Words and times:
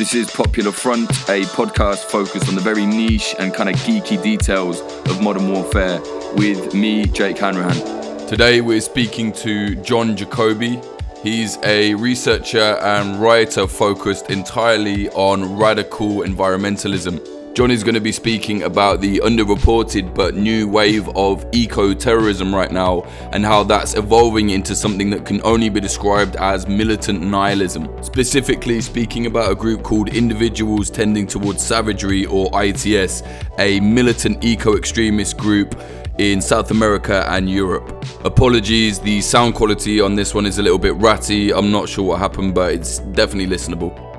This 0.00 0.14
is 0.14 0.30
Popular 0.30 0.72
Front, 0.72 1.10
a 1.28 1.42
podcast 1.42 2.04
focused 2.04 2.48
on 2.48 2.54
the 2.54 2.60
very 2.62 2.86
niche 2.86 3.34
and 3.38 3.52
kind 3.52 3.68
of 3.68 3.74
geeky 3.82 4.20
details 4.22 4.80
of 4.80 5.20
modern 5.20 5.52
warfare 5.52 6.00
with 6.36 6.72
me, 6.72 7.04
Jake 7.04 7.36
Hanrahan. 7.36 8.26
Today 8.26 8.62
we're 8.62 8.80
speaking 8.80 9.30
to 9.32 9.74
John 9.82 10.16
Jacobi. 10.16 10.82
He's 11.22 11.58
a 11.64 11.92
researcher 11.96 12.78
and 12.80 13.20
writer 13.20 13.66
focused 13.66 14.30
entirely 14.30 15.10
on 15.10 15.58
radical 15.58 16.20
environmentalism. 16.20 17.39
John 17.52 17.72
is 17.72 17.82
going 17.82 17.96
to 17.96 18.00
be 18.00 18.12
speaking 18.12 18.62
about 18.62 19.00
the 19.00 19.18
underreported 19.18 20.14
but 20.14 20.36
new 20.36 20.68
wave 20.68 21.08
of 21.16 21.44
eco 21.50 21.92
terrorism 21.92 22.54
right 22.54 22.70
now 22.70 23.02
and 23.32 23.44
how 23.44 23.64
that's 23.64 23.96
evolving 23.96 24.50
into 24.50 24.76
something 24.76 25.10
that 25.10 25.26
can 25.26 25.40
only 25.42 25.68
be 25.68 25.80
described 25.80 26.36
as 26.36 26.68
militant 26.68 27.20
nihilism. 27.20 27.88
Specifically, 28.04 28.80
speaking 28.80 29.26
about 29.26 29.50
a 29.50 29.56
group 29.56 29.82
called 29.82 30.14
Individuals 30.14 30.90
Tending 30.90 31.26
Towards 31.26 31.60
Savagery 31.60 32.24
or 32.26 32.48
ITS, 32.62 33.24
a 33.58 33.80
militant 33.80 34.44
eco 34.44 34.76
extremist 34.76 35.36
group 35.36 35.74
in 36.18 36.40
South 36.40 36.70
America 36.70 37.24
and 37.30 37.50
Europe. 37.50 38.06
Apologies, 38.24 39.00
the 39.00 39.20
sound 39.20 39.56
quality 39.56 40.00
on 40.00 40.14
this 40.14 40.34
one 40.34 40.46
is 40.46 40.58
a 40.58 40.62
little 40.62 40.78
bit 40.78 40.94
ratty. 40.94 41.52
I'm 41.52 41.72
not 41.72 41.88
sure 41.88 42.04
what 42.04 42.20
happened, 42.20 42.54
but 42.54 42.74
it's 42.74 43.00
definitely 43.00 43.54
listenable. 43.56 44.09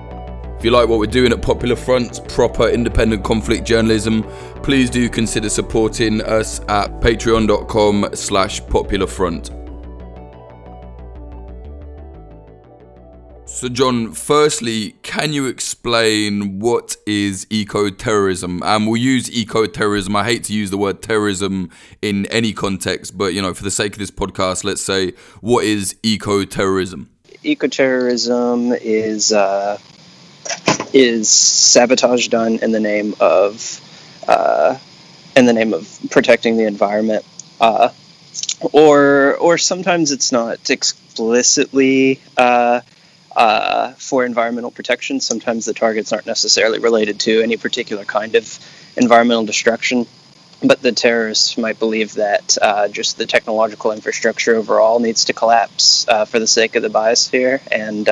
If 0.61 0.65
you 0.65 0.69
like 0.69 0.87
what 0.87 0.99
we're 0.99 1.07
doing 1.07 1.31
at 1.31 1.41
Popular 1.41 1.75
Front, 1.75 2.29
proper 2.29 2.69
independent 2.69 3.23
conflict 3.23 3.65
journalism, 3.65 4.21
please 4.61 4.91
do 4.91 5.09
consider 5.09 5.49
supporting 5.49 6.21
us 6.21 6.59
at 6.69 6.91
patreon.com 7.01 8.09
slash 8.13 8.61
popularfront. 8.61 9.49
So, 13.49 13.69
John, 13.69 14.11
firstly, 14.11 14.91
can 15.01 15.33
you 15.33 15.47
explain 15.47 16.59
what 16.59 16.95
is 17.07 17.47
eco 17.49 17.89
terrorism? 17.89 18.61
And 18.63 18.85
we'll 18.85 19.01
use 19.01 19.31
eco 19.31 19.65
terrorism. 19.65 20.15
I 20.15 20.25
hate 20.25 20.43
to 20.43 20.53
use 20.53 20.69
the 20.69 20.77
word 20.77 21.01
terrorism 21.01 21.71
in 22.03 22.27
any 22.27 22.53
context, 22.53 23.17
but 23.17 23.33
you 23.33 23.41
know, 23.41 23.55
for 23.55 23.63
the 23.63 23.71
sake 23.71 23.93
of 23.93 23.97
this 23.97 24.11
podcast, 24.11 24.63
let's 24.63 24.83
say, 24.83 25.13
what 25.39 25.65
is 25.65 25.95
eco 26.03 26.45
terrorism? 26.45 27.09
Eco 27.43 27.67
terrorism 27.67 28.71
is 28.73 29.31
uh, 29.31 29.79
is 30.93 31.29
sabotage 31.29 32.27
done 32.27 32.59
in 32.61 32.71
the 32.71 32.79
name 32.79 33.15
of 33.19 33.79
uh, 34.27 34.77
in 35.35 35.45
the 35.45 35.53
name 35.53 35.73
of 35.73 35.99
protecting 36.09 36.57
the 36.57 36.65
environment, 36.65 37.25
uh, 37.59 37.89
or 38.73 39.35
or 39.37 39.57
sometimes 39.57 40.11
it's 40.11 40.31
not 40.31 40.69
explicitly 40.69 42.19
uh, 42.37 42.81
uh, 43.35 43.93
for 43.93 44.25
environmental 44.25 44.71
protection. 44.71 45.19
Sometimes 45.19 45.65
the 45.65 45.73
targets 45.73 46.11
aren't 46.11 46.25
necessarily 46.27 46.79
related 46.79 47.19
to 47.21 47.41
any 47.41 47.57
particular 47.57 48.05
kind 48.05 48.35
of 48.35 48.59
environmental 48.97 49.45
destruction. 49.45 50.05
But 50.63 50.83
the 50.83 50.91
terrorists 50.91 51.57
might 51.57 51.79
believe 51.79 52.13
that 52.15 52.55
uh, 52.61 52.87
just 52.87 53.17
the 53.17 53.25
technological 53.25 53.93
infrastructure 53.93 54.55
overall 54.55 54.99
needs 54.99 55.25
to 55.25 55.33
collapse 55.33 56.07
uh, 56.07 56.25
for 56.25 56.37
the 56.37 56.45
sake 56.45 56.75
of 56.75 56.83
the 56.83 56.89
biosphere 56.89 57.61
and 57.71 58.07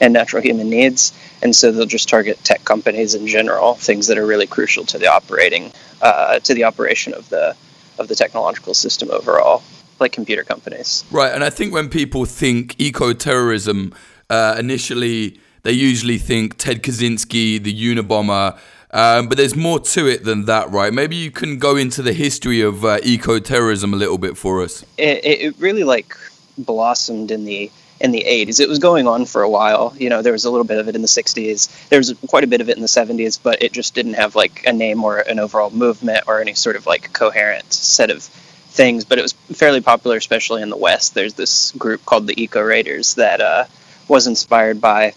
and 0.00 0.12
natural 0.12 0.42
human 0.42 0.68
needs 0.68 1.12
and 1.44 1.54
so 1.54 1.70
they'll 1.70 1.86
just 1.86 2.08
target 2.08 2.42
tech 2.42 2.64
companies 2.64 3.14
in 3.14 3.26
general, 3.26 3.74
things 3.74 4.06
that 4.06 4.18
are 4.18 4.26
really 4.26 4.46
crucial 4.46 4.84
to 4.86 4.98
the 4.98 5.06
operating 5.06 5.70
uh, 6.00 6.40
to 6.40 6.54
the 6.54 6.64
operation 6.64 7.12
of 7.14 7.28
the 7.28 7.54
of 7.98 8.08
the 8.08 8.16
technological 8.16 8.74
system 8.74 9.10
overall, 9.12 9.62
like 10.00 10.10
computer 10.10 10.42
companies. 10.42 11.04
Right, 11.12 11.32
and 11.32 11.44
I 11.44 11.50
think 11.50 11.72
when 11.72 11.88
people 11.88 12.24
think 12.24 12.74
eco 12.80 13.12
terrorism, 13.12 13.94
uh, 14.30 14.56
initially 14.58 15.38
they 15.62 15.72
usually 15.72 16.18
think 16.18 16.56
Ted 16.56 16.82
Kaczynski, 16.82 17.62
the 17.62 17.72
Unabomber. 17.72 18.58
Um, 18.90 19.26
but 19.26 19.36
there's 19.36 19.56
more 19.56 19.80
to 19.80 20.06
it 20.06 20.22
than 20.22 20.44
that, 20.44 20.70
right? 20.70 20.92
Maybe 20.92 21.16
you 21.16 21.32
can 21.32 21.58
go 21.58 21.74
into 21.76 22.00
the 22.00 22.12
history 22.12 22.60
of 22.60 22.84
uh, 22.84 23.00
eco 23.02 23.40
terrorism 23.40 23.92
a 23.92 23.96
little 23.96 24.18
bit 24.18 24.36
for 24.36 24.62
us. 24.62 24.84
It, 24.96 25.24
it 25.24 25.58
really 25.58 25.82
like 25.82 26.16
blossomed 26.56 27.32
in 27.32 27.44
the 27.44 27.72
in 28.00 28.10
the 28.10 28.24
80s. 28.26 28.60
It 28.60 28.68
was 28.68 28.78
going 28.78 29.06
on 29.06 29.24
for 29.24 29.42
a 29.42 29.48
while. 29.48 29.94
You 29.98 30.10
know, 30.10 30.22
there 30.22 30.32
was 30.32 30.44
a 30.44 30.50
little 30.50 30.66
bit 30.66 30.78
of 30.78 30.88
it 30.88 30.96
in 30.96 31.02
the 31.02 31.08
60s. 31.08 31.88
There 31.88 31.98
was 31.98 32.14
quite 32.28 32.44
a 32.44 32.48
bit 32.48 32.60
of 32.60 32.68
it 32.68 32.76
in 32.76 32.82
the 32.82 32.88
70s, 32.88 33.38
but 33.42 33.62
it 33.62 33.72
just 33.72 33.94
didn't 33.94 34.14
have 34.14 34.34
like 34.34 34.64
a 34.66 34.72
name 34.72 35.04
or 35.04 35.18
an 35.18 35.38
overall 35.38 35.70
movement 35.70 36.24
or 36.26 36.40
any 36.40 36.54
sort 36.54 36.76
of 36.76 36.86
like 36.86 37.12
coherent 37.12 37.72
set 37.72 38.10
of 38.10 38.22
things. 38.22 39.04
But 39.04 39.18
it 39.18 39.22
was 39.22 39.32
fairly 39.32 39.80
popular, 39.80 40.16
especially 40.16 40.62
in 40.62 40.70
the 40.70 40.76
West. 40.76 41.14
There's 41.14 41.34
this 41.34 41.72
group 41.72 42.04
called 42.04 42.26
the 42.26 42.42
Eco 42.42 42.60
Raiders 42.60 43.14
that 43.14 43.40
uh, 43.40 43.64
was 44.08 44.26
inspired 44.26 44.80
by 44.80 45.14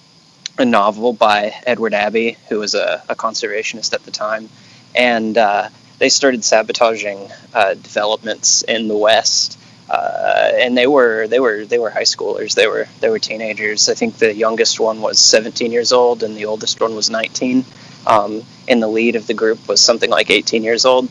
a 0.59 0.66
novel 0.66 1.14
by 1.14 1.54
Edward 1.66 1.94
Abbey, 1.94 2.38
who 2.50 2.59
was 2.59 2.74
a, 2.74 3.04
a 3.09 3.16
conservationist 3.16 3.94
at 3.94 4.04
the 4.04 4.12
time. 4.12 4.50
And 4.96 5.38
uh, 5.38 5.70
they 6.00 6.09
started 6.09 6.44
sabotaging 6.44 7.30
uh, 7.54 7.74
developments 7.76 8.62
in 8.64 8.88
the 8.88 8.98
West 8.98 9.59
uh, 9.90 10.52
and 10.56 10.78
they 10.78 10.88
were 10.88 11.28
they 11.28 11.40
were 11.40 11.66
they 11.66 11.80
were 11.80 11.90
high 11.90 12.03
schoolers. 12.03 12.56
They 12.56 12.68
were 12.68 12.88
they 13.00 13.09
were 13.09 13.20
teenagers. 13.20 13.90
I 13.90 13.94
think 13.94 14.18
the 14.18 14.34
youngest 14.34 14.80
one 14.80 15.02
was 15.02 15.20
17 15.20 15.72
years 15.72 15.92
old, 15.94 16.24
and 16.24 16.36
the 16.36 16.46
oldest 16.46 16.81
one 16.81 16.96
was 16.96 17.09
19. 17.09 17.64
Um, 18.06 18.44
and 18.68 18.81
the 18.81 18.88
lead 18.88 19.16
of 19.16 19.28
the 19.28 19.34
group 19.34 19.68
was 19.68 19.81
something 19.81 20.09
like 20.09 20.30
18 20.30 20.64
years 20.64 20.86
old, 20.86 21.09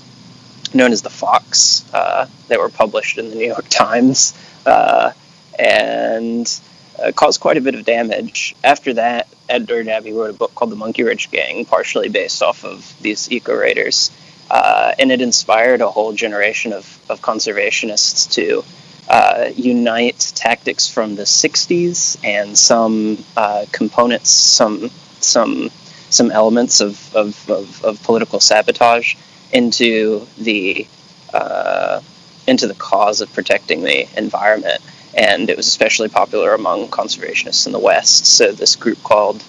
known 0.74 0.92
as 0.92 1.02
the 1.02 1.10
Fox. 1.10 1.84
Uh, 1.92 2.26
they 2.48 2.56
were 2.56 2.68
published 2.68 3.18
in 3.18 3.30
the 3.30 3.36
New 3.36 3.46
York 3.46 3.66
Times, 3.68 4.34
uh, 4.64 5.12
and 5.58 6.60
uh, 7.02 7.12
caused 7.12 7.40
quite 7.40 7.56
a 7.56 7.60
bit 7.60 7.74
of 7.74 7.84
damage. 7.84 8.54
After 8.64 8.94
that, 8.94 9.28
Edward 9.48 9.88
Abbey 9.88 10.12
wrote 10.12 10.30
a 10.30 10.32
book 10.32 10.54
called 10.54 10.70
The 10.70 10.76
Monkey 10.76 11.02
Wrench 11.02 11.30
Gang, 11.30 11.64
partially 11.64 12.08
based 12.08 12.42
off 12.42 12.64
of 12.64 12.94
these 13.00 13.30
eco 13.30 13.54
raiders. 13.54 14.10
Uh, 14.50 14.92
and 14.98 15.10
it 15.10 15.20
inspired 15.20 15.80
a 15.80 15.88
whole 15.88 16.12
generation 16.12 16.72
of, 16.72 17.00
of 17.08 17.20
conservationists 17.20 18.30
to 18.32 18.64
uh, 19.08 19.50
unite 19.54 20.32
tactics 20.34 20.88
from 20.88 21.14
the 21.14 21.22
60s 21.22 22.18
and 22.24 22.56
some 22.56 23.24
uh, 23.36 23.64
components, 23.72 24.30
some 24.30 24.90
some 25.20 25.70
some 26.08 26.30
elements 26.30 26.80
of, 26.80 27.14
of, 27.14 27.50
of, 27.50 27.84
of 27.84 28.02
political 28.04 28.40
sabotage 28.40 29.16
into 29.52 30.26
the 30.38 30.86
uh, 31.34 32.00
into 32.46 32.66
the 32.66 32.74
cause 32.74 33.20
of 33.20 33.32
protecting 33.32 33.82
the 33.82 34.08
environment. 34.16 34.80
And 35.16 35.48
it 35.48 35.56
was 35.56 35.66
especially 35.66 36.08
popular 36.08 36.54
among 36.54 36.88
conservationists 36.88 37.66
in 37.66 37.72
the 37.72 37.78
West. 37.78 38.26
So 38.26 38.52
this 38.52 38.76
group 38.76 39.02
called 39.02 39.42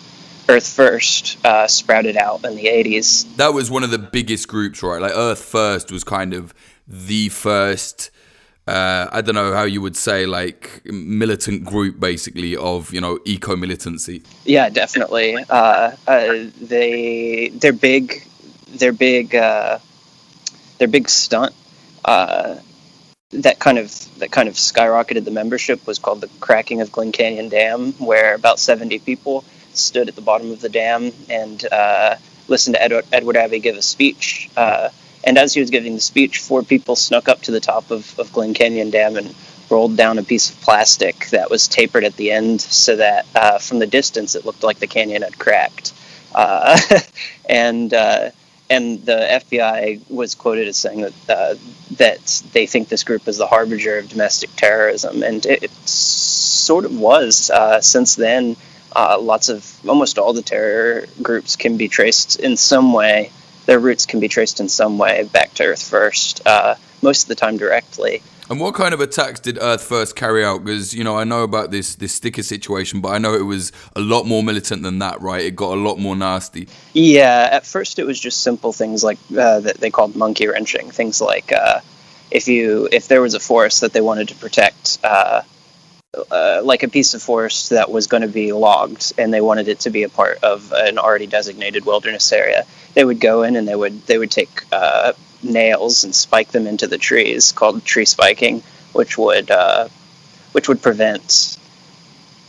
Earth 0.50 0.68
First 0.68 1.44
uh, 1.46 1.68
sprouted 1.68 2.18
out 2.18 2.44
in 2.46 2.56
the 2.56 2.66
80s. 2.66 3.36
That 3.36 3.54
was 3.54 3.70
one 3.70 3.84
of 3.84 3.92
the 3.92 4.00
biggest 4.00 4.48
groups, 4.48 4.82
right? 4.82 5.02
Like 5.02 5.14
Earth 5.16 5.44
First 5.44 5.92
was 5.92 6.04
kind 6.04 6.34
of 6.34 6.54
the 6.88 7.30
first. 7.30 8.12
Uh, 8.66 9.08
I 9.12 9.22
don't 9.22 9.36
know 9.36 9.54
how 9.54 9.64
you 9.64 9.82
would 9.82 9.96
say 9.96 10.26
like 10.26 10.82
militant 10.86 11.64
group 11.64 12.00
basically 12.00 12.56
of 12.56 12.94
you 12.94 13.00
know 13.00 13.20
eco 13.26 13.56
militancy. 13.56 14.24
Yeah, 14.44 14.70
definitely. 14.70 15.38
Uh, 15.50 15.92
uh, 16.06 16.46
they 16.62 17.50
their 17.54 17.74
big 17.74 18.24
their 18.68 18.92
big 18.92 19.36
uh, 19.36 19.80
their 20.80 20.90
big 20.90 21.08
stunt 21.08 21.54
uh, 22.04 22.56
that 23.32 23.60
kind 23.60 23.78
of 23.78 24.20
that 24.20 24.32
kind 24.32 24.48
of 24.48 24.56
skyrocketed 24.56 25.26
the 25.26 25.32
membership 25.32 25.86
was 25.86 26.00
called 26.00 26.22
the 26.22 26.30
cracking 26.40 26.82
of 26.82 26.92
Glen 26.92 27.12
Canyon 27.12 27.50
Dam, 27.50 27.92
where 27.94 28.34
about 28.34 28.60
seventy 28.60 29.00
people 29.00 29.44
stood 29.78 30.10
at 30.10 30.16
the 30.16 30.22
bottom 30.22 30.52
of 30.52 30.62
the 30.62 30.70
dam 30.70 31.12
and 31.30 31.66
uh, 31.72 32.16
listened 32.48 32.76
to 32.76 32.82
Edward, 32.82 33.06
Edward 33.12 33.38
Abbey 33.38 33.60
give 33.60 33.78
a 33.78 33.82
speech. 33.82 34.50
Uh, 34.56 34.90
and 35.24 35.38
as 35.38 35.54
he 35.54 35.60
was 35.60 35.70
giving 35.70 35.96
the 35.96 36.02
speech, 36.02 36.40
four 36.40 36.64
people 36.64 36.96
snuck 36.96 37.28
up 37.28 37.42
to 37.44 37.52
the 37.52 37.60
top 37.60 37.92
of, 37.92 38.18
of 38.20 38.32
Glen 38.32 38.54
Canyon 38.54 38.90
Dam 38.90 39.18
and 39.18 39.34
rolled 39.70 39.98
down 39.98 40.18
a 40.18 40.24
piece 40.24 40.50
of 40.50 40.60
plastic 40.62 41.28
that 41.30 41.50
was 41.50 41.68
tapered 41.68 42.04
at 42.04 42.16
the 42.16 42.32
end 42.32 42.62
so 42.62 42.96
that 42.96 43.26
uh, 43.36 43.58
from 43.60 43.80
the 43.80 43.88
distance 43.88 44.36
it 44.36 44.46
looked 44.46 44.64
like 44.64 44.80
the 44.80 44.88
canyon 44.88 45.22
had 45.22 45.38
cracked. 45.38 45.94
Uh, 46.34 46.80
and 47.50 47.94
uh, 47.94 48.30
and 48.70 49.06
the 49.06 49.42
FBI 49.46 50.10
was 50.10 50.36
quoted 50.36 50.68
as 50.68 50.78
saying 50.78 51.02
that 51.02 51.14
uh, 51.30 51.56
that 51.98 52.44
they 52.54 52.66
think 52.66 52.90
this 52.90 53.04
group 53.04 53.28
is 53.28 53.38
the 53.38 53.48
harbinger 53.48 53.98
of 53.98 54.10
domestic 54.10 54.50
terrorism, 54.56 55.24
and 55.24 55.46
it, 55.46 55.64
it 55.64 55.72
sort 55.72 56.86
of 56.86 56.98
was. 56.98 57.50
Uh, 57.50 57.80
since 57.82 58.16
then, 58.16 58.56
uh, 58.96 59.20
lots 59.20 59.50
of 59.50 59.66
almost 59.88 60.18
all 60.18 60.34
the 60.34 60.42
terror 60.42 61.06
groups 61.22 61.56
can 61.56 61.78
be 61.78 61.88
traced 61.88 62.40
in 62.40 62.58
some 62.58 62.94
way. 62.94 63.32
Their 63.66 63.80
roots 63.80 64.06
can 64.06 64.20
be 64.20 64.28
traced 64.28 64.60
in 64.60 64.70
some 64.70 64.98
way 64.98 65.24
back 65.32 65.54
to 65.56 65.66
Earth 65.66 65.84
First. 65.84 66.46
Uh, 66.46 66.76
most 67.02 67.24
of 67.24 67.30
the 67.30 67.36
time, 67.36 67.58
directly. 67.58 68.22
And 68.50 68.62
what 68.62 68.76
kind 68.76 68.94
of 68.94 69.02
attacks 69.02 69.42
did 69.42 69.58
Earth 69.62 69.84
First 69.84 70.16
carry 70.16 70.44
out? 70.44 70.64
Because 70.64 70.94
you 70.94 71.04
know 71.04 71.18
I 71.18 71.26
know 71.26 71.44
about 71.44 71.72
this 71.72 71.96
this 71.96 72.14
sticker 72.14 72.44
situation, 72.44 73.02
but 73.02 73.10
I 73.10 73.18
know 73.18 73.34
it 73.34 73.46
was 73.46 73.72
a 73.96 74.00
lot 74.00 74.26
more 74.26 74.42
militant 74.42 74.84
than 74.84 75.00
that, 75.00 75.22
right? 75.22 75.44
It 75.44 75.56
got 75.56 75.74
a 75.74 75.82
lot 75.82 76.00
more 76.00 76.16
nasty. 76.16 76.68
Yeah, 76.94 77.50
at 77.52 77.66
first 77.66 78.00
it 78.00 78.06
was 78.06 78.20
just 78.20 78.42
simple 78.42 78.72
things 78.72 79.04
like 79.04 79.18
uh, 79.38 79.60
that 79.60 79.78
they 79.78 79.92
called 79.92 80.16
monkey 80.16 80.48
wrenching. 80.48 80.92
Things 80.92 81.20
like 81.20 81.52
uh, 81.52 81.82
if 82.32 82.48
you 82.48 82.88
if 82.92 83.10
there 83.10 83.22
was 83.22 83.34
a 83.34 83.40
forest 83.40 83.82
that 83.82 83.92
they 83.92 84.02
wanted 84.02 84.30
to 84.30 84.36
protect, 84.36 85.00
uh, 85.04 85.42
uh, 86.32 86.62
like 86.64 86.84
a 86.84 86.88
piece 86.88 87.14
of 87.14 87.22
forest 87.22 87.70
that 87.72 87.92
was 87.92 88.08
going 88.08 88.22
to 88.22 88.28
be 88.28 88.52
logged, 88.54 89.14
and 89.18 89.34
they 89.34 89.42
wanted 89.42 89.68
it 89.68 89.82
to 89.82 89.90
be 89.90 90.04
a 90.04 90.10
part 90.10 90.44
of 90.44 90.72
an 90.74 90.98
already 90.98 91.28
designated 91.28 91.86
wilderness 91.86 92.32
area. 92.32 92.66
They 92.94 93.06
would 93.06 93.20
go 93.20 93.44
in 93.44 93.56
and 93.56 93.68
they 93.68 93.76
would 93.76 94.06
they 94.08 94.18
would 94.18 94.32
take 94.32 94.64
uh, 94.72 95.14
nails 95.44 96.04
and 96.04 96.16
spike 96.16 96.50
them 96.52 96.68
into 96.68 96.88
the 96.88 96.98
trees, 96.98 97.52
called 97.52 97.84
tree 97.86 98.06
spiking, 98.06 98.62
which 98.94 99.18
would 99.18 99.52
uh, 99.52 99.90
which 100.54 100.68
would 100.68 100.82
prevent 100.82 101.58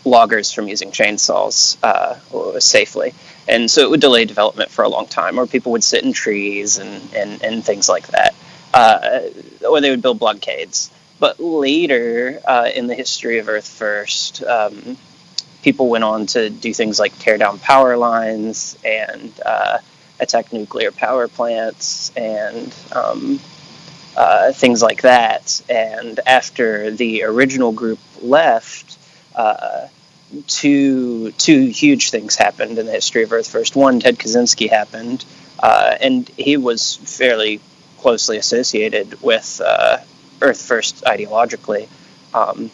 loggers 0.05 0.53
from 0.53 0.69
using 0.69 0.91
chainsaws 0.91 1.77
uh, 1.83 2.61
safely. 2.61 3.13
And 3.47 3.71
so 3.71 3.83
it 3.83 3.91
would 3.91 4.01
delay 4.01 4.25
development 4.25 4.71
for 4.71 4.85
a 4.85 4.89
long 4.89 5.07
time, 5.07 5.39
or 5.39 5.47
people 5.47 5.73
would 5.73 5.85
sit 5.85 6.05
in 6.05 6.13
trees 6.13 6.79
and, 6.79 7.15
and, 7.15 7.43
and 7.43 7.65
things 7.65 7.89
like 7.89 8.07
that. 8.09 8.35
Uh, 8.73 9.21
or 9.67 9.81
they 9.81 9.91
would 9.91 10.03
build 10.03 10.19
blockades. 10.19 10.91
But 11.21 11.41
later 11.41 12.41
uh, 12.45 12.71
in 12.75 12.87
the 12.87 12.95
history 12.95 13.39
of 13.39 13.49
Earth 13.49 13.69
First, 13.69 14.43
um, 14.45 14.97
people 15.63 15.89
went 15.89 16.05
on 16.05 16.27
to 16.27 16.51
do 16.51 16.73
things 16.73 16.99
like 16.99 17.19
tear 17.19 17.39
down 17.39 17.59
power 17.59 17.97
lines 17.97 18.79
and 18.85 19.33
uh, 19.45 19.79
attack 20.21 20.53
nuclear 20.53 20.93
power 20.93 21.29
plants 21.29 22.13
and 22.17 22.75
um, 22.93 23.41
uh, 24.17 24.53
things 24.53 24.83
like 24.83 25.03
that. 25.03 25.61
And 25.69 26.21
after 26.27 26.91
the 26.91 27.25
original 27.25 27.73
group 27.73 27.99
left, 28.23 28.97
uh, 29.35 29.89
two 30.47 31.33
two 31.33 31.67
huge 31.67 32.11
things 32.11 32.37
happened 32.37 32.79
in 32.79 32.87
the 32.87 32.93
history 32.93 33.23
of 33.23 33.33
Earth 33.33 33.49
First. 33.49 33.77
One, 33.77 34.01
Ted 34.01 34.19
Kaczynski 34.19 34.69
happened, 34.69 35.25
uh, 35.59 35.97
and 36.01 36.29
he 36.31 36.57
was 36.57 36.97
fairly 36.97 37.61
closely 37.99 38.37
associated 38.37 39.21
with 39.23 39.61
uh, 39.65 39.99
Earth 40.41 40.61
First 40.61 41.05
ideologically. 41.05 41.89
Um, 42.35 42.71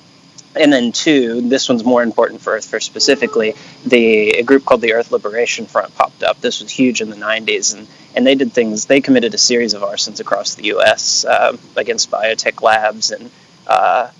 and 0.56 0.72
then 0.72 0.92
two, 0.92 1.40
this 1.48 1.68
one's 1.68 1.84
more 1.84 2.02
important 2.02 2.40
for 2.40 2.52
Earth 2.52 2.66
First 2.66 2.86
specifically. 2.86 3.54
The 3.84 4.30
a 4.30 4.42
group 4.42 4.64
called 4.64 4.80
the 4.80 4.92
Earth 4.92 5.10
Liberation 5.10 5.66
Front 5.66 5.94
popped 5.94 6.22
up. 6.22 6.40
This 6.40 6.60
was 6.60 6.70
huge 6.70 7.00
in 7.00 7.10
the 7.10 7.16
90s, 7.16 7.76
and 7.76 7.88
and 8.14 8.26
they 8.26 8.34
did 8.34 8.52
things. 8.52 8.86
They 8.86 9.00
committed 9.00 9.34
a 9.34 9.38
series 9.38 9.74
of 9.74 9.82
arsons 9.82 10.20
across 10.20 10.54
the 10.54 10.64
U.S. 10.66 11.24
Uh, 11.24 11.56
against 11.76 12.10
biotech 12.10 12.62
labs 12.62 13.10
and 13.10 13.30
uh, 13.66 14.10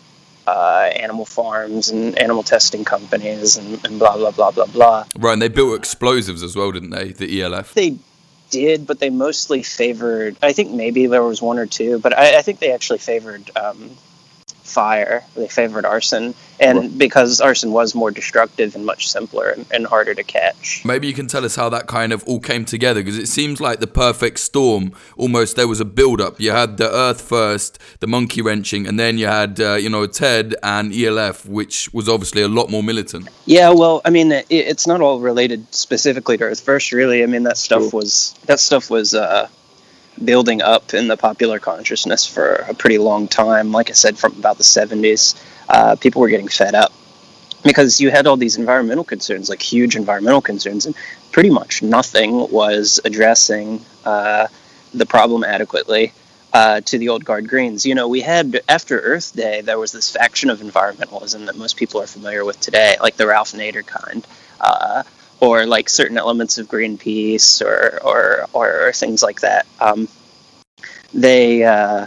uh, 0.47 0.91
animal 0.97 1.25
farms 1.25 1.91
and 1.91 2.19
animal 2.19 2.43
testing 2.43 2.85
companies 2.85 3.57
and, 3.57 3.85
and, 3.85 3.99
blah 3.99 4.17
blah 4.17 4.31
blah 4.31 4.51
blah 4.51 4.67
blah. 4.67 5.05
Right, 5.17 5.33
and 5.35 5.43
they 5.43 5.49
built 5.49 5.77
explosives 5.77 6.43
as 6.43 6.57
well, 6.57 6.73
didn't 6.73 6.91
they? 6.91 7.13
The 7.13 7.43
ELF. 7.43 7.75
They 7.75 7.99
did, 8.55 8.87
but 8.87 9.01
they 9.01 9.11
mostly 9.11 9.63
favored. 9.63 10.37
I 10.43 10.53
think 10.53 10.71
maybe 10.71 11.07
there 11.07 11.23
was 11.23 11.43
one 11.43 11.59
or 11.59 11.67
two, 11.67 11.99
but 11.99 12.17
I, 12.17 12.39
I 12.39 12.43
think 12.43 12.61
they 12.61 12.73
actually 12.73 13.01
favored 13.01 13.51
um, 13.57 13.91
fire. 14.65 15.23
They 15.37 15.47
favored 15.47 15.85
arson, 15.85 16.35
and 16.59 16.79
right. 16.79 16.99
because 16.99 17.41
arson 17.41 17.71
was 17.71 17.95
more 17.95 18.11
destructive 18.11 18.75
and 18.75 18.85
much 18.85 19.09
simpler 19.09 19.51
and, 19.51 19.67
and, 19.71 19.87
harder 19.87 20.15
to 20.15 20.25
catch. 20.25 20.83
Maybe 20.85 21.07
you 21.07 21.13
can 21.13 21.27
tell 21.27 21.45
us 21.45 21.55
how 21.55 21.69
that 21.69 21.87
kind 21.87 22.13
of 22.13 22.25
all 22.25 22.41
came 22.41 22.65
together 22.65 23.03
because 23.03 23.19
it 23.19 23.29
seems 23.29 23.61
like 23.61 23.81
the 23.81 23.87
perfect 23.87 24.41
storm. 24.41 24.93
Almost 25.17 25.57
there 25.57 25.69
was 25.69 25.81
a 25.81 25.85
build-up. 25.85 26.41
You 26.41 26.53
had 26.53 26.79
the 26.79 26.91
Earth 26.91 27.21
first, 27.21 27.79
the 28.01 28.07
monkey 28.07 28.41
wrenching, 28.41 28.87
and 28.87 28.99
then 28.99 29.19
you 29.19 29.27
had 29.27 29.61
uh, 29.61 29.75
you 29.75 29.91
know 29.91 30.07
Ted 30.07 30.57
and 30.63 30.93
ELF, 30.95 31.47
which 31.47 31.93
was 31.93 32.09
obviously 32.09 32.43
a 32.43 32.49
lot 32.49 32.71
more 32.71 32.83
militant. 32.83 33.29
Yeah, 33.45 33.71
well, 33.71 34.01
I 34.05 34.11
mean, 34.11 34.33
it, 34.33 34.47
it's 34.49 34.87
not 34.87 35.03
all 35.03 35.21
related 35.21 35.73
specifically 35.75 36.39
to 36.39 36.45
Earth 36.45 36.61
first, 36.61 36.91
really. 36.91 37.23
I 37.23 37.27
mean, 37.27 37.43
that 37.43 37.59
stuff 37.59 37.93
was 37.93 38.35
that 38.47 38.61
stuff 38.61 38.91
was. 38.91 39.15
Uh, 39.15 39.49
building 40.23 40.63
up 40.63 40.95
in 40.95 41.09
the 41.09 41.17
popular 41.17 41.59
consciousness 41.59 42.27
for 42.27 42.55
a 42.55 42.75
pretty 42.75 42.99
long 42.99 43.29
time. 43.29 43.73
Like 43.73 43.91
I 43.91 43.95
said, 43.95 44.19
from 44.19 44.33
about 44.39 44.59
the 44.59 44.65
70s, 44.65 45.35
uh, 45.69 45.97
people 45.97 46.21
were 46.21 46.29
getting 46.29 46.49
fed 46.49 46.75
up 46.75 46.93
because 47.63 48.01
you 48.01 48.11
had 48.11 48.27
all 48.27 48.37
these 48.37 48.57
environmental 48.57 49.05
concerns, 49.05 49.49
like 49.49 49.63
huge 49.63 49.97
environmental 49.97 50.41
concerns, 50.41 50.87
and 50.87 50.95
pretty 51.33 51.51
much 51.51 51.83
nothing 51.83 52.51
was 52.51 53.01
addressing 53.05 53.85
uh, 54.05 54.47
the 54.93 55.07
problem 55.07 55.43
adequately. 55.45 56.13
Uh, 56.53 56.81
to 56.83 56.99
the 56.99 57.09
old 57.09 57.25
guard 57.25 57.49
greens. 57.49 57.85
You 57.85 57.97
know, 57.97 58.07
we 58.07 58.21
had 58.21 58.61
after 58.69 59.01
Earth 59.01 59.35
Day, 59.35 59.61
there 59.61 59.77
was 59.77 59.91
this 59.91 60.09
faction 60.09 60.51
of 60.51 60.61
environmentalism 60.61 61.47
that 61.47 61.57
most 61.57 61.77
people 61.77 62.01
are 62.01 62.07
familiar 62.07 62.45
with 62.45 62.61
today, 62.61 62.95
like 63.01 63.17
the 63.17 63.27
Ralph 63.27 63.51
Nader 63.51 63.85
kind, 63.85 64.25
uh, 64.61 65.03
or 65.45 65.67
like 65.67 65.89
certain 65.89 66.19
elements 66.19 66.59
of 66.59 66.69
Greenpeace 66.69 67.63
or 67.63 68.01
or 68.03 68.47
or, 68.53 68.89
or 68.89 68.93
things 68.93 69.23
like 69.23 69.41
that. 69.41 69.67
Um, 69.81 70.09
they 71.13 71.65
uh, 71.65 72.07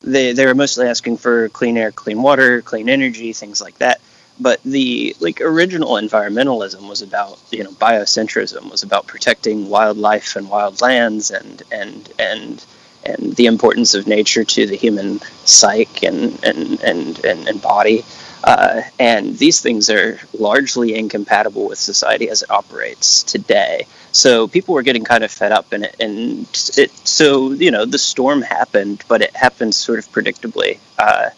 they 0.00 0.32
they 0.32 0.46
were 0.46 0.54
mostly 0.54 0.86
asking 0.86 1.16
for 1.16 1.48
clean 1.48 1.76
air, 1.76 1.90
clean 1.90 2.22
water, 2.22 2.62
clean 2.62 2.88
energy, 2.88 3.32
things 3.32 3.60
like 3.60 3.78
that. 3.78 4.00
But 4.38 4.62
the 4.64 5.14
like 5.20 5.40
original 5.40 5.92
environmentalism 5.92 6.88
was 6.88 7.02
about 7.02 7.38
you 7.50 7.64
know 7.64 7.70
biocentrism 7.70 8.70
was 8.70 8.82
about 8.82 9.06
protecting 9.06 9.68
wildlife 9.68 10.36
and 10.36 10.48
wild 10.48 10.80
lands 10.80 11.30
and 11.30 11.62
and 11.72 12.12
and 12.18 12.64
and 13.04 13.36
the 13.36 13.46
importance 13.46 13.94
of 13.94 14.06
nature 14.06 14.44
to 14.44 14.66
the 14.66 14.76
human 14.76 15.20
psyche 15.44 16.06
and 16.06 16.42
and 16.44 16.80
and 16.82 17.24
and, 17.24 17.48
and 17.48 17.62
body. 17.62 18.04
Uh, 18.44 18.82
and 19.00 19.38
these 19.38 19.62
things 19.62 19.88
are 19.88 20.20
largely 20.38 20.94
incompatible 20.94 21.66
with 21.66 21.78
society 21.78 22.28
as 22.28 22.42
it 22.42 22.50
operates 22.50 23.22
today. 23.22 23.86
So 24.12 24.48
people 24.48 24.74
were 24.74 24.82
getting 24.82 25.02
kind 25.02 25.24
of 25.24 25.30
fed 25.30 25.50
up, 25.50 25.72
and 25.72 25.84
it, 25.84 25.96
and 25.98 26.42
it, 26.76 26.90
so 27.08 27.52
you 27.52 27.70
know 27.70 27.86
the 27.86 27.98
storm 27.98 28.42
happened, 28.42 29.02
but 29.08 29.22
it 29.22 29.34
happened 29.34 29.74
sort 29.74 29.98
of 29.98 30.12
predictably 30.12 30.78
uh, 30.98 31.30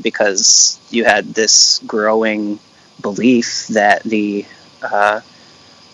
because 0.00 0.80
you 0.90 1.04
had 1.04 1.26
this 1.34 1.80
growing 1.86 2.58
belief 3.02 3.66
that 3.68 4.02
the 4.04 4.46
uh, 4.82 5.20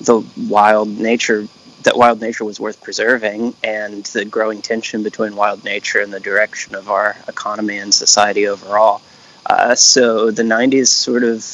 the 0.00 0.24
wild 0.48 0.88
nature 0.88 1.48
that 1.82 1.96
wild 1.96 2.20
nature 2.20 2.44
was 2.44 2.60
worth 2.60 2.80
preserving, 2.82 3.52
and 3.64 4.04
the 4.06 4.24
growing 4.24 4.62
tension 4.62 5.02
between 5.02 5.34
wild 5.34 5.64
nature 5.64 6.00
and 6.00 6.12
the 6.12 6.20
direction 6.20 6.76
of 6.76 6.88
our 6.88 7.16
economy 7.26 7.78
and 7.78 7.92
society 7.92 8.46
overall. 8.46 9.02
Uh, 9.48 9.74
so 9.74 10.30
the 10.30 10.42
90s 10.42 10.88
sort 10.88 11.22
of, 11.22 11.44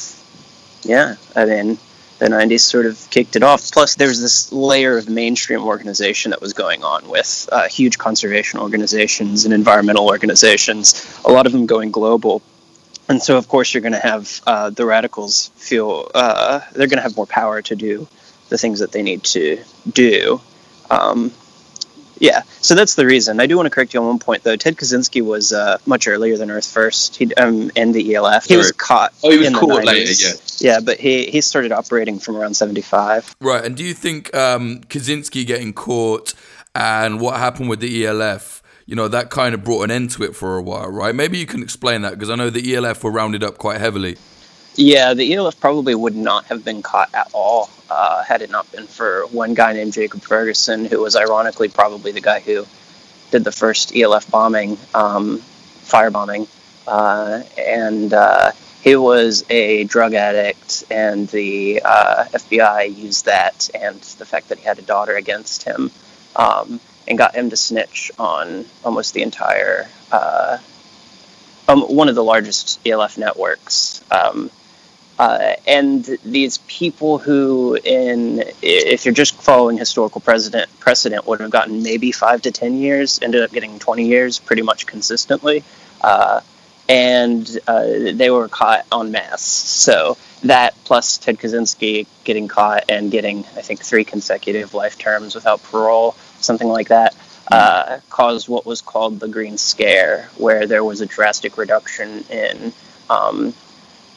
yeah, 0.83 1.15
I 1.35 1.45
mean, 1.45 1.77
the 2.19 2.25
90s 2.27 2.61
sort 2.61 2.85
of 2.85 3.07
kicked 3.11 3.35
it 3.35 3.43
off. 3.43 3.71
Plus, 3.71 3.95
there 3.95 4.07
was 4.07 4.21
this 4.21 4.51
layer 4.51 4.97
of 4.97 5.09
mainstream 5.09 5.61
organization 5.61 6.31
that 6.31 6.41
was 6.41 6.53
going 6.53 6.83
on 6.83 7.07
with 7.07 7.47
uh, 7.51 7.67
huge 7.67 7.97
conservation 7.97 8.59
organizations 8.59 9.45
and 9.45 9.53
environmental 9.53 10.07
organizations, 10.07 11.19
a 11.25 11.31
lot 11.31 11.45
of 11.45 11.51
them 11.51 11.65
going 11.65 11.91
global. 11.91 12.41
And 13.09 13.21
so, 13.21 13.37
of 13.37 13.47
course, 13.47 13.73
you're 13.73 13.81
going 13.81 13.93
to 13.93 13.99
have 13.99 14.41
uh, 14.47 14.69
the 14.69 14.85
radicals 14.85 15.51
feel 15.55 16.09
uh, 16.15 16.61
they're 16.71 16.87
going 16.87 16.97
to 16.97 17.03
have 17.03 17.15
more 17.15 17.27
power 17.27 17.61
to 17.63 17.75
do 17.75 18.07
the 18.49 18.57
things 18.57 18.79
that 18.79 18.91
they 18.91 19.03
need 19.03 19.23
to 19.23 19.59
do. 19.91 20.41
Um, 20.89 21.31
yeah, 22.23 22.43
so 22.61 22.73
that's 22.73 22.95
the 22.95 23.05
reason. 23.05 23.41
I 23.41 23.47
do 23.47 23.57
want 23.57 23.65
to 23.65 23.69
correct 23.69 23.93
you 23.93 23.99
on 23.99 24.07
one 24.07 24.19
point, 24.19 24.43
though. 24.43 24.55
Ted 24.55 24.77
Kaczynski 24.77 25.21
was 25.21 25.51
uh, 25.51 25.77
much 25.85 26.07
earlier 26.07 26.37
than 26.37 26.49
Earth 26.51 26.65
First. 26.65 27.17
He 27.17 27.35
um, 27.35 27.69
and 27.75 27.93
the 27.93 28.15
ELF. 28.15 28.45
He 28.45 28.55
was 28.55 28.71
caught. 28.71 29.13
Oh, 29.21 29.29
he 29.29 29.39
was 29.39 29.49
caught 29.49 29.83
later. 29.83 30.13
Yeah. 30.13 30.33
Yeah, 30.59 30.79
but 30.79 31.01
he 31.01 31.25
he 31.25 31.41
started 31.41 31.73
operating 31.73 32.19
from 32.19 32.37
around 32.37 32.53
seventy 32.53 32.79
five. 32.79 33.35
Right, 33.41 33.65
and 33.65 33.75
do 33.75 33.83
you 33.83 33.93
think 33.93 34.33
um, 34.33 34.79
Kaczynski 34.87 35.45
getting 35.45 35.73
caught 35.73 36.33
and 36.73 37.19
what 37.19 37.35
happened 37.35 37.67
with 37.67 37.81
the 37.81 38.05
ELF? 38.05 38.63
You 38.85 38.95
know 38.95 39.09
that 39.09 39.29
kind 39.29 39.53
of 39.53 39.65
brought 39.65 39.83
an 39.83 39.91
end 39.91 40.11
to 40.11 40.23
it 40.23 40.33
for 40.33 40.57
a 40.57 40.61
while, 40.61 40.89
right? 40.89 41.13
Maybe 41.13 41.39
you 41.39 41.45
can 41.45 41.61
explain 41.61 42.03
that 42.03 42.11
because 42.11 42.29
I 42.29 42.35
know 42.35 42.49
the 42.49 42.73
ELF 42.73 43.03
were 43.03 43.11
rounded 43.11 43.43
up 43.43 43.57
quite 43.57 43.81
heavily. 43.81 44.15
Yeah, 44.75 45.13
the 45.13 45.33
ELF 45.35 45.59
probably 45.59 45.93
would 45.93 46.15
not 46.15 46.45
have 46.45 46.65
been 46.65 46.81
caught 46.81 47.13
at 47.13 47.29
all 47.33 47.69
uh, 47.91 48.23
had 48.23 48.41
it 48.41 48.49
not 48.49 48.71
been 48.71 48.87
for 48.87 49.27
one 49.27 49.53
guy 49.53 49.73
named 49.73 49.93
Jacob 49.93 50.21
Ferguson, 50.21 50.85
who 50.85 50.99
was 50.99 51.15
ironically 51.15 51.69
probably 51.69 52.11
the 52.11 52.21
guy 52.21 52.39
who 52.39 52.65
did 53.29 53.43
the 53.43 53.51
first 53.51 53.95
ELF 53.95 54.29
bombing, 54.31 54.77
um, 54.95 55.37
firebombing, 55.83 56.47
uh, 56.87 57.43
and 57.57 58.13
uh, 58.13 58.51
he 58.81 58.95
was 58.95 59.45
a 59.51 59.83
drug 59.83 60.15
addict, 60.15 60.85
and 60.89 61.27
the 61.29 61.81
uh, 61.85 62.25
FBI 62.31 62.97
used 62.97 63.25
that 63.25 63.69
and 63.75 63.99
the 64.01 64.25
fact 64.25 64.49
that 64.49 64.57
he 64.57 64.65
had 64.65 64.79
a 64.79 64.83
daughter 64.83 65.15
against 65.15 65.63
him, 65.63 65.91
um, 66.35 66.79
and 67.07 67.17
got 67.17 67.35
him 67.35 67.51
to 67.51 67.57
snitch 67.57 68.11
on 68.17 68.65
almost 68.83 69.13
the 69.13 69.21
entire. 69.21 69.87
Uh, 70.11 70.57
um, 71.67 71.81
one 71.83 72.09
of 72.09 72.15
the 72.15 72.23
largest 72.23 72.79
ELF 72.85 73.17
networks. 73.17 74.03
Um, 74.11 74.49
uh, 75.19 75.53
and 75.67 76.03
these 76.25 76.57
people 76.59 77.19
who, 77.19 77.77
in 77.83 78.43
if 78.61 79.05
you're 79.05 79.13
just 79.13 79.35
following 79.35 79.77
historical 79.77 80.21
precedent, 80.21 80.69
precedent 80.79 81.27
would 81.27 81.39
have 81.39 81.51
gotten 81.51 81.83
maybe 81.83 82.11
five 82.11 82.41
to 82.43 82.51
ten 82.51 82.77
years, 82.77 83.19
ended 83.21 83.43
up 83.43 83.51
getting 83.51 83.77
20 83.77 84.05
years 84.07 84.39
pretty 84.39 84.63
much 84.63 84.87
consistently, 84.87 85.63
uh, 86.01 86.41
and 86.89 87.59
uh, 87.67 87.83
they 88.13 88.31
were 88.31 88.47
caught 88.47 88.85
en 88.91 89.11
masse. 89.11 89.43
So 89.43 90.17
that 90.43 90.73
plus 90.83 91.19
Ted 91.19 91.37
Kaczynski 91.37 92.07
getting 92.23 92.47
caught 92.47 92.85
and 92.89 93.11
getting 93.11 93.39
I 93.55 93.61
think 93.61 93.81
three 93.81 94.03
consecutive 94.03 94.73
life 94.73 94.97
terms 94.97 95.35
without 95.35 95.61
parole, 95.63 96.15
something 96.39 96.67
like 96.67 96.87
that. 96.87 97.15
Uh, 97.51 97.99
caused 98.09 98.47
what 98.47 98.65
was 98.65 98.81
called 98.81 99.19
the 99.19 99.27
Green 99.27 99.57
Scare, 99.57 100.29
where 100.37 100.65
there 100.65 100.83
was 100.83 101.01
a 101.01 101.05
drastic 101.05 101.57
reduction 101.57 102.23
in 102.29 102.73
um, 103.09 103.53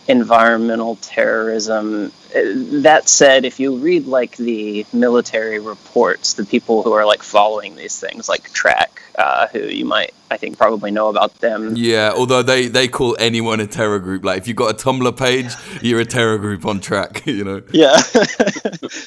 environmental 0.08 0.96
terrorism. 0.96 2.12
Uh, 2.34 2.40
that 2.82 3.08
said, 3.08 3.44
if 3.44 3.60
you 3.60 3.76
read 3.76 4.06
like 4.06 4.36
the 4.36 4.86
military 4.92 5.58
reports, 5.58 6.34
the 6.34 6.44
people 6.44 6.82
who 6.82 6.92
are 6.92 7.04
like 7.04 7.22
following 7.22 7.76
these 7.76 7.98
things, 7.98 8.28
like 8.28 8.52
TRAC, 8.52 9.00
uh, 9.18 9.48
who 9.48 9.60
you 9.60 9.84
might, 9.84 10.12
I 10.30 10.36
think, 10.36 10.58
probably 10.58 10.90
know 10.90 11.08
about 11.08 11.34
them. 11.36 11.74
Yeah, 11.76 12.12
although 12.14 12.42
they 12.42 12.68
they 12.68 12.88
call 12.88 13.16
anyone 13.18 13.60
a 13.60 13.66
terror 13.66 13.98
group. 13.98 14.24
Like 14.24 14.38
if 14.38 14.48
you've 14.48 14.56
got 14.56 14.70
a 14.70 14.84
Tumblr 14.84 15.16
page, 15.16 15.52
you're 15.82 16.00
a 16.00 16.04
terror 16.04 16.38
group 16.38 16.66
on 16.66 16.80
TRAC. 16.80 17.24
You 17.36 17.44
know. 17.44 17.62
Yeah, 17.72 18.00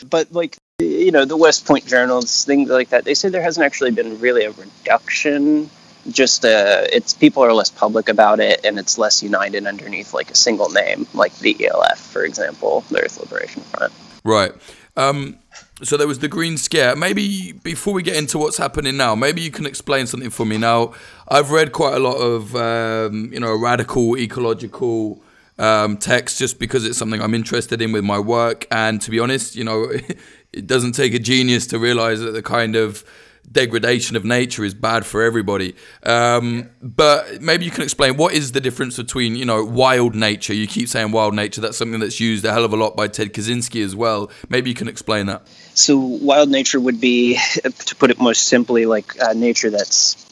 but 0.10 0.32
like 0.32 0.58
you 0.78 1.12
know 1.12 1.26
the 1.26 1.38
West 1.38 1.66
Point 1.66 1.86
journals, 1.86 2.46
things 2.46 2.70
like 2.70 2.90
that. 2.90 3.06
They 3.06 3.14
say 3.14 3.30
there 3.30 3.42
hasn't 3.42 3.66
actually 3.66 3.92
been 3.92 4.20
really 4.20 4.46
a 4.46 4.52
reduction 4.52 5.70
just 6.10 6.46
uh, 6.46 6.86
it's 6.92 7.14
people 7.14 7.44
are 7.44 7.54
less 7.54 7.70
public 7.70 8.10
about 8.10 8.40
it 8.40 8.66
and 8.66 8.78
it's 8.80 8.98
less 8.98 9.24
united 9.24 9.66
underneath 9.66 10.14
like 10.14 10.30
a 10.32 10.36
single 10.36 10.70
name 10.70 11.08
like 11.14 11.36
the 11.40 11.68
ELF 11.68 12.00
for 12.00 12.24
example 12.24 12.82
the 12.90 13.02
Earth 13.02 13.20
Liberation 13.20 13.62
Front. 13.64 13.94
Right. 14.24 14.52
Um, 14.98 15.40
so 15.82 15.96
there 15.96 16.08
was 16.08 16.20
the 16.20 16.28
green 16.28 16.58
scare. 16.58 16.96
Maybe 16.96 17.54
before 17.54 17.94
we 17.94 18.04
get 18.04 18.18
into 18.18 18.38
what's 18.38 18.58
happening 18.58 18.98
now 18.98 19.16
maybe 19.16 19.42
you 19.42 19.52
can 19.52 19.66
explain 19.66 20.08
something 20.08 20.30
for 20.30 20.46
me. 20.46 20.58
Now 20.58 20.94
I've 21.28 21.52
read 21.52 21.72
quite 21.72 21.96
a 21.96 22.00
lot 22.00 22.18
of 22.18 22.56
um, 22.56 23.32
you 23.32 23.40
know 23.40 23.56
radical 23.56 24.18
ecological 24.18 25.22
um, 25.58 25.98
text 25.98 26.40
just 26.40 26.60
because 26.60 26.86
it's 26.86 26.98
something 26.98 27.22
I'm 27.22 27.34
interested 27.34 27.82
in 27.82 27.92
with 27.92 28.04
my 28.04 28.20
work. 28.20 28.68
And 28.72 29.02
to 29.02 29.12
be 29.12 29.20
honest 29.20 29.56
you 29.56 29.64
know 29.64 29.90
it 30.54 30.68
doesn't 30.68 30.94
take 30.94 31.14
a 31.14 31.20
genius 31.20 31.68
to 31.68 31.80
realize 31.80 32.20
that 32.22 32.32
the 32.32 32.44
kind 32.44 32.76
of 32.76 33.04
degradation 33.52 34.16
of 34.16 34.26
nature 34.26 34.64
is 34.64 34.74
bad 34.74 35.06
for 35.06 35.24
everybody. 35.24 35.76
Um, 36.04 36.70
but 36.82 37.42
maybe 37.42 37.66
you 37.66 37.72
can 37.72 37.84
explain 37.84 38.18
what 38.18 38.34
is 38.34 38.52
the 38.52 38.62
difference 38.62 38.98
between 38.98 39.36
you 39.36 39.46
know 39.46 39.64
wild 39.64 40.16
nature. 40.16 40.54
You 40.54 40.68
keep 40.68 40.88
saying 40.88 41.12
wild 41.12 41.34
nature. 41.36 41.62
That's 41.62 41.78
something 41.78 42.00
that's 42.00 42.20
used 42.20 42.46
a 42.46 42.52
hell 42.52 42.66
of 42.66 42.74
a 42.74 42.78
lot 42.78 42.96
by 42.96 43.08
Ted 43.08 43.34
Kaczynski 43.34 43.84
as 43.84 43.96
well. 43.96 44.30
Maybe 44.50 44.70
you 44.70 44.76
can 44.76 44.88
explain 44.88 45.26
that. 45.28 45.48
So 45.74 45.98
wild 45.98 46.50
nature 46.50 46.80
would 46.80 47.00
be, 47.00 47.38
to 47.86 47.96
put 47.96 48.12
it 48.12 48.20
most 48.20 48.48
simply, 48.48 48.86
like 48.86 49.22
uh, 49.22 49.34
nature 49.34 49.70
that's 49.70 50.26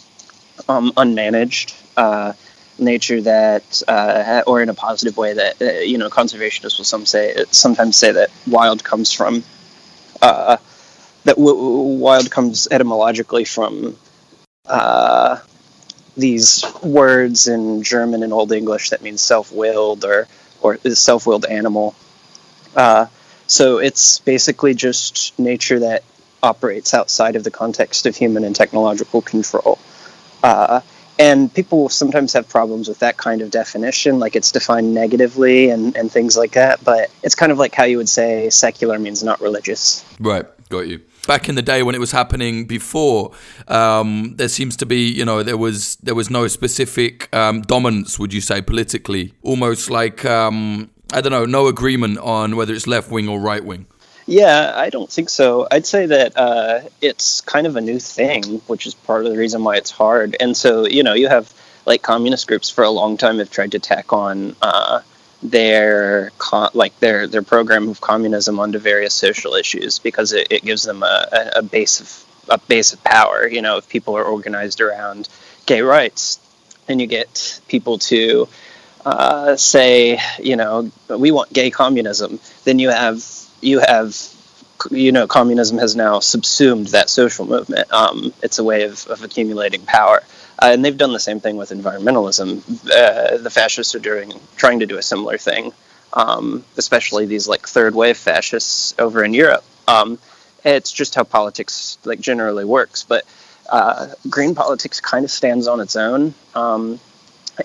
um, 0.67 0.91
unmanaged. 0.93 1.75
Uh, 1.95 2.33
nature 2.79 3.21
that, 3.21 3.81
uh, 3.87 4.43
or 4.45 4.61
in 4.61 4.69
a 4.69 4.73
positive 4.73 5.17
way, 5.17 5.33
that 5.33 5.59
uh, 5.61 5.79
you 5.79 5.97
know, 5.97 6.09
conservationists 6.09 6.77
will 6.77 6.85
some 6.85 7.05
say 7.05 7.35
sometimes 7.51 7.95
say 7.95 8.11
that 8.11 8.29
wild 8.45 8.83
comes 8.83 9.11
from 9.11 9.43
uh, 10.21 10.57
that 11.27 11.35
w- 11.35 11.55
wild 11.55 12.31
comes 12.31 12.69
etymologically 12.71 13.43
from 13.43 13.97
uh, 14.65 15.37
these 16.15 16.63
words 16.81 17.47
in 17.49 17.83
German 17.83 18.23
and 18.23 18.31
Old 18.31 18.53
English 18.53 18.91
that 18.91 19.01
means 19.01 19.21
self-willed 19.21 20.05
or 20.05 20.27
or 20.61 20.77
self-willed 20.77 21.45
animal. 21.45 21.93
Uh, 22.75 23.07
so 23.45 23.77
it's 23.77 24.19
basically 24.19 24.73
just 24.73 25.37
nature 25.37 25.79
that 25.79 26.03
operates 26.41 26.93
outside 26.93 27.35
of 27.35 27.43
the 27.43 27.51
context 27.51 28.05
of 28.05 28.15
human 28.15 28.43
and 28.45 28.55
technological 28.55 29.21
control. 29.21 29.77
Uh, 30.41 30.79
and 31.19 31.53
people 31.53 31.89
sometimes 31.89 32.33
have 32.33 32.47
problems 32.47 32.87
with 32.87 32.99
that 32.99 33.17
kind 33.17 33.41
of 33.41 33.51
definition, 33.51 34.19
like 34.19 34.35
it's 34.35 34.51
defined 34.51 34.93
negatively 34.93 35.69
and, 35.71 35.95
and 35.97 36.11
things 36.11 36.37
like 36.37 36.53
that. 36.53 36.83
But 36.83 37.11
it's 37.21 37.35
kind 37.35 37.51
of 37.51 37.57
like 37.57 37.75
how 37.75 37.83
you 37.83 37.97
would 37.97 38.09
say 38.09 38.49
secular 38.49 38.97
means 38.97 39.23
not 39.23 39.41
religious. 39.41 40.05
Right, 40.19 40.45
got 40.69 40.87
you 40.87 41.01
back 41.27 41.47
in 41.49 41.55
the 41.55 41.61
day 41.61 41.83
when 41.83 41.93
it 41.93 41.99
was 41.99 42.11
happening 42.11 42.65
before, 42.65 43.31
um, 43.67 44.35
there 44.37 44.47
seems 44.47 44.75
to 44.77 44.85
be, 44.85 45.07
you 45.09 45.25
know, 45.25 45.43
there 45.43 45.57
was 45.57 45.97
there 45.97 46.15
was 46.15 46.29
no 46.29 46.47
specific 46.47 47.33
um, 47.35 47.61
dominance, 47.61 48.17
would 48.17 48.33
you 48.33 48.41
say, 48.41 48.61
politically? 48.61 49.33
Almost 49.43 49.89
like 49.89 50.25
um, 50.25 50.89
I 51.13 51.21
don't 51.21 51.31
know, 51.31 51.45
no 51.45 51.67
agreement 51.67 52.17
on 52.19 52.55
whether 52.55 52.73
it's 52.73 52.87
left 52.87 53.11
wing 53.11 53.29
or 53.29 53.39
right 53.39 53.63
wing. 53.63 53.85
Yeah, 54.25 54.73
I 54.75 54.89
don't 54.89 55.09
think 55.09 55.29
so. 55.29 55.67
I'd 55.71 55.85
say 55.85 56.05
that 56.07 56.37
uh, 56.37 56.81
it's 57.01 57.39
kind 57.41 57.65
of 57.65 57.77
a 57.77 57.81
new 57.81 57.97
thing, 57.97 58.61
which 58.67 58.85
is 58.85 58.93
part 58.93 59.25
of 59.25 59.31
the 59.31 59.37
reason 59.37 59.63
why 59.63 59.77
it's 59.77 59.89
hard. 59.91 60.35
And 60.41 60.55
so, 60.55 60.85
you 60.85 61.01
know, 61.01 61.13
you 61.13 61.29
have 61.29 61.53
like 61.85 62.01
communist 62.01 62.45
groups 62.45 62.69
for 62.69 62.83
a 62.83 62.89
long 62.89 63.15
time 63.15 63.39
have 63.39 63.49
tried 63.49 63.71
to 63.71 63.79
tack 63.79 64.11
on. 64.11 64.55
Uh, 64.61 64.99
their 65.43 66.31
like 66.73 66.99
their 66.99 67.27
their 67.27 67.43
program 67.43 67.89
of 67.89 68.01
communism 68.01 68.59
onto 68.59 68.79
various 68.79 69.13
social 69.13 69.53
issues 69.53 69.99
because 69.99 70.33
it, 70.33 70.47
it 70.51 70.63
gives 70.63 70.83
them 70.83 71.03
a, 71.03 71.51
a 71.55 71.61
base 71.61 71.99
of 72.01 72.25
a 72.49 72.57
base 72.57 72.93
of 72.93 73.03
power. 73.03 73.47
You 73.47 73.61
know, 73.61 73.77
if 73.77 73.87
people 73.89 74.17
are 74.17 74.23
organized 74.23 74.81
around 74.81 75.29
gay 75.65 75.81
rights, 75.81 76.39
and 76.87 76.99
you 76.99 77.07
get 77.07 77.59
people 77.67 77.97
to 77.99 78.47
uh, 79.05 79.55
say, 79.55 80.19
you 80.39 80.55
know, 80.55 80.91
we 81.09 81.31
want 81.31 81.53
gay 81.53 81.71
communism, 81.71 82.39
then 82.63 82.79
you 82.79 82.89
have 82.89 83.23
you 83.61 83.79
have 83.79 84.15
you 84.91 85.11
know 85.11 85.27
communism 85.27 85.77
has 85.77 85.95
now 85.95 86.19
subsumed 86.19 86.87
that 86.87 87.09
social 87.09 87.45
movement. 87.45 87.91
Um, 87.91 88.33
it's 88.41 88.59
a 88.59 88.63
way 88.63 88.83
of, 88.83 89.05
of 89.07 89.23
accumulating 89.23 89.81
power. 89.81 90.23
Uh, 90.59 90.69
and 90.71 90.83
they've 90.83 90.97
done 90.97 91.13
the 91.13 91.19
same 91.19 91.39
thing 91.39 91.55
with 91.57 91.69
environmentalism. 91.69 92.63
Uh, 92.89 93.37
the 93.37 93.49
fascists 93.49 93.93
are 93.95 93.99
doing, 93.99 94.33
trying 94.55 94.79
to 94.79 94.85
do 94.85 94.97
a 94.97 95.01
similar 95.03 95.37
thing, 95.37 95.71
um, 96.13 96.63
especially 96.77 97.25
these 97.25 97.47
like 97.47 97.67
third 97.67 97.93
wave 97.93 98.17
fascists 98.17 98.95
over 98.97 99.23
in 99.23 99.33
Europe. 99.33 99.63
Um, 99.87 100.17
it's 100.63 100.91
just 100.91 101.15
how 101.15 101.23
politics 101.23 101.97
like 102.03 102.19
generally 102.19 102.65
works. 102.65 103.03
But 103.03 103.25
uh, 103.69 104.07
green 104.29 104.55
politics 104.55 104.99
kind 104.99 105.25
of 105.25 105.31
stands 105.31 105.67
on 105.67 105.79
its 105.79 105.95
own. 105.95 106.33
Um, 106.55 106.99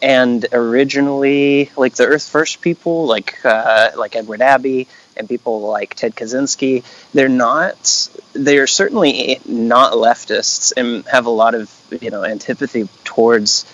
and 0.01 0.47
originally, 0.53 1.71
like 1.77 1.95
the 1.95 2.07
Earth 2.07 2.29
First 2.29 2.61
people, 2.63 3.07
like 3.07 3.45
uh, 3.45 3.91
like 3.97 4.17
Edward 4.17 4.41
Abbey, 4.41 4.89
and 5.23 5.29
people 5.29 5.61
like 5.61 5.95
Ted 5.95 6.15
Kaczynski, 6.15 6.83
they're 7.15 7.29
not. 7.29 8.09
They 8.33 8.59
are 8.59 8.67
certainly 8.67 9.39
not 9.47 9.93
leftists 9.93 10.73
and 10.77 11.07
have 11.07 11.27
a 11.27 11.31
lot 11.31 11.55
of 11.55 11.71
you 12.01 12.11
know 12.11 12.25
antipathy 12.25 12.89
towards 13.05 13.65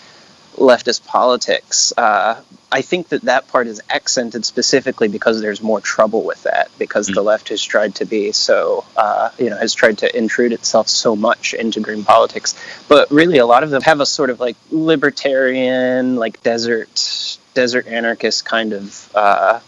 leftist 0.57 1.07
politics. 1.07 1.93
Uh, 1.97 2.40
I 2.71 2.83
think 2.83 3.09
that 3.09 3.23
that 3.23 3.49
part 3.49 3.67
is 3.67 3.81
accented 3.88 4.45
specifically 4.45 5.09
because 5.09 5.40
there's 5.40 5.62
more 5.62 5.81
trouble 5.81 6.23
with 6.23 6.43
that 6.43 6.71
because 6.78 7.07
mm-hmm. 7.07 7.14
the 7.14 7.23
left 7.23 7.49
has 7.49 7.62
tried 7.62 7.95
to 7.97 8.05
be 8.05 8.33
so 8.33 8.85
uh, 8.97 9.31
you 9.38 9.49
know 9.49 9.57
has 9.57 9.73
tried 9.73 9.99
to 9.99 10.17
intrude 10.17 10.52
itself 10.52 10.88
so 10.88 11.17
much 11.17 11.55
into 11.55 11.81
green 11.81 12.05
politics. 12.05 12.55
But 12.88 13.11
really, 13.11 13.38
a 13.38 13.47
lot 13.47 13.62
of 13.62 13.71
them 13.71 13.83
have 13.83 14.00
a 14.00 14.07
sort 14.07 14.28
of 14.28 14.38
like 14.38 14.57
libertarian, 14.71 16.17
like 16.17 16.43
desert 16.43 17.38
desert 17.55 17.87
anarchist 17.87 18.45
kind 18.45 18.75
of. 18.75 19.11
Uh, 19.14 19.61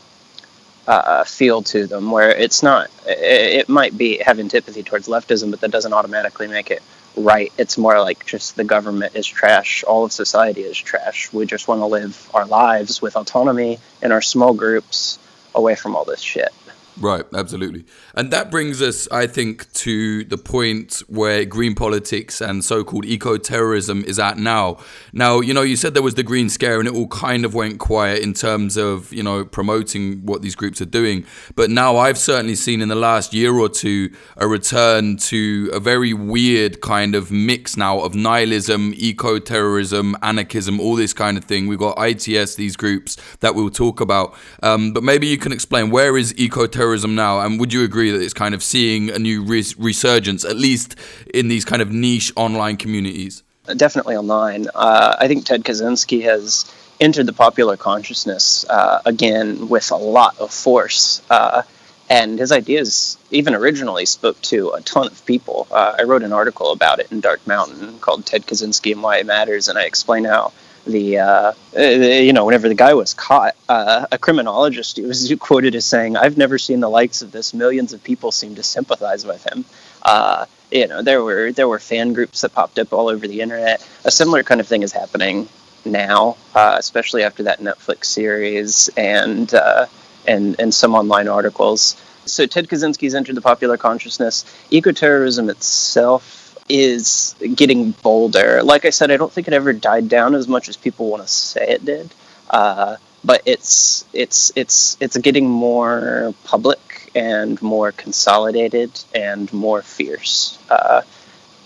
uh, 0.92 1.24
feel 1.24 1.62
to 1.62 1.86
them 1.86 2.10
where 2.10 2.30
it's 2.30 2.62
not 2.62 2.90
it, 3.06 3.60
it 3.60 3.68
might 3.68 3.96
be 3.96 4.18
have 4.18 4.38
antipathy 4.38 4.82
towards 4.82 5.08
leftism 5.08 5.50
but 5.50 5.60
that 5.60 5.70
doesn't 5.70 5.92
automatically 5.92 6.48
make 6.48 6.70
it 6.70 6.82
right. 7.16 7.52
It's 7.58 7.76
more 7.76 8.00
like 8.00 8.24
just 8.26 8.56
the 8.56 8.64
government 8.64 9.14
is 9.16 9.26
trash. 9.26 9.84
All 9.84 10.04
of 10.04 10.12
society 10.12 10.62
is 10.62 10.78
trash. 10.78 11.32
We 11.32 11.46
just 11.46 11.68
want 11.68 11.80
to 11.80 11.86
live 11.86 12.30
our 12.34 12.46
lives 12.46 13.02
with 13.02 13.16
autonomy 13.16 13.78
in 14.02 14.12
our 14.12 14.22
small 14.22 14.54
groups 14.54 15.18
away 15.54 15.74
from 15.74 15.96
all 15.96 16.04
this 16.04 16.20
shit 16.20 16.52
Right, 17.00 17.24
absolutely. 17.34 17.86
And 18.14 18.30
that 18.30 18.50
brings 18.50 18.82
us, 18.82 19.08
I 19.10 19.26
think, 19.26 19.72
to 19.72 20.22
the 20.24 20.36
point 20.36 21.02
where 21.08 21.46
green 21.46 21.74
politics 21.74 22.42
and 22.42 22.62
so 22.62 22.84
called 22.84 23.06
eco 23.06 23.38
terrorism 23.38 24.04
is 24.04 24.18
at 24.18 24.36
now. 24.36 24.76
Now, 25.14 25.40
you 25.40 25.54
know, 25.54 25.62
you 25.62 25.76
said 25.76 25.94
there 25.94 26.02
was 26.02 26.16
the 26.16 26.22
green 26.22 26.50
scare 26.50 26.78
and 26.78 26.86
it 26.86 26.94
all 26.94 27.08
kind 27.08 27.46
of 27.46 27.54
went 27.54 27.78
quiet 27.78 28.22
in 28.22 28.34
terms 28.34 28.76
of, 28.76 29.10
you 29.14 29.22
know, 29.22 29.46
promoting 29.46 30.26
what 30.26 30.42
these 30.42 30.54
groups 30.54 30.82
are 30.82 30.86
doing. 30.86 31.24
But 31.56 31.70
now 31.70 31.96
I've 31.96 32.18
certainly 32.18 32.54
seen 32.54 32.82
in 32.82 32.90
the 32.90 32.94
last 32.94 33.32
year 33.32 33.54
or 33.54 33.70
two 33.70 34.10
a 34.36 34.46
return 34.46 35.16
to 35.16 35.70
a 35.72 35.80
very 35.80 36.12
weird 36.12 36.82
kind 36.82 37.14
of 37.14 37.30
mix 37.30 37.78
now 37.78 38.00
of 38.00 38.14
nihilism, 38.14 38.92
eco 38.94 39.38
terrorism, 39.38 40.16
anarchism, 40.20 40.78
all 40.78 40.96
this 40.96 41.14
kind 41.14 41.38
of 41.38 41.44
thing. 41.44 41.66
We've 41.66 41.78
got 41.78 41.96
ITS, 41.98 42.56
these 42.56 42.76
groups 42.76 43.16
that 43.40 43.54
we'll 43.54 43.70
talk 43.70 44.02
about. 44.02 44.34
Um, 44.62 44.92
but 44.92 45.02
maybe 45.02 45.26
you 45.26 45.38
can 45.38 45.50
explain 45.50 45.88
where 45.88 46.18
is 46.18 46.38
eco 46.38 46.66
terrorism? 46.66 46.89
Terrorism 46.90 47.14
now, 47.14 47.38
and 47.38 47.60
would 47.60 47.72
you 47.72 47.84
agree 47.84 48.10
that 48.10 48.20
it's 48.20 48.34
kind 48.34 48.52
of 48.52 48.64
seeing 48.64 49.10
a 49.10 49.18
new 49.18 49.44
res- 49.44 49.78
resurgence, 49.78 50.44
at 50.44 50.56
least 50.56 50.96
in 51.32 51.46
these 51.46 51.64
kind 51.64 51.80
of 51.80 51.92
niche 51.92 52.32
online 52.34 52.76
communities? 52.76 53.44
Definitely 53.76 54.16
online. 54.16 54.66
Uh, 54.74 55.14
I 55.16 55.28
think 55.28 55.46
Ted 55.46 55.62
Kaczynski 55.62 56.22
has 56.22 56.64
entered 56.98 57.26
the 57.26 57.32
popular 57.32 57.76
consciousness 57.76 58.66
uh, 58.68 59.02
again 59.06 59.68
with 59.68 59.92
a 59.92 59.96
lot 59.96 60.36
of 60.40 60.52
force. 60.52 61.22
Uh, 61.30 61.62
and 62.08 62.40
his 62.40 62.50
ideas, 62.50 63.16
even 63.30 63.54
originally, 63.54 64.04
spoke 64.04 64.40
to 64.42 64.70
a 64.70 64.80
ton 64.80 65.06
of 65.06 65.24
people. 65.26 65.68
Uh, 65.70 65.94
I 65.96 66.02
wrote 66.02 66.24
an 66.24 66.32
article 66.32 66.72
about 66.72 66.98
it 66.98 67.12
in 67.12 67.20
Dark 67.20 67.46
Mountain 67.46 68.00
called 68.00 68.26
Ted 68.26 68.46
Kaczynski 68.46 68.90
and 68.90 69.02
Why 69.02 69.18
It 69.18 69.26
Matters, 69.26 69.68
and 69.68 69.78
I 69.78 69.84
explain 69.84 70.24
how 70.24 70.52
the 70.90 71.18
uh, 71.18 71.52
uh, 71.76 71.80
you 71.80 72.32
know 72.32 72.44
whenever 72.44 72.68
the 72.68 72.74
guy 72.74 72.94
was 72.94 73.14
caught, 73.14 73.54
uh, 73.68 74.06
a 74.10 74.18
criminologist 74.18 74.98
was 74.98 75.32
quoted 75.40 75.74
as 75.74 75.84
saying, 75.84 76.16
"I've 76.16 76.36
never 76.36 76.58
seen 76.58 76.80
the 76.80 76.88
likes 76.88 77.22
of 77.22 77.32
this. 77.32 77.54
Millions 77.54 77.92
of 77.92 78.02
people 78.02 78.32
seem 78.32 78.54
to 78.56 78.62
sympathize 78.62 79.24
with 79.24 79.44
him." 79.44 79.64
Uh, 80.02 80.46
you 80.70 80.86
know, 80.86 81.02
there 81.02 81.22
were 81.22 81.52
there 81.52 81.68
were 81.68 81.78
fan 81.78 82.12
groups 82.12 82.40
that 82.42 82.54
popped 82.54 82.78
up 82.78 82.92
all 82.92 83.08
over 83.08 83.26
the 83.26 83.40
internet. 83.40 83.86
A 84.04 84.10
similar 84.10 84.42
kind 84.42 84.60
of 84.60 84.66
thing 84.66 84.82
is 84.82 84.92
happening 84.92 85.48
now, 85.84 86.36
uh, 86.54 86.76
especially 86.78 87.22
after 87.24 87.44
that 87.44 87.60
Netflix 87.60 88.06
series 88.06 88.88
and 88.96 89.52
uh, 89.54 89.86
and 90.26 90.58
and 90.58 90.72
some 90.72 90.94
online 90.94 91.28
articles. 91.28 91.96
So 92.26 92.46
Ted 92.46 92.68
Kaczynski's 92.68 93.14
entered 93.14 93.34
the 93.34 93.40
popular 93.40 93.76
consciousness. 93.76 94.44
Ecoterrorism 94.70 95.50
itself 95.50 96.39
is 96.70 97.34
getting 97.54 97.90
bolder. 97.90 98.62
Like 98.62 98.84
I 98.84 98.90
said, 98.90 99.10
I 99.10 99.16
don't 99.16 99.32
think 99.32 99.48
it 99.48 99.54
ever 99.54 99.72
died 99.72 100.08
down 100.08 100.34
as 100.34 100.48
much 100.48 100.68
as 100.68 100.76
people 100.76 101.10
want 101.10 101.22
to 101.22 101.28
say 101.28 101.68
it 101.68 101.84
did. 101.84 102.10
Uh, 102.48 102.96
but 103.22 103.42
it's 103.44 104.04
it's 104.12 104.50
it's 104.56 104.96
it's 105.00 105.16
getting 105.18 105.48
more 105.48 106.34
public 106.44 107.10
and 107.14 107.60
more 107.60 107.92
consolidated 107.92 108.90
and 109.14 109.52
more 109.52 109.82
fierce. 109.82 110.58
Uh, 110.70 111.02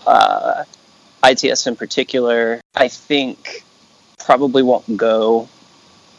uh, 0.05 0.63
ITS 1.23 1.67
in 1.67 1.75
particular, 1.75 2.61
I 2.75 2.87
think, 2.87 3.63
probably 4.19 4.63
won't 4.63 4.97
go 4.97 5.47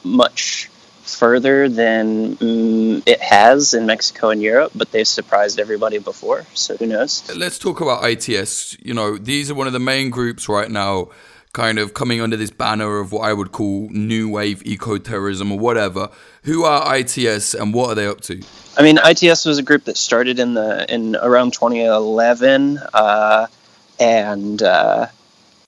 much 0.03 0.71
further 1.07 1.69
than 1.69 2.37
mm, 2.37 3.03
it 3.07 3.21
has 3.21 3.75
in 3.75 3.87
Mexico 3.87 4.31
and 4.31 4.43
Europe, 4.43 4.73
but 4.75 4.91
they've 4.91 5.07
surprised 5.07 5.59
everybody 5.59 5.99
before. 5.99 6.45
So 6.55 6.77
who 6.77 6.87
knows? 6.87 7.23
Let's 7.35 7.59
talk 7.59 7.81
about 7.81 8.05
ITS. 8.05 8.77
You 8.81 8.95
know, 8.95 9.17
these 9.17 9.51
are 9.51 9.55
one 9.55 9.67
of 9.67 9.73
the 9.73 9.79
main 9.79 10.11
groups 10.11 10.49
right 10.49 10.71
now, 10.71 11.11
kind 11.53 11.79
of 11.79 11.95
coming 11.95 12.21
under 12.21 12.37
this 12.37 12.51
banner 12.51 12.99
of 12.99 13.13
what 13.13 13.23
I 13.23 13.33
would 13.33 13.53
call 13.53 13.89
new 13.91 14.29
wave 14.29 14.63
eco 14.67 14.99
terrorism 14.99 15.53
or 15.53 15.59
whatever. 15.59 16.11
Who 16.43 16.65
are 16.65 16.97
ITS 16.97 17.55
and 17.55 17.73
what 17.73 17.91
are 17.91 17.95
they 17.95 18.07
up 18.07 18.21
to? 18.23 18.43
I 18.77 18.83
mean, 18.83 18.99
ITS 19.03 19.45
was 19.45 19.59
a 19.59 19.63
group 19.63 19.85
that 19.85 19.97
started 19.97 20.39
in 20.39 20.55
the 20.55 20.93
in 20.93 21.17
around 21.17 21.53
2011, 21.53 22.79
uh, 22.93 23.47
and 23.99 24.63
uh, 24.63 25.07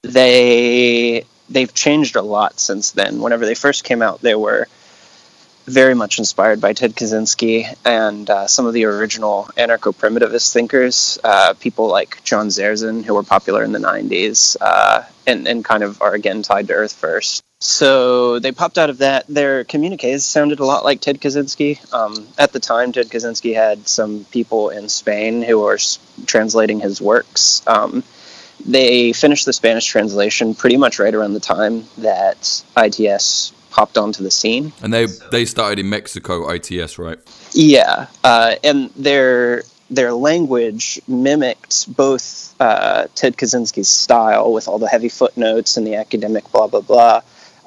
they 0.02 1.24
they've 1.48 1.72
changed 1.72 2.16
a 2.16 2.22
lot 2.22 2.60
since 2.60 2.90
then. 2.90 3.20
Whenever 3.20 3.46
they 3.46 3.54
first 3.54 3.84
came 3.84 4.02
out, 4.02 4.20
they 4.20 4.34
were 4.34 4.68
very 5.68 5.94
much 5.94 6.18
inspired 6.18 6.60
by 6.60 6.72
Ted 6.72 6.94
Kaczynski 6.94 7.76
and 7.84 8.28
uh, 8.28 8.46
some 8.46 8.66
of 8.66 8.74
the 8.74 8.84
original 8.84 9.48
anarcho 9.56 9.94
primitivist 9.94 10.52
thinkers, 10.52 11.18
uh, 11.22 11.54
people 11.54 11.88
like 11.88 12.22
John 12.24 12.48
Zerzan, 12.48 13.04
who 13.04 13.14
were 13.14 13.22
popular 13.22 13.62
in 13.62 13.72
the 13.72 13.78
90s 13.78 14.56
uh, 14.60 15.02
and, 15.26 15.46
and 15.46 15.64
kind 15.64 15.82
of 15.82 16.00
are 16.02 16.14
again 16.14 16.42
tied 16.42 16.68
to 16.68 16.74
Earth 16.74 16.92
First. 16.92 17.42
So 17.60 18.38
they 18.38 18.52
popped 18.52 18.78
out 18.78 18.88
of 18.88 18.98
that. 18.98 19.26
Their 19.26 19.64
communiques 19.64 20.24
sounded 20.24 20.60
a 20.60 20.64
lot 20.64 20.84
like 20.84 21.00
Ted 21.00 21.20
Kaczynski. 21.20 21.92
Um, 21.92 22.28
at 22.38 22.52
the 22.52 22.60
time, 22.60 22.92
Ted 22.92 23.08
Kaczynski 23.08 23.54
had 23.54 23.88
some 23.88 24.24
people 24.30 24.70
in 24.70 24.88
Spain 24.88 25.42
who 25.42 25.58
were 25.58 25.78
translating 26.26 26.78
his 26.78 27.00
works. 27.02 27.62
Um, 27.66 28.04
they 28.64 29.12
finished 29.12 29.44
the 29.44 29.52
Spanish 29.52 29.86
translation 29.86 30.54
pretty 30.54 30.76
much 30.76 30.98
right 30.98 31.14
around 31.14 31.34
the 31.34 31.40
time 31.40 31.84
that 31.98 32.62
ITS 32.76 33.52
popped 33.78 33.96
onto 33.96 34.24
the 34.24 34.30
scene. 34.30 34.72
And 34.82 34.92
they 34.92 35.06
they 35.30 35.44
started 35.44 35.78
in 35.78 35.88
Mexico, 35.88 36.50
ITS, 36.50 36.98
right? 36.98 37.18
Yeah, 37.52 38.06
uh, 38.24 38.56
and 38.64 38.90
their 38.96 39.62
their 39.88 40.12
language 40.12 41.00
mimicked 41.06 41.94
both 41.96 42.54
uh, 42.60 43.06
Ted 43.14 43.36
Kaczynski's 43.36 43.88
style 43.88 44.52
with 44.52 44.66
all 44.68 44.78
the 44.78 44.88
heavy 44.88 45.08
footnotes 45.08 45.76
and 45.76 45.86
the 45.86 45.94
academic 45.94 46.50
blah 46.50 46.66
blah 46.66 46.80
blah. 46.80 47.20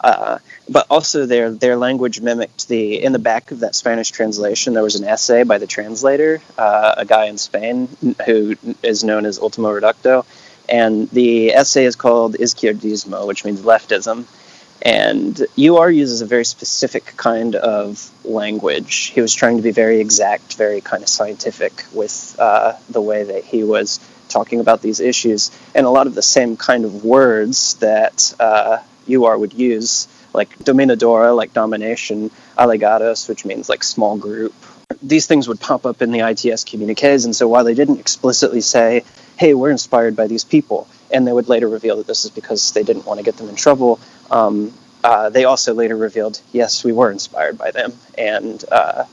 Uh, 0.03 0.39
but 0.68 0.86
also 0.89 1.25
their 1.25 1.51
their 1.51 1.77
language 1.77 2.20
mimicked 2.20 2.68
the 2.68 3.01
in 3.01 3.13
the 3.13 3.20
back 3.20 3.51
of 3.51 3.62
that 3.62 3.74
Spanish 3.75 4.10
translation 4.12 4.74
there 4.74 4.84
was 4.84 4.96
an 4.96 5.06
essay 5.06 5.44
by 5.44 5.60
the 5.60 5.68
translator, 5.68 6.41
uh, 6.58 6.96
a 6.98 7.06
guy 7.06 7.27
in 7.27 7.38
Spain 7.38 7.88
who 8.25 8.56
is 8.84 9.03
known 9.03 9.25
as 9.25 9.39
Ultimo 9.39 9.70
Reducto, 9.80 10.25
and 10.68 11.10
the 11.12 11.53
essay 11.53 11.86
is 11.86 11.96
called 11.96 12.34
Izquierdismo, 12.34 13.25
which 13.27 13.46
means 13.46 13.62
leftism. 13.62 14.25
And 14.82 15.40
UR 15.60 15.92
uses 15.92 16.22
a 16.22 16.26
very 16.26 16.46
specific 16.46 17.14
kind 17.16 17.56
of 17.56 18.10
language. 18.26 19.12
He 19.14 19.22
was 19.22 19.34
trying 19.34 19.58
to 19.58 19.64
be 19.64 19.72
very 19.72 20.00
exact, 20.00 20.56
very 20.56 20.82
kind 20.82 21.04
of 21.04 21.10
scientific 21.10 21.86
with 21.94 22.36
uh, 22.40 22.74
the 22.90 23.02
way 23.02 23.24
that 23.24 23.44
he 23.44 23.64
was 23.64 24.00
talking 24.28 24.60
about 24.60 24.82
these 24.82 25.00
issues. 25.00 25.52
And 25.76 25.86
a 25.86 25.89
lot 25.89 26.08
of 26.08 26.15
the 26.15 26.24
same 26.24 26.58
kind 26.58 26.86
of 26.86 27.06
words 27.06 27.76
that 27.76 28.34
uh, 28.39 28.80
UR 29.10 29.38
would 29.38 29.54
use, 29.54 30.08
like 30.34 30.58
dominadora, 30.60 31.36
like 31.36 31.54
domination, 31.54 32.32
alegados, 32.58 33.30
which 33.30 33.46
means 33.46 33.70
like 33.70 33.84
small 33.84 34.17
group. 34.17 34.54
These 35.04 35.28
things 35.28 35.48
would 35.48 35.60
pop 35.60 35.86
up 35.86 36.02
in 36.02 36.12
the 36.12 36.20
ITS 36.20 36.63
communiques. 36.63 37.26
And 37.26 37.36
so 37.36 37.48
while 37.48 37.63
they 37.63 37.76
didn't 37.76 38.00
explicitly 38.00 38.62
say, 38.62 39.04
hey, 39.38 39.54
we're 39.54 39.72
inspired 39.72 40.15
by 40.15 40.28
these 40.28 40.44
people, 40.44 40.88
and 41.12 41.28
they 41.28 41.34
would 41.34 41.50
later 41.50 41.67
reveal 41.67 41.98
that 41.98 42.08
this 42.08 42.26
is 42.26 42.32
because 42.32 42.72
they 42.74 42.84
didn't 42.84 43.06
want 43.06 43.20
to 43.20 43.24
get 43.24 43.38
them 43.38 43.50
in 43.50 43.56
trouble. 43.56 44.00
Um, 44.32 44.74
uh, 45.04 45.30
they 45.30 45.46
also 45.46 45.74
later 45.74 45.96
revealed, 45.98 46.39
yes, 46.52 46.84
we 46.84 46.91
were 46.91 47.12
inspired 47.12 47.58
by 47.58 47.72
them, 47.72 47.94
and 48.17 48.63
uh, 48.72 49.06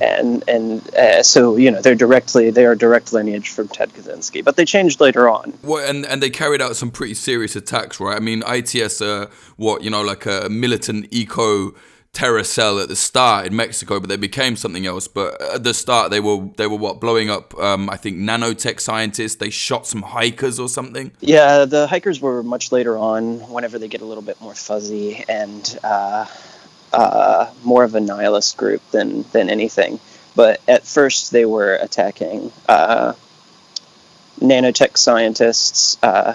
and 0.00 0.42
and 0.48 0.94
uh, 0.94 1.22
so 1.22 1.56
you 1.56 1.70
know 1.70 1.82
they're 1.82 1.94
directly 1.94 2.50
they 2.50 2.64
are 2.64 2.74
direct 2.74 3.12
lineage 3.12 3.50
from 3.50 3.68
Ted 3.68 3.92
Kaczynski, 3.92 4.42
but 4.42 4.56
they 4.56 4.64
changed 4.64 5.00
later 5.00 5.28
on. 5.28 5.52
Well, 5.62 5.86
and 5.86 6.06
and 6.06 6.22
they 6.22 6.30
carried 6.30 6.62
out 6.62 6.76
some 6.76 6.90
pretty 6.90 7.14
serious 7.14 7.56
attacks, 7.56 8.00
right? 8.00 8.16
I 8.16 8.20
mean, 8.20 8.42
ITS, 8.46 9.02
uh, 9.02 9.26
what 9.56 9.82
you 9.82 9.90
know, 9.90 10.02
like 10.02 10.24
a 10.24 10.48
militant 10.48 11.08
eco 11.10 11.74
terror 12.14 12.44
cell 12.44 12.78
at 12.78 12.88
the 12.88 12.96
start 12.96 13.46
in 13.46 13.56
Mexico, 13.56 14.00
but 14.00 14.08
they 14.08 14.16
became 14.16 14.56
something 14.56 14.86
else. 14.86 15.08
But 15.08 15.40
at 15.42 15.64
the 15.64 15.74
start, 15.74 16.10
they 16.10 16.20
were 16.20 16.48
they 16.56 16.66
were 16.66 16.78
what 16.78 17.00
blowing 17.00 17.28
up. 17.28 17.54
Um, 17.58 17.90
I 17.90 17.96
think 17.96 18.16
nanotech 18.16 18.80
scientists. 18.80 19.36
They 19.36 19.50
shot 19.50 19.86
some 19.86 20.02
hikers 20.02 20.58
or 20.58 20.68
something. 20.68 21.10
Yeah, 21.20 21.64
the 21.66 21.86
hikers 21.86 22.20
were 22.20 22.42
much 22.42 22.72
later 22.72 22.96
on. 22.96 23.40
Whenever 23.50 23.78
they 23.78 23.88
get 23.88 24.00
a 24.00 24.06
little 24.06 24.22
bit 24.22 24.40
more 24.40 24.54
fuzzy 24.54 25.24
and 25.28 25.78
uh, 25.84 26.26
uh, 26.92 27.52
more 27.62 27.84
of 27.84 27.94
a 27.94 28.00
nihilist 28.00 28.56
group 28.56 28.82
than 28.90 29.24
than 29.32 29.50
anything. 29.50 30.00
But 30.36 30.60
at 30.66 30.84
first, 30.86 31.30
they 31.30 31.44
were 31.44 31.74
attacking 31.74 32.52
uh, 32.68 33.12
nanotech 34.40 34.96
scientists 34.96 35.98
uh, 36.02 36.34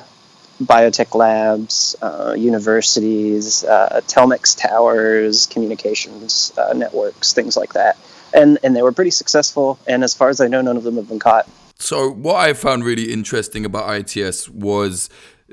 biotech 0.62 1.16
labs, 1.16 1.96
uh, 2.02 2.36
universities, 2.38 3.64
uh, 3.64 4.02
Telmex 4.08 4.58
towers, 4.58 5.48
communications 5.48 6.54
uh, 6.58 6.74
networks, 6.74 7.34
things 7.34 7.56
like 7.56 7.74
that. 7.74 7.98
And, 8.34 8.60
and 8.64 8.76
they 8.76 8.82
were 8.82 8.92
pretty 8.92 9.12
successful. 9.12 9.80
And 9.88 10.04
as 10.04 10.14
far 10.14 10.30
as 10.30 10.42
I 10.42 10.48
know, 10.48 10.62
none 10.62 10.78
of 10.78 10.84
them 10.84 10.96
have 10.98 11.08
been 11.08 11.20
caught. 11.20 11.48
So, 11.82 12.12
what 12.12 12.36
I 12.36 12.54
found 12.54 12.84
really 12.84 13.12
interesting 13.12 13.64
about 13.66 13.90
ITS 13.90 14.50
was 14.50 15.10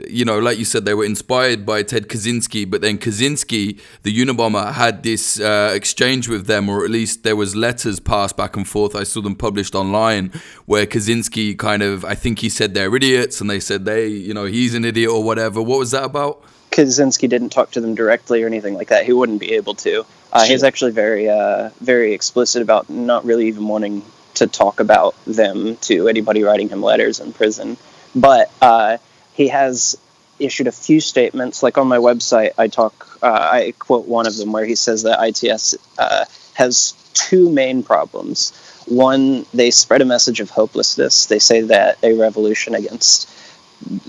you 0.09 0.25
know, 0.25 0.39
like 0.39 0.59
you 0.59 0.65
said, 0.65 0.85
they 0.85 0.95
were 0.95 1.05
inspired 1.05 1.65
by 1.65 1.83
Ted 1.83 2.09
Kaczynski, 2.09 2.69
but 2.69 2.81
then 2.81 2.99
Kaczynski, 2.99 3.81
the 4.03 4.13
Unabomber, 4.17 4.73
had 4.73 5.03
this 5.03 5.41
uh, 5.41 5.73
exchange 5.75 6.29
with 6.29 6.47
them, 6.47 6.69
or 6.69 6.85
at 6.85 6.91
least 6.91 7.23
there 7.23 7.37
was 7.37 7.57
letters 7.57 8.01
passed 8.01 8.37
back 8.37 8.57
and 8.57 8.69
forth. 8.69 8.95
I 8.95 9.05
saw 9.05 9.21
them 9.21 9.35
published 9.35 9.75
online, 9.75 10.33
where 10.67 10.87
Kaczynski 10.87 11.59
kind 11.59 11.83
of, 11.83 12.05
I 12.05 12.15
think 12.15 12.41
he 12.41 12.49
said 12.49 12.75
they're 12.75 12.95
idiots, 12.95 13.41
and 13.41 13.49
they 13.49 13.61
said 13.61 13.85
they, 13.85 14.09
you 14.09 14.35
know, 14.35 14.45
he's 14.45 14.75
an 14.75 14.85
idiot 14.85 15.11
or 15.11 15.23
whatever. 15.23 15.63
What 15.63 15.79
was 15.79 15.93
that 15.93 16.05
about? 16.05 16.43
Kaczynski 16.71 17.29
didn't 17.29 17.51
talk 17.51 17.71
to 17.71 17.81
them 17.81 17.95
directly 17.95 18.43
or 18.43 18.47
anything 18.47 18.75
like 18.75 18.89
that. 18.89 19.07
He 19.07 19.13
wouldn't 19.13 19.41
be 19.41 19.53
able 19.55 19.75
to. 19.77 20.05
Uh, 20.33 20.45
He's 20.45 20.63
actually 20.63 20.93
very, 20.93 21.29
uh, 21.29 21.71
very 21.81 22.13
explicit 22.13 22.61
about 22.61 22.91
not 22.91 23.25
really 23.25 23.49
even 23.49 23.67
wanting 23.67 24.03
to 24.35 24.47
talk 24.47 24.81
about 24.81 25.15
them 25.25 25.77
to 25.77 26.09
anybody 26.09 26.43
writing 26.43 26.69
him 26.69 26.83
letters 26.83 27.21
in 27.21 27.33
prison. 27.33 27.79
But 28.15 28.51
uh, 28.61 28.99
he 29.37 29.49
has 29.49 29.99
issued 30.39 30.67
a 30.67 30.73
few 30.73 31.01
statements. 31.01 31.63
Like 31.63 31.79
on 31.79 31.87
my 31.87 31.99
website, 31.99 32.53
I 32.59 32.69
talk, 32.69 33.19
uh, 33.23 33.49
I 33.53 33.75
quote 33.79 34.07
one 34.07 34.27
of 34.27 34.37
them 34.37 34.53
where 34.53 34.65
he 34.65 34.75
says 34.75 35.03
that 35.03 35.23
ITS 35.23 35.77
uh, 35.99 36.25
has 36.55 36.95
two 37.13 37.51
main 37.51 37.83
problems. 37.83 38.53
One, 38.87 39.45
they 39.53 39.71
spread 39.71 40.01
a 40.01 40.07
message 40.07 40.41
of 40.41 40.51
hopelessness. 40.51 41.27
They 41.27 41.39
say 41.39 41.61
that 41.63 41.99
a 42.03 42.15
revolution 42.15 42.75
against 42.75 43.29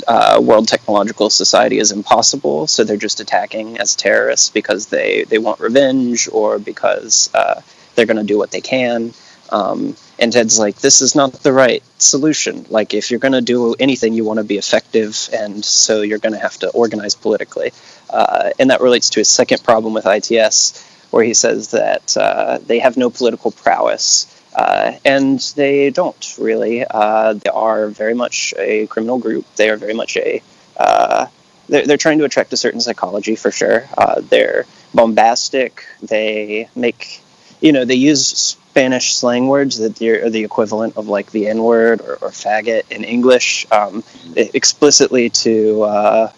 uh, 0.08 0.40
world 0.42 0.68
technological 0.68 1.30
society 1.30 1.78
is 1.78 1.92
impossible, 1.92 2.68
so 2.68 2.84
they're 2.84 2.96
just 2.96 3.20
attacking 3.20 3.78
as 3.80 3.96
terrorists 3.96 4.50
because 4.50 4.88
they, 4.88 5.26
they 5.26 5.40
want 5.40 5.60
revenge 5.60 6.30
or 6.32 6.58
because 6.58 7.30
uh, 7.34 7.62
they're 7.96 8.06
going 8.06 8.18
to 8.18 8.24
do 8.24 8.38
what 8.38 8.52
they 8.52 8.62
can. 8.62 9.14
Um, 9.50 9.96
and 10.20 10.34
Ted's 10.34 10.60
like, 10.60 10.78
this 10.78 11.02
is 11.02 11.16
not 11.16 11.34
the 11.34 11.54
right 11.54 11.84
solution. 11.98 12.66
Like, 12.70 12.94
if 12.94 13.12
you're 13.12 13.20
going 13.20 13.34
to 13.34 13.42
do 13.42 13.76
anything, 13.76 14.14
you 14.14 14.24
want 14.24 14.38
to 14.38 14.44
be 14.44 14.58
effective, 14.58 15.30
and 15.34 15.64
so 15.64 16.02
you're 16.02 16.18
going 16.20 16.34
to 16.34 16.40
have 16.40 16.58
to 16.60 16.70
organize 16.70 17.16
politically. 17.16 17.72
Uh, 18.10 18.52
and 18.60 18.70
that 18.70 18.82
relates 18.82 19.10
to 19.12 19.20
his 19.20 19.30
second 19.30 19.64
problem 19.64 19.94
with 19.94 20.06
ITS, 20.06 20.84
where 21.12 21.24
he 21.24 21.34
says 21.34 21.72
that 21.72 22.16
uh, 22.18 22.58
they 22.66 22.80
have 22.80 22.98
no 22.98 23.10
political 23.10 23.52
prowess. 23.52 24.34
Uh, 24.56 24.94
and 25.06 25.40
they 25.56 25.92
don't 25.92 26.36
really. 26.40 26.84
Uh, 26.90 27.34
they 27.34 27.50
are 27.52 27.90
very 27.90 28.16
much 28.16 28.56
a 28.58 28.88
criminal 28.88 29.20
group. 29.20 29.46
They 29.56 29.70
are 29.70 29.78
very 29.78 29.94
much 29.94 30.18
a. 30.18 30.42
Uh, 30.76 31.28
they're, 31.70 31.86
they're 31.86 31.98
trying 31.98 32.18
to 32.20 32.26
attract 32.26 32.54
a 32.54 32.58
certain 32.58 32.82
psychology 32.82 33.36
for 33.36 33.52
sure. 33.52 33.88
Uh, 33.96 34.22
they're 34.22 34.66
bombastic. 34.94 35.86
They 36.02 36.70
make, 36.76 37.22
you 37.62 37.72
know, 37.72 37.86
they 37.86 37.96
use 37.96 38.58
Spanish 38.78 39.16
slang 39.16 39.48
words 39.48 39.80
that 39.80 40.00
are 40.04 40.30
the 40.30 40.44
equivalent 40.44 40.98
of 40.98 41.08
like 41.08 41.32
the 41.32 41.48
N 41.48 41.64
word 41.64 42.00
or, 42.00 42.14
or, 42.22 42.30
faggot 42.30 42.84
in 42.92 43.04
English, 43.04 43.66
um, 43.72 44.04
explicitly 44.36 45.32
to 45.32 45.82
uh, 45.82 46.32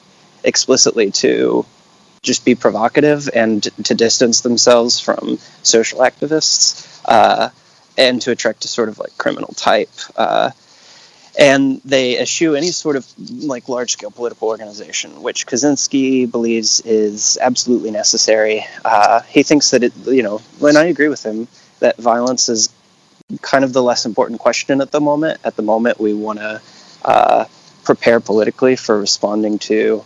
explicitly 0.46 1.12
to 1.12 1.66
just 2.22 2.46
be 2.46 2.56
provocative 2.56 3.30
and 3.36 3.64
to 3.84 3.94
distance 3.94 4.40
themselves 4.40 5.02
from 5.02 5.38
social 5.64 6.00
activists 6.00 7.02
uh, 7.04 7.50
and 7.98 8.22
to 8.22 8.32
attract 8.32 8.64
a 8.64 8.70
sort 8.70 8.88
of 8.88 9.00
like 9.00 9.18
criminal 9.18 9.54
type. 9.58 9.92
Uh, 10.16 10.52
and 11.38 11.82
they 11.84 12.18
eschew 12.22 12.56
any 12.56 12.72
sort 12.72 12.96
of 12.96 13.06
like 13.44 13.68
large 13.68 13.92
scale 13.92 14.12
political 14.12 14.48
organization, 14.48 15.22
which 15.22 15.46
Kaczynski 15.46 16.32
believes 16.32 16.80
is 16.86 17.38
absolutely 17.42 17.92
necessary. 17.92 18.66
Uh, 18.86 19.24
he 19.24 19.44
thinks 19.44 19.72
that 19.72 19.84
it, 19.84 19.94
you 20.06 20.24
know, 20.24 20.40
and 20.62 20.78
I 20.78 20.86
agree 20.86 21.10
with 21.10 21.26
him 21.26 21.50
that 21.80 21.98
violence 21.98 22.50
is 22.50 22.70
kind 23.42 23.64
of 23.64 23.74
the 23.74 23.84
less 23.84 24.06
important 24.06 24.40
question 24.40 24.82
at 24.82 24.92
the 24.92 25.00
moment. 25.00 25.40
At 25.44 25.56
the 25.56 25.62
moment, 25.62 26.00
we 26.00 26.14
want 26.14 26.40
to 26.40 26.62
uh, 27.06 27.46
prepare 27.84 28.20
politically 28.20 28.76
for 28.76 29.00
responding 29.00 29.60
to 29.60 30.04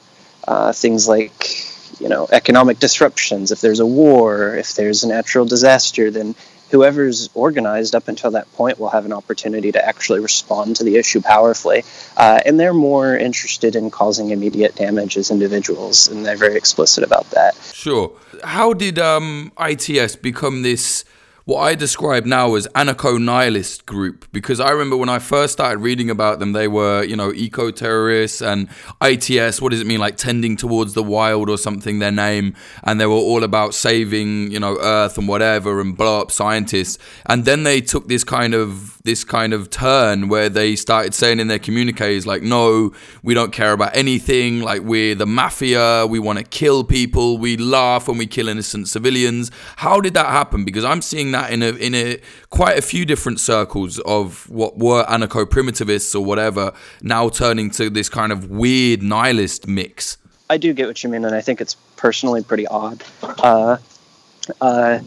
uh, 0.48 0.74
things 0.74 1.08
like 1.08 1.58
you 2.00 2.10
know 2.10 2.28
economic 2.32 2.80
disruptions. 2.80 3.52
If 3.52 3.62
there's 3.62 3.80
a 3.80 3.86
war, 3.86 4.56
if 4.56 4.76
there's 4.76 5.04
a 5.04 5.08
natural 5.08 5.46
disaster, 5.46 6.12
then 6.12 6.36
whoever's 6.74 7.30
organized 7.36 7.94
up 7.94 8.08
until 8.08 8.32
that 8.32 8.52
point 8.54 8.80
will 8.80 8.90
have 8.90 9.06
an 9.06 9.14
opportunity 9.14 9.72
to 9.72 9.88
actually 9.88 10.20
respond 10.20 10.76
to 10.76 10.84
the 10.84 10.96
issue 10.98 11.22
powerfully. 11.22 11.84
Uh, 12.18 12.40
and 12.48 12.60
they're 12.60 12.74
more 12.74 13.16
interested 13.16 13.76
in 13.76 13.92
causing 13.92 14.32
immediate 14.32 14.76
damage 14.76 15.16
as 15.16 15.30
individuals, 15.30 16.08
and 16.08 16.26
they're 16.26 16.36
very 16.36 16.56
explicit 16.56 17.04
about 17.04 17.30
that. 17.30 17.56
Sure. 17.74 18.12
How 18.44 18.74
did 18.74 18.98
um, 18.98 19.52
ITS 19.60 20.16
become 20.16 20.64
this? 20.64 21.06
What 21.46 21.60
I 21.60 21.76
describe 21.76 22.26
now 22.26 22.56
as 22.56 22.68
anarcho-nihilist 22.70 23.86
group 23.86 24.26
because 24.32 24.62
I 24.62 24.72
remember 24.72 24.96
when 24.96 25.10
I 25.10 25.20
first 25.20 25.52
started 25.54 25.80
reading 25.80 26.10
about 26.10 26.40
them, 26.40 26.54
they 26.54 26.70
were 26.70 27.04
you 27.04 27.16
know 27.16 27.34
eco-terrorists 27.34 28.42
and 28.42 28.70
ITS. 29.02 29.62
What 29.62 29.72
does 29.72 29.82
it 29.82 29.88
mean? 29.88 30.00
Like 30.00 30.16
tending 30.16 30.56
towards 30.56 30.94
the 30.94 31.04
wild 31.04 31.50
or 31.50 31.58
something? 31.58 32.00
Their 32.00 32.12
name, 32.12 32.56
and 32.84 33.00
they 33.00 33.06
were 33.06 33.14
all 33.14 33.44
about 33.44 33.74
saving 33.74 34.52
you 34.52 34.60
know 34.60 34.78
Earth 34.80 35.18
and 35.18 35.28
whatever, 35.28 35.82
and 35.82 35.98
blow 35.98 36.22
up 36.22 36.32
scientists. 36.32 36.98
And 37.26 37.44
then 37.44 37.64
they 37.64 37.82
took 37.82 38.08
this 38.08 38.24
kind 38.24 38.54
of 38.54 39.02
this 39.04 39.26
kind 39.26 39.52
of 39.54 39.70
turn 39.70 40.30
where 40.30 40.48
they 40.48 40.76
started 40.78 41.14
saying 41.14 41.40
in 41.40 41.48
their 41.48 41.60
communiques 41.60 42.26
like, 42.26 42.42
no, 42.42 42.94
we 43.22 43.34
don't 43.34 43.52
care 43.52 43.74
about 43.74 43.96
anything. 43.96 44.62
Like 44.62 44.82
we're 44.82 45.14
the 45.14 45.26
mafia. 45.26 46.08
We 46.08 46.20
want 46.20 46.40
to 46.40 46.46
kill 46.46 46.86
people. 46.86 47.38
We 47.38 47.58
laugh 47.58 48.08
when 48.08 48.18
we 48.18 48.28
kill 48.28 48.48
innocent 48.48 48.88
civilians. 48.88 49.52
How 49.78 50.00
did 50.00 50.14
that 50.14 50.28
happen? 50.28 50.64
Because 50.64 50.86
I'm 50.86 51.02
seeing 51.02 51.33
that 51.34 51.52
in 51.52 51.62
a 51.62 51.70
in 51.72 51.94
a 51.94 52.20
quite 52.50 52.78
a 52.78 52.82
few 52.82 53.06
different 53.06 53.40
circles 53.40 54.00
of 54.00 54.50
what 54.50 54.78
were 54.78 55.04
anarcho 55.06 55.46
primitivists 55.46 56.16
or 56.16 56.22
whatever, 56.22 56.74
now 57.02 57.30
turning 57.30 57.70
to 57.72 57.90
this 57.90 58.10
kind 58.10 58.32
of 58.32 58.50
weird 58.50 59.04
nihilist 59.04 59.68
mix. 59.68 60.18
I 60.50 60.58
do 60.58 60.74
get 60.74 60.88
what 60.88 61.04
you 61.04 61.10
mean, 61.10 61.26
and 61.26 61.36
I 61.36 61.42
think 61.42 61.62
it's 61.62 61.76
personally 61.96 62.44
pretty 62.44 62.68
odd. 62.68 63.04
Uh, 63.22 63.78
uh, 64.60 65.00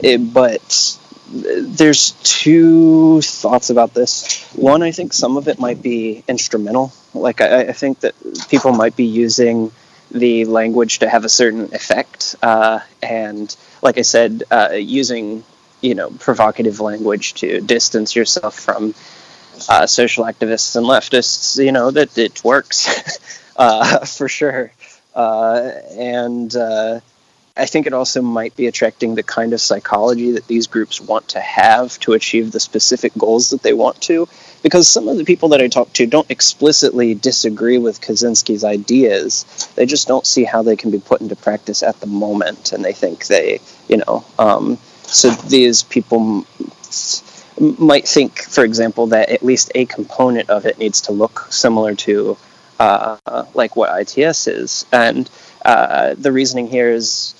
it, 0.00 0.32
but 0.32 0.98
there's 1.30 2.12
two 2.22 3.20
thoughts 3.22 3.70
about 3.70 3.94
this. 3.94 4.42
One, 4.54 4.82
I 4.82 4.92
think 4.92 5.12
some 5.12 5.36
of 5.36 5.48
it 5.48 5.58
might 5.58 5.82
be 5.82 6.22
instrumental. 6.28 6.92
Like 7.12 7.40
I, 7.40 7.62
I 7.62 7.72
think 7.72 8.00
that 8.00 8.14
people 8.48 8.72
might 8.72 8.96
be 8.96 9.04
using 9.04 9.72
the 10.10 10.44
language 10.44 11.00
to 11.00 11.08
have 11.08 11.24
a 11.24 11.28
certain 11.28 11.74
effect, 11.74 12.36
uh, 12.42 12.80
and 13.02 13.54
like 13.82 13.98
I 13.98 14.02
said, 14.02 14.44
uh, 14.50 14.70
using 14.72 15.44
you 15.84 15.94
know 15.94 16.10
provocative 16.10 16.80
language 16.80 17.34
to 17.34 17.60
distance 17.60 18.16
yourself 18.16 18.58
from 18.58 18.94
uh, 19.68 19.86
social 19.86 20.24
activists 20.24 20.74
and 20.76 20.86
leftists 20.86 21.62
you 21.62 21.72
know 21.72 21.90
that 21.90 22.16
it 22.18 22.42
works 22.42 23.18
uh, 23.56 24.04
for 24.04 24.28
sure 24.28 24.72
uh, 25.14 25.70
and 25.96 26.56
uh, 26.56 27.00
I 27.56 27.66
think 27.66 27.86
it 27.86 27.92
also 27.92 28.20
might 28.20 28.56
be 28.56 28.66
attracting 28.66 29.14
the 29.14 29.22
kind 29.22 29.52
of 29.52 29.60
psychology 29.60 30.32
that 30.32 30.48
these 30.48 30.66
groups 30.66 31.00
want 31.00 31.28
to 31.28 31.40
have 31.40 31.96
to 32.00 32.12
achieve 32.12 32.50
the 32.50 32.58
specific 32.58 33.12
goals 33.16 33.50
that 33.50 33.62
they 33.62 33.72
want 33.72 34.00
to. 34.02 34.28
Because 34.64 34.88
some 34.88 35.06
of 35.06 35.18
the 35.18 35.24
people 35.24 35.50
that 35.50 35.60
I 35.60 35.68
talk 35.68 35.92
to 35.92 36.06
don't 36.06 36.28
explicitly 36.30 37.14
disagree 37.14 37.78
with 37.78 38.00
Kaczynski's 38.00 38.64
ideas. 38.64 39.44
They 39.76 39.86
just 39.86 40.08
don't 40.08 40.26
see 40.26 40.42
how 40.42 40.62
they 40.62 40.74
can 40.74 40.90
be 40.90 40.98
put 40.98 41.20
into 41.20 41.36
practice 41.36 41.84
at 41.84 42.00
the 42.00 42.08
moment. 42.08 42.72
And 42.72 42.84
they 42.84 42.92
think 42.92 43.26
they, 43.26 43.60
you 43.88 43.98
know, 43.98 44.24
um, 44.36 44.78
so 45.06 45.30
these 45.30 45.82
people 45.82 46.46
might 47.58 48.08
think, 48.08 48.42
for 48.42 48.64
example, 48.64 49.08
that 49.08 49.30
at 49.30 49.42
least 49.42 49.70
a 49.74 49.84
component 49.86 50.50
of 50.50 50.66
it 50.66 50.78
needs 50.78 51.02
to 51.02 51.12
look 51.12 51.46
similar 51.50 51.94
to 51.94 52.36
uh, 52.80 53.44
like 53.54 53.76
what 53.76 53.90
ITS 54.00 54.46
is. 54.48 54.86
And 54.92 55.30
uh, 55.64 56.14
the 56.18 56.32
reasoning 56.32 56.66
here 56.66 56.90
is 56.90 57.34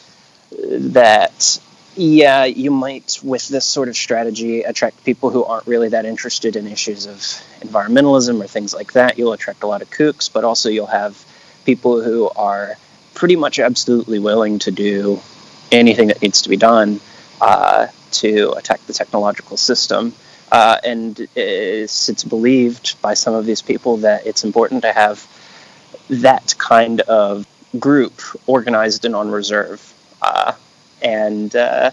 that, 0.71 1.59
yeah, 1.97 2.45
you 2.45 2.71
might, 2.71 3.19
with 3.23 3.49
this 3.49 3.65
sort 3.65 3.89
of 3.89 3.97
strategy, 3.97 4.63
attract 4.63 5.05
people 5.05 5.31
who 5.31 5.45
aren't 5.45 5.67
really 5.67 5.89
that 5.89 6.05
interested 6.05 6.55
in 6.55 6.69
issues 6.69 7.07
of 7.07 7.17
environmentalism 7.61 8.43
or 8.43 8.47
things 8.47 8.73
like 8.73 8.93
that. 8.93 9.19
You'll 9.19 9.33
attract 9.33 9.63
a 9.63 9.67
lot 9.67 9.83
of 9.83 9.91
kooks, 9.91 10.33
but 10.33 10.45
also 10.45 10.69
you'll 10.69 10.87
have 10.87 11.25
people 11.65 12.03
who 12.03 12.31
are 12.37 12.77
pretty 13.15 13.37
much 13.37 13.59
absolutely 13.59 14.19
willing 14.19 14.59
to 14.61 14.71
do 14.71 15.21
anything 15.73 16.09
that 16.09 16.23
needs 16.23 16.43
to 16.43 16.49
be 16.49 16.57
done 16.57 17.01
uh, 17.41 17.89
to 18.13 18.53
attack 18.53 18.85
the 18.87 18.93
technological 18.93 19.57
system. 19.57 20.13
Uh, 20.53 20.79
and 20.85 21.27
it's, 21.35 22.09
it's, 22.09 22.23
believed 22.23 23.01
by 23.03 23.15
some 23.15 23.35
of 23.35 23.45
these 23.45 23.63
people 23.63 23.97
that 23.99 24.27
it's 24.27 24.45
important 24.45 24.83
to 24.83 24.93
have 24.93 25.27
that 26.09 26.55
kind 26.59 27.01
of 27.03 27.47
group 27.79 28.21
organized 28.47 29.05
and 29.05 29.17
on 29.17 29.31
reserve. 29.31 29.93
Uh, 30.23 30.53
and 31.03 31.57
uh, 31.57 31.91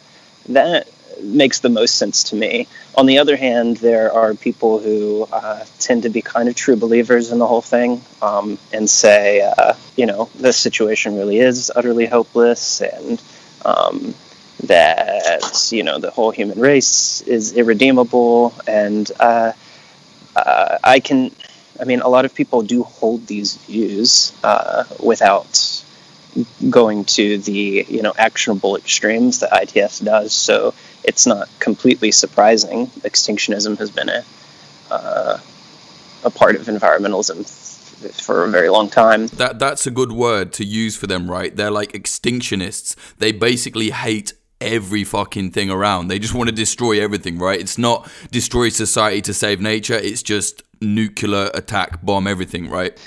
that 0.49 0.87
makes 1.21 1.59
the 1.59 1.69
most 1.69 1.95
sense 1.95 2.25
to 2.25 2.35
me. 2.35 2.67
On 2.95 3.05
the 3.05 3.19
other 3.19 3.35
hand, 3.35 3.77
there 3.77 4.11
are 4.11 4.33
people 4.33 4.79
who 4.79 5.27
uh, 5.31 5.63
tend 5.79 6.03
to 6.03 6.09
be 6.09 6.21
kind 6.21 6.49
of 6.49 6.55
true 6.55 6.75
believers 6.75 7.31
in 7.31 7.39
the 7.39 7.47
whole 7.47 7.61
thing 7.61 8.01
um, 8.21 8.57
and 8.73 8.89
say, 8.89 9.41
uh, 9.41 9.73
you 9.95 10.05
know, 10.05 10.29
this 10.35 10.57
situation 10.57 11.15
really 11.15 11.39
is 11.39 11.71
utterly 11.75 12.05
hopeless 12.05 12.81
and 12.81 13.21
um, 13.65 14.13
that 14.63 15.69
you 15.71 15.83
know 15.83 15.99
the 15.99 16.11
whole 16.11 16.31
human 16.31 16.59
race 16.59 17.21
is 17.21 17.53
irredeemable, 17.53 18.53
and 18.67 19.11
uh, 19.19 19.53
uh, 20.35 20.77
I 20.83 20.99
can. 20.99 21.31
I 21.79 21.83
mean, 21.85 22.01
a 22.01 22.09
lot 22.09 22.25
of 22.25 22.35
people 22.35 22.61
do 22.61 22.83
hold 22.83 23.25
these 23.25 23.55
views 23.55 24.33
uh, 24.43 24.83
without 25.03 25.83
going 26.69 27.05
to 27.05 27.37
the 27.39 27.85
you 27.87 28.01
know 28.01 28.13
actionable 28.17 28.75
extremes 28.75 29.39
that 29.39 29.75
ITS 29.75 29.99
does. 29.99 30.33
So 30.33 30.73
it's 31.03 31.25
not 31.25 31.49
completely 31.59 32.11
surprising. 32.11 32.87
Extinctionism 33.01 33.77
has 33.79 33.89
been 33.89 34.09
a 34.09 34.23
uh, 34.91 35.39
a 36.23 36.29
part 36.29 36.55
of 36.55 36.67
environmentalism 36.67 37.47
for 38.23 38.43
a 38.43 38.49
very 38.49 38.69
long 38.69 38.89
time. 38.89 39.27
That 39.27 39.59
that's 39.59 39.87
a 39.87 39.91
good 39.91 40.11
word 40.11 40.53
to 40.53 40.65
use 40.65 40.95
for 40.95 41.07
them, 41.07 41.29
right? 41.29 41.55
They're 41.55 41.71
like 41.71 41.93
extinctionists. 41.93 42.95
They 43.17 43.31
basically 43.31 43.91
hate 43.91 44.33
every 44.61 45.03
fucking 45.03 45.51
thing 45.51 45.69
around. 45.69 46.07
They 46.07 46.19
just 46.19 46.33
want 46.33 46.49
to 46.49 46.55
destroy 46.55 47.01
everything, 47.01 47.37
right? 47.37 47.59
It's 47.59 47.77
not 47.77 48.09
destroy 48.31 48.69
society 48.69 49.21
to 49.23 49.33
save 49.33 49.59
nature, 49.59 49.95
it's 49.95 50.23
just 50.23 50.63
nuclear 50.81 51.49
attack, 51.53 52.01
bomb 52.03 52.27
everything, 52.27 52.69
right? 52.69 52.97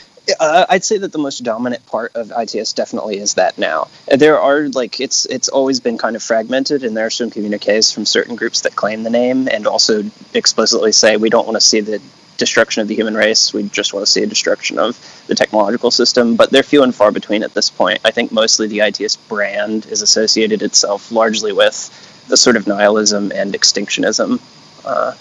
Uh, 0.41 0.65
I'd 0.71 0.85
say 0.85 0.99
that 0.99 1.13
the 1.13 1.19
most 1.19 1.45
dominant 1.45 1.85
part 1.87 2.17
of 2.17 2.33
ITS 2.37 2.73
definitely 2.73 3.19
is 3.19 3.35
that 3.35 3.59
now. 3.59 3.89
There 4.07 4.41
are 4.41 4.69
like 4.69 4.99
it's 4.99 5.27
it's 5.27 5.49
always 5.49 5.81
been 5.81 5.99
kind 5.99 6.17
of 6.17 6.23
fragmented, 6.23 6.83
and 6.83 6.97
there 6.97 7.07
are 7.07 7.11
some 7.11 7.31
communiques 7.31 7.93
from 7.93 8.07
certain 8.07 8.35
groups 8.35 8.63
that 8.63 8.75
claim 8.75 9.03
the 9.03 9.11
name 9.11 9.49
and 9.49 9.67
also 9.67 10.05
explicitly 10.33 10.93
say 10.93 11.17
we 11.19 11.29
don't 11.29 11.47
want 11.47 11.57
to 11.57 11.61
see 11.61 11.81
the 11.81 12.01
destruction 12.37 12.83
of 12.83 12.89
the 12.89 12.95
human 12.95 13.15
race. 13.15 13.53
We 13.53 13.65
just 13.65 13.93
want 13.93 14.07
to 14.07 14.11
see 14.11 14.23
a 14.23 14.27
destruction 14.27 14.79
of 14.79 14.99
the 15.27 15.35
technological 15.35 15.91
system, 15.91 16.37
but 16.37 16.51
they're 16.51 16.63
few 16.63 16.83
and 16.83 16.95
far 16.95 17.13
between 17.13 17.43
at 17.43 17.55
this 17.55 17.71
point. 17.71 18.01
I 18.05 18.11
think 18.11 18.33
mostly 18.33 18.67
the 18.67 18.81
ITS 18.81 19.17
brand 19.17 19.87
is 19.87 20.03
associated 20.03 20.63
itself 20.63 21.11
largely 21.13 21.53
with 21.53 22.27
the 22.29 22.37
sort 22.37 22.57
of 22.57 22.67
nihilism 22.67 23.33
and 23.33 23.55
extinctionism. 23.55 24.41
Uh, 24.85 25.15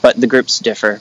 but 0.00 0.20
the 0.20 0.26
groups 0.26 0.58
differ 0.58 1.00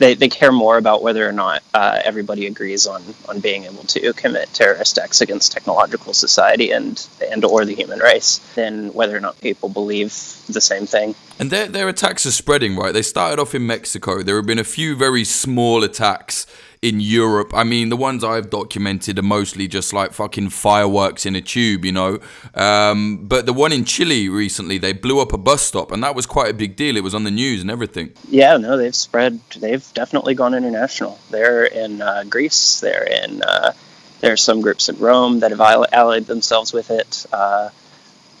they, 0.00 0.14
they 0.14 0.28
care 0.28 0.50
more 0.50 0.78
about 0.78 1.02
whether 1.02 1.28
or 1.28 1.32
not 1.32 1.62
uh, 1.74 2.00
everybody 2.02 2.46
agrees 2.46 2.86
on, 2.86 3.02
on 3.28 3.38
being 3.38 3.64
able 3.64 3.84
to 3.84 4.12
commit 4.14 4.48
terrorist 4.54 4.98
acts 4.98 5.20
against 5.20 5.52
technological 5.52 6.14
society 6.14 6.72
and 6.72 7.06
and 7.30 7.44
or 7.44 7.64
the 7.64 7.74
human 7.74 7.98
race 8.00 8.38
than 8.54 8.92
whether 8.94 9.14
or 9.14 9.20
not 9.20 9.38
people 9.40 9.68
believe 9.68 10.10
the 10.48 10.60
same 10.60 10.86
thing. 10.86 11.14
And 11.38 11.50
their 11.50 11.68
their 11.68 11.88
attacks 11.88 12.24
are 12.24 12.32
spreading, 12.32 12.76
right? 12.76 12.94
They 12.94 13.02
started 13.02 13.38
off 13.38 13.54
in 13.54 13.66
Mexico. 13.66 14.22
There 14.22 14.36
have 14.36 14.46
been 14.46 14.58
a 14.58 14.64
few 14.64 14.96
very 14.96 15.24
small 15.24 15.84
attacks 15.84 16.46
in 16.82 16.98
Europe. 16.98 17.52
I 17.54 17.62
mean, 17.64 17.90
the 17.90 17.96
ones 17.96 18.24
I've 18.24 18.48
documented 18.48 19.18
are 19.18 19.22
mostly 19.22 19.68
just 19.68 19.92
like 19.92 20.12
fucking 20.12 20.48
fireworks 20.50 21.26
in 21.26 21.36
a 21.36 21.40
tube, 21.40 21.84
you 21.84 21.92
know. 21.92 22.18
Um, 22.54 23.26
but 23.26 23.44
the 23.46 23.52
one 23.52 23.72
in 23.72 23.84
Chile 23.84 24.28
recently, 24.28 24.78
they 24.78 24.92
blew 24.92 25.20
up 25.20 25.32
a 25.32 25.38
bus 25.38 25.62
stop, 25.62 25.92
and 25.92 26.02
that 26.02 26.14
was 26.14 26.26
quite 26.26 26.50
a 26.50 26.54
big 26.54 26.76
deal. 26.76 26.96
It 26.96 27.04
was 27.04 27.14
on 27.14 27.24
the 27.24 27.30
news 27.30 27.60
and 27.60 27.70
everything. 27.70 28.12
Yeah, 28.28 28.56
no, 28.56 28.76
they've 28.76 28.94
spread. 28.94 29.40
They've 29.58 29.86
definitely 29.94 30.34
gone 30.34 30.54
international. 30.54 31.18
They're 31.30 31.64
in 31.64 32.00
uh, 32.00 32.24
Greece. 32.28 32.80
They're 32.80 33.04
in. 33.04 33.42
Uh, 33.42 33.72
There 34.20 34.32
are 34.32 34.36
some 34.36 34.60
groups 34.60 34.90
in 34.90 34.98
Rome 34.98 35.40
that 35.40 35.50
have 35.50 35.62
allied 35.92 36.26
themselves 36.26 36.74
with 36.74 36.90
it, 36.90 37.24
uh, 37.32 37.70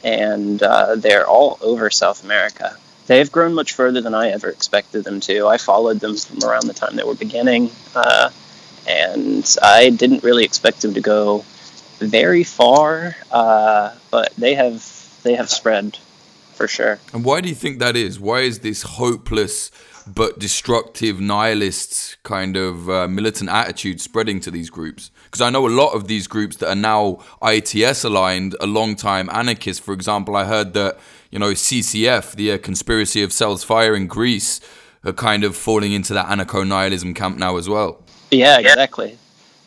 and 0.04 0.62
uh, 0.62 0.96
they're 0.96 1.26
all 1.26 1.58
over 1.62 1.88
South 1.88 2.22
America. 2.22 2.76
They've 3.10 3.32
grown 3.32 3.54
much 3.54 3.72
further 3.72 4.00
than 4.00 4.14
I 4.14 4.28
ever 4.28 4.48
expected 4.48 5.02
them 5.02 5.18
to. 5.22 5.48
I 5.48 5.58
followed 5.58 5.98
them 5.98 6.16
from 6.16 6.48
around 6.48 6.68
the 6.68 6.72
time 6.72 6.94
they 6.94 7.02
were 7.02 7.16
beginning, 7.16 7.72
uh, 7.96 8.30
and 8.86 9.56
I 9.60 9.90
didn't 9.90 10.22
really 10.22 10.44
expect 10.44 10.82
them 10.82 10.94
to 10.94 11.00
go 11.00 11.44
very 11.98 12.44
far, 12.44 13.16
uh, 13.32 13.96
but 14.12 14.32
they 14.36 14.54
have 14.54 14.86
they 15.24 15.34
have 15.34 15.50
spread 15.50 15.98
for 16.54 16.68
sure. 16.68 17.00
And 17.12 17.24
why 17.24 17.40
do 17.40 17.48
you 17.48 17.54
think 17.56 17.80
that 17.80 17.96
is? 17.96 18.20
Why 18.20 18.42
is 18.42 18.60
this 18.60 18.82
hopeless 18.82 19.72
but 20.06 20.38
destructive 20.38 21.20
nihilist 21.20 22.16
kind 22.22 22.56
of 22.56 22.88
uh, 22.88 23.08
militant 23.08 23.50
attitude 23.50 24.00
spreading 24.00 24.38
to 24.38 24.52
these 24.52 24.70
groups? 24.70 25.10
Because 25.24 25.40
I 25.40 25.50
know 25.50 25.66
a 25.66 25.74
lot 25.82 25.94
of 25.94 26.06
these 26.06 26.28
groups 26.28 26.58
that 26.58 26.68
are 26.68 26.76
now 26.76 27.24
ITS 27.42 28.04
aligned, 28.04 28.54
a 28.60 28.68
long 28.68 28.94
time 28.94 29.28
anarchists. 29.32 29.84
For 29.84 29.94
example, 29.94 30.36
I 30.36 30.44
heard 30.44 30.74
that 30.74 31.00
you 31.30 31.38
know 31.38 31.50
CCF, 31.50 32.34
the 32.34 32.52
uh, 32.52 32.58
conspiracy 32.58 33.22
of 33.22 33.32
cells 33.32 33.64
fire 33.64 33.94
in 33.94 34.06
Greece, 34.06 34.60
are 35.04 35.12
kind 35.12 35.44
of 35.44 35.56
falling 35.56 35.92
into 35.92 36.12
that 36.14 36.26
anarcho 36.26 36.66
nihilism 36.66 37.14
camp 37.14 37.38
now 37.38 37.56
as 37.56 37.68
well. 37.68 38.02
Yeah, 38.30 38.58
exactly. 38.58 39.16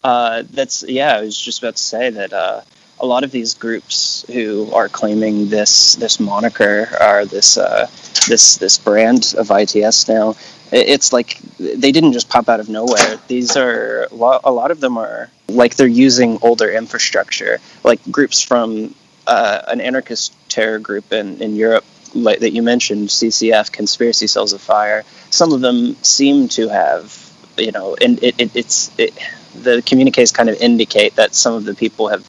Uh, 0.04 0.44
that's 0.52 0.84
yeah. 0.84 1.18
I 1.18 1.22
was 1.22 1.38
just 1.38 1.60
about 1.60 1.78
to 1.78 1.84
say 1.84 2.10
that 2.10 2.34
uh, 2.34 2.62
a 3.00 3.06
lot 3.06 3.24
of 3.24 3.32
these 3.32 3.54
groups 3.54 4.26
who 4.28 4.72
are 4.74 4.90
claiming 4.90 5.50
this 5.50 5.96
this 5.96 6.20
moniker 6.20 6.90
or 7.02 7.26
this 7.26 7.58
uh, 7.58 7.88
this 8.28 8.58
this 8.58 8.78
brand 8.78 9.34
of 9.38 9.50
ITS 9.50 10.08
now, 10.08 10.36
it's 10.72 11.14
like 11.14 11.40
they 11.60 11.92
didn't 11.92 12.14
just 12.14 12.30
pop 12.30 12.50
out 12.50 12.60
of 12.60 12.70
nowhere. 12.70 13.20
These 13.28 13.56
are 13.56 14.08
a 14.12 14.16
lot 14.52 14.72
of 14.72 14.80
them 14.82 14.98
are 14.98 15.30
like 15.48 15.76
they're 15.76 15.88
using 15.88 16.38
older 16.42 16.70
infrastructure, 16.70 17.60
like 17.84 18.00
groups 18.12 18.42
from 18.42 18.94
uh, 19.28 19.62
an 19.68 19.82
anarchist 19.82 20.34
terror 20.54 20.80
group 20.80 21.12
in 21.12 21.42
in 21.42 21.56
Europe 21.56 21.86
like 22.16 22.40
that 22.40 22.52
you 22.52 22.62
mentioned, 22.62 23.10
CCF, 23.10 23.72
Conspiracy 23.72 24.28
Cells 24.28 24.54
of 24.54 24.62
Fire. 24.62 25.04
Some 25.32 25.52
of 25.52 25.62
them 25.62 25.96
seem 26.04 26.48
to 26.50 26.70
have 26.70 27.24
you 27.58 27.72
know, 27.72 27.96
and 28.00 28.22
it, 28.24 28.36
it 28.40 28.56
it's 28.56 28.92
it, 28.98 29.14
the 29.56 29.82
communiques 29.86 30.32
kind 30.32 30.50
of 30.50 30.56
indicate 30.62 31.16
that 31.16 31.36
some 31.36 31.54
of 31.54 31.66
the 31.66 31.74
people 31.74 32.08
have 32.10 32.28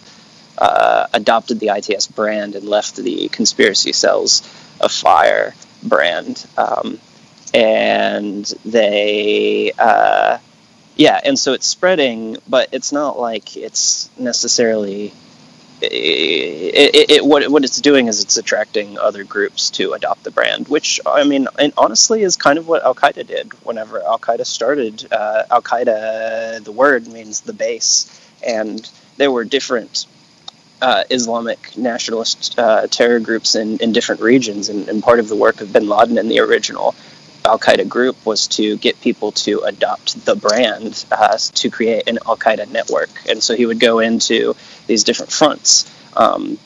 uh, 0.59 1.07
adopted 1.13 1.61
the 1.61 1.69
ITS 1.69 2.07
brand 2.09 2.55
and 2.55 2.65
left 2.67 2.97
the 2.97 3.29
conspiracy 3.29 3.93
cells 3.93 4.43
of 4.81 4.93
fire 4.93 5.55
brand. 5.83 6.47
Um, 6.57 6.99
and 7.53 8.45
they, 8.65 9.73
uh, 9.79 10.39
yeah, 10.97 11.21
and 11.25 11.39
so 11.39 11.53
it's 11.53 11.67
spreading, 11.67 12.37
but 12.49 12.69
it's 12.73 12.93
not 12.93 13.19
like 13.19 13.57
it's 13.57 14.11
necessarily. 14.19 15.13
It, 15.81 16.95
it, 16.95 17.11
it, 17.11 17.25
what, 17.25 17.49
what 17.51 17.65
it's 17.65 17.81
doing 17.81 18.07
is 18.07 18.23
it's 18.23 18.37
attracting 18.37 18.99
other 18.99 19.25
groups 19.25 19.71
to 19.71 19.93
adopt 19.93 20.25
the 20.25 20.31
brand, 20.31 20.69
which 20.69 21.01
I 21.05 21.25
mean, 21.25 21.49
and 21.59 21.73
honestly, 21.77 22.23
is 22.23 22.37
kind 22.37 22.59
of 22.59 22.69
what 22.69 22.85
Al 22.85 22.95
Qaeda 22.95 23.27
did. 23.27 23.53
Whenever 23.65 24.03
Al 24.03 24.19
Qaeda 24.19 24.47
started, 24.47 25.07
uh, 25.13 25.43
Al 25.51 25.63
Qaeda, 25.63 26.65
the 26.65 26.73
word 26.73 27.07
means 27.09 27.41
the 27.43 27.53
base, 27.53 28.09
and 28.47 28.89
there 29.17 29.31
were 29.31 29.45
different 29.45 30.07
uh, 30.81 31.05
Islamic 31.11 31.77
nationalist 31.77 32.59
uh, 32.59 32.87
terror 32.89 33.21
groups 33.21 33.55
in, 33.55 33.79
in 33.79 33.93
different 33.93 34.21
regions. 34.21 34.69
And, 34.69 34.89
and, 34.89 35.03
part 35.03 35.19
of 35.19 35.29
the 35.29 35.37
work 35.37 35.61
of 35.61 35.73
bin 35.73 35.89
Laden 35.89 36.19
and 36.19 36.31
the 36.31 36.41
original 36.41 36.95
Al 37.45 37.59
Qaeda 37.59 37.89
group 37.89 38.17
was 38.25 38.49
to 38.49 38.77
get 38.79 39.01
people 39.01 39.33
to 39.33 39.61
adopt 39.61 40.25
the 40.25 40.35
brand 40.35 41.05
uh, 41.13 41.39
to 41.39 41.71
create 41.71 42.09
an 42.09 42.19
Al 42.27 42.37
Qaeda 42.37 42.71
network. 42.71 43.11
And 43.29 43.43
so 43.43 43.55
he 43.55 43.67
would 43.67 43.81
go 43.81 43.99
into 43.99 44.57
these 44.87 45.05
different 45.05 45.33
fronts. 45.33 45.91
Um, 46.17 46.59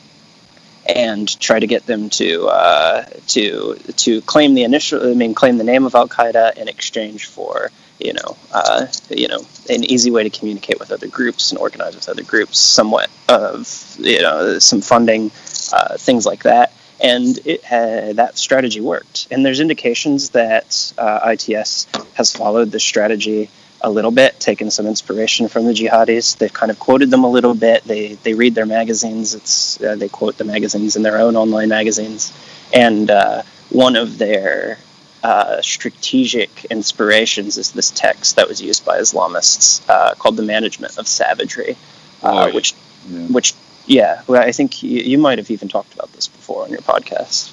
and 0.86 1.38
try 1.38 1.60
to 1.60 1.66
get 1.66 1.84
them 1.84 2.08
to 2.08 2.46
uh, 2.46 3.04
to 3.26 3.74
to 3.96 4.22
claim 4.22 4.54
the 4.54 4.64
initial, 4.64 5.10
I 5.10 5.12
mean, 5.12 5.34
claim 5.34 5.58
the 5.58 5.64
name 5.64 5.84
of 5.84 5.94
Al 5.94 6.08
Qaeda 6.08 6.56
in 6.56 6.66
exchange 6.66 7.26
for 7.26 7.70
you 7.98 8.12
know, 8.12 8.36
uh, 8.52 8.86
you 9.10 9.28
know, 9.28 9.44
an 9.68 9.84
easy 9.84 10.10
way 10.10 10.22
to 10.22 10.30
communicate 10.30 10.78
with 10.78 10.92
other 10.92 11.08
groups 11.08 11.50
and 11.50 11.58
organize 11.58 11.94
with 11.94 12.08
other 12.08 12.22
groups, 12.22 12.58
somewhat 12.58 13.10
of 13.28 13.96
you 13.98 14.22
know 14.22 14.58
some 14.58 14.80
funding, 14.80 15.30
uh, 15.72 15.96
things 15.96 16.24
like 16.24 16.44
that, 16.44 16.72
and 17.00 17.38
it 17.44 17.64
had, 17.64 18.16
that 18.16 18.38
strategy 18.38 18.80
worked. 18.80 19.28
And 19.30 19.44
there's 19.44 19.60
indications 19.60 20.30
that 20.30 20.92
uh, 20.96 21.34
ITS 21.34 21.86
has 22.14 22.32
followed 22.32 22.70
this 22.70 22.84
strategy 22.84 23.50
a 23.80 23.90
little 23.90 24.10
bit, 24.10 24.38
taken 24.40 24.70
some 24.70 24.86
inspiration 24.86 25.48
from 25.48 25.64
the 25.64 25.72
jihadis. 25.72 26.36
They've 26.36 26.52
kind 26.52 26.70
of 26.70 26.78
quoted 26.78 27.10
them 27.10 27.24
a 27.24 27.30
little 27.30 27.54
bit. 27.54 27.84
They 27.84 28.14
they 28.14 28.34
read 28.34 28.54
their 28.54 28.66
magazines. 28.66 29.34
It's 29.34 29.80
uh, 29.80 29.96
they 29.96 30.08
quote 30.08 30.36
the 30.36 30.44
magazines 30.44 30.96
in 30.96 31.02
their 31.02 31.18
own 31.18 31.36
online 31.36 31.68
magazines, 31.68 32.32
and 32.72 33.10
uh, 33.10 33.42
one 33.70 33.96
of 33.96 34.18
their 34.18 34.78
uh, 35.22 35.60
strategic 35.62 36.64
inspirations 36.66 37.58
is 37.58 37.72
this 37.72 37.90
text 37.90 38.36
that 38.36 38.48
was 38.48 38.60
used 38.60 38.84
by 38.84 38.98
Islamists 39.00 39.88
uh, 39.88 40.14
called 40.14 40.36
"The 40.36 40.42
Management 40.42 40.98
of 40.98 41.06
Savagery," 41.06 41.76
uh, 42.22 42.48
oh, 42.48 42.54
which, 42.54 42.74
yeah. 43.08 43.26
which, 43.26 43.54
yeah, 43.86 44.22
well, 44.26 44.42
I 44.42 44.52
think 44.52 44.82
you, 44.82 45.00
you, 45.00 45.18
might 45.18 45.38
have 45.38 45.50
even 45.50 45.68
talked 45.68 45.94
about 45.94 46.12
this 46.12 46.28
before 46.28 46.64
on 46.64 46.70
your 46.70 46.80
podcast. 46.80 47.52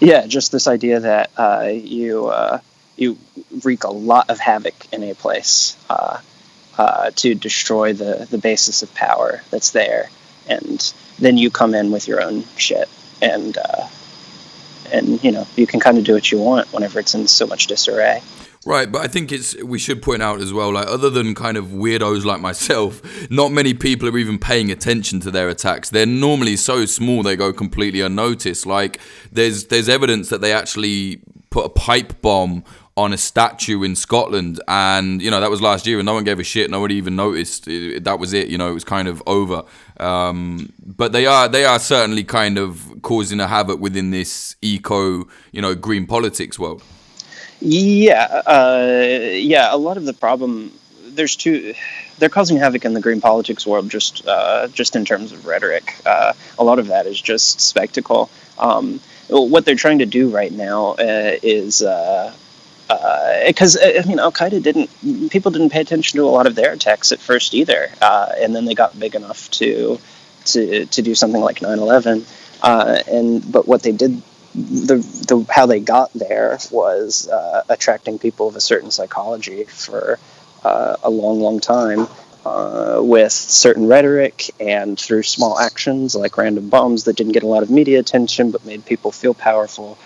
Yeah, 0.00 0.26
just 0.26 0.52
this 0.52 0.66
idea 0.66 1.00
that 1.00 1.30
uh, 1.36 1.68
you 1.72 2.28
uh, 2.28 2.60
you 2.96 3.18
wreak 3.62 3.84
a 3.84 3.90
lot 3.90 4.30
of 4.30 4.38
havoc 4.38 4.74
in 4.92 5.02
a 5.02 5.14
place 5.14 5.76
uh, 5.90 6.18
uh, 6.78 7.10
to 7.16 7.34
destroy 7.34 7.92
the 7.92 8.26
the 8.30 8.38
basis 8.38 8.82
of 8.82 8.94
power 8.94 9.42
that's 9.50 9.70
there, 9.70 10.10
and 10.48 10.92
then 11.18 11.36
you 11.38 11.50
come 11.50 11.74
in 11.74 11.90
with 11.90 12.08
your 12.08 12.22
own 12.22 12.44
shit 12.56 12.88
and 13.20 13.56
uh, 13.56 13.88
and 14.92 15.22
you 15.24 15.32
know 15.32 15.46
you 15.56 15.66
can 15.66 15.80
kind 15.80 15.98
of 15.98 16.04
do 16.04 16.12
what 16.12 16.30
you 16.30 16.38
want 16.38 16.70
whenever 16.72 16.98
it's 17.00 17.14
in 17.14 17.26
so 17.26 17.46
much 17.46 17.66
disarray. 17.66 18.20
Right, 18.64 18.92
but 18.92 19.00
I 19.00 19.08
think 19.08 19.32
it's 19.32 19.60
we 19.64 19.80
should 19.80 20.02
point 20.02 20.22
out 20.22 20.40
as 20.40 20.52
well, 20.52 20.72
like 20.72 20.86
other 20.86 21.10
than 21.10 21.34
kind 21.34 21.56
of 21.56 21.66
weirdos 21.66 22.24
like 22.24 22.40
myself, 22.40 23.02
not 23.28 23.50
many 23.50 23.74
people 23.74 24.08
are 24.08 24.16
even 24.16 24.38
paying 24.38 24.70
attention 24.70 25.18
to 25.20 25.32
their 25.32 25.48
attacks. 25.48 25.90
They're 25.90 26.06
normally 26.06 26.56
so 26.56 26.84
small 26.84 27.24
they 27.24 27.34
go 27.34 27.52
completely 27.52 28.02
unnoticed. 28.02 28.64
Like 28.66 29.00
there's 29.32 29.66
there's 29.66 29.88
evidence 29.88 30.28
that 30.28 30.42
they 30.42 30.52
actually 30.52 31.22
put 31.50 31.66
a 31.66 31.68
pipe 31.70 32.22
bomb 32.22 32.64
on 32.96 33.12
a 33.12 33.16
statue 33.16 33.82
in 33.82 33.96
Scotland, 33.96 34.60
and 34.68 35.22
you 35.22 35.30
know 35.30 35.40
that 35.40 35.50
was 35.50 35.62
last 35.62 35.86
year, 35.86 35.98
and 35.98 36.06
no 36.06 36.14
one 36.14 36.24
gave 36.24 36.38
a 36.38 36.44
shit. 36.44 36.70
Nobody 36.70 36.96
even 36.96 37.16
noticed. 37.16 37.66
It, 37.68 38.04
that 38.04 38.18
was 38.18 38.32
it. 38.32 38.48
You 38.48 38.58
know, 38.58 38.70
it 38.70 38.74
was 38.74 38.84
kind 38.84 39.08
of 39.08 39.22
over. 39.26 39.64
Um, 39.98 40.72
but 40.84 41.12
they 41.12 41.26
are 41.26 41.48
they 41.48 41.64
are 41.64 41.78
certainly 41.78 42.24
kind 42.24 42.58
of 42.58 43.00
causing 43.02 43.40
a 43.40 43.46
havoc 43.46 43.80
within 43.80 44.10
this 44.10 44.56
eco, 44.60 45.28
you 45.52 45.62
know, 45.62 45.74
green 45.74 46.06
politics 46.06 46.58
world. 46.58 46.82
Yeah, 47.60 48.42
uh, 48.46 49.30
yeah. 49.32 49.74
A 49.74 49.76
lot 49.76 49.96
of 49.96 50.04
the 50.04 50.12
problem 50.12 50.72
there's 51.14 51.36
two. 51.36 51.74
They're 52.18 52.28
causing 52.28 52.56
havoc 52.56 52.84
in 52.84 52.94
the 52.94 53.00
green 53.00 53.20
politics 53.20 53.66
world, 53.66 53.90
just 53.90 54.26
uh, 54.26 54.68
just 54.68 54.96
in 54.96 55.04
terms 55.04 55.32
of 55.32 55.46
rhetoric. 55.46 55.94
Uh, 56.04 56.32
a 56.58 56.64
lot 56.64 56.78
of 56.78 56.88
that 56.88 57.06
is 57.06 57.20
just 57.20 57.60
spectacle. 57.60 58.30
Um, 58.58 59.00
what 59.28 59.64
they're 59.64 59.76
trying 59.76 60.00
to 60.00 60.06
do 60.06 60.28
right 60.28 60.52
now 60.52 60.90
uh, 60.92 61.36
is 61.42 61.82
uh, 61.82 62.32
because 63.46 63.76
uh, 63.76 63.92
uh, 63.96 64.02
I 64.02 64.06
mean 64.06 64.18
Al 64.18 64.32
Qaeda 64.32 64.62
didn't 64.62 65.30
people 65.30 65.50
didn't 65.50 65.70
pay 65.70 65.80
attention 65.80 66.18
to 66.18 66.24
a 66.24 66.30
lot 66.30 66.46
of 66.46 66.54
their 66.54 66.72
attacks 66.72 67.12
at 67.12 67.20
first 67.20 67.54
either, 67.54 67.90
uh, 68.00 68.32
and 68.38 68.54
then 68.54 68.64
they 68.64 68.74
got 68.74 68.98
big 68.98 69.14
enough 69.14 69.50
to 69.52 69.98
to 70.46 70.86
to 70.86 71.02
do 71.02 71.14
something 71.14 71.40
like 71.40 71.60
9/11. 71.60 72.24
Uh, 72.62 73.02
and 73.08 73.52
but 73.52 73.66
what 73.66 73.82
they 73.82 73.92
did, 73.92 74.22
the 74.54 74.96
the 75.28 75.46
how 75.50 75.66
they 75.66 75.80
got 75.80 76.12
there 76.14 76.58
was 76.70 77.28
uh, 77.28 77.62
attracting 77.68 78.18
people 78.18 78.48
of 78.48 78.56
a 78.56 78.60
certain 78.60 78.90
psychology 78.90 79.64
for 79.64 80.18
uh, 80.64 80.96
a 81.02 81.10
long, 81.10 81.40
long 81.40 81.60
time. 81.60 82.08
with 83.04 83.32
certain 83.32 83.86
rhetoric 83.86 84.50
and 84.60 84.98
through 84.98 85.22
small 85.22 85.58
actions 85.58 86.14
like 86.16 86.36
random 86.36 86.68
bombs 86.68 87.04
that 87.04 87.16
didn't 87.16 87.32
get 87.32 87.42
a 87.44 87.46
lot 87.46 87.62
of 87.62 87.70
media 87.70 87.98
attention 88.00 88.50
but 88.50 88.64
made 88.64 88.84
people 88.84 89.12
feel 89.12 89.34
powerful 89.34 89.96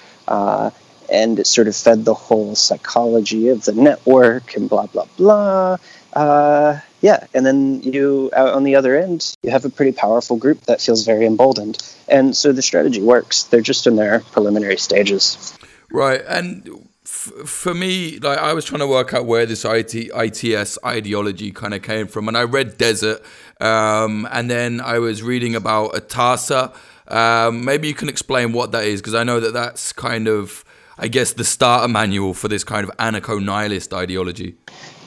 and 1.11 1.39
it 1.39 1.47
sort 1.47 1.69
of 1.69 1.77
fed 1.77 2.05
the 2.05 2.15
whole 2.15 2.55
psychology 2.55 3.49
of 3.49 3.65
the 3.65 3.73
network 3.73 4.57
and 4.57 4.69
blah 4.69 4.87
blah 4.87 5.07
blah. 5.17 5.77
Uh, 6.13 6.81
yeah, 7.03 7.27
and 7.35 7.45
then 7.45 7.83
you 7.83 8.31
out 8.35 8.55
on 8.55 8.65
the 8.65 8.75
other 8.77 8.97
end, 8.97 9.37
you 9.43 9.51
have 9.51 9.65
a 9.65 9.71
pretty 9.71 9.93
powerful 9.93 10.37
group 10.37 10.63
that 10.63 10.81
feels 10.81 11.05
very 11.05 11.27
emboldened, 11.27 11.77
and 12.09 12.37
so 12.37 12.53
the 12.53 12.63
strategy 12.63 13.03
works. 13.03 13.45
They're 13.45 13.61
just 13.61 13.87
in 13.87 13.97
their 13.97 14.21
preliminary 14.21 14.79
stages. 14.79 15.57
Right, 15.91 16.23
and 16.27 16.89
f- 17.05 17.33
for 17.45 17.75
me, 17.75 18.19
like 18.19 18.39
I 18.39 18.55
was 18.55 18.65
trying 18.65 18.81
to 18.81 18.87
work 18.87 19.13
out 19.13 19.27
where 19.27 19.45
this 19.45 19.65
IT, 19.65 19.95
ITS 19.95 20.79
ideology 20.85 21.53
kind 21.53 21.75
of 21.75 21.83
came 21.83 22.07
from, 22.07 22.29
and 22.29 22.37
I 22.37 22.45
read 22.45 22.79
Desert, 22.79 23.23
um, 23.61 24.27
and 24.33 24.51
then 24.51 24.81
I 24.81 24.99
was 24.99 25.23
reading 25.23 25.55
about 25.55 25.93
Atassa. 25.93 26.75
Um, 27.09 27.65
maybe 27.65 27.89
you 27.89 27.95
can 27.95 28.09
explain 28.09 28.53
what 28.53 28.73
that 28.73 28.85
is, 28.85 29.01
because 29.01 29.15
I 29.15 29.23
know 29.23 29.39
that 29.39 29.53
that's 29.53 29.93
kind 29.93 30.29
of 30.29 30.65
I 30.99 31.09
guess, 31.09 31.33
the 31.35 31.45
starter 31.45 31.89
manual 31.89 32.33
for 32.33 32.49
this 32.49 32.65
kind 32.65 32.89
of 32.89 32.97
anarcho 32.97 33.43
nihilist 33.43 33.93
ideology. 33.93 34.55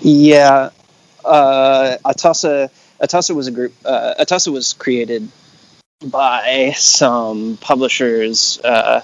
Yeah. 0.01 0.69
Uh, 1.25 1.97
Atassa, 2.05 2.69
Atassa 3.01 3.35
was 3.35 3.47
a 3.47 3.51
group. 3.51 3.73
Uh, 3.83 4.13
Atassa 4.19 4.51
was 4.51 4.73
created 4.73 5.27
by 6.05 6.73
some 6.77 7.57
publishers. 7.57 8.59
Uh, 8.63 9.01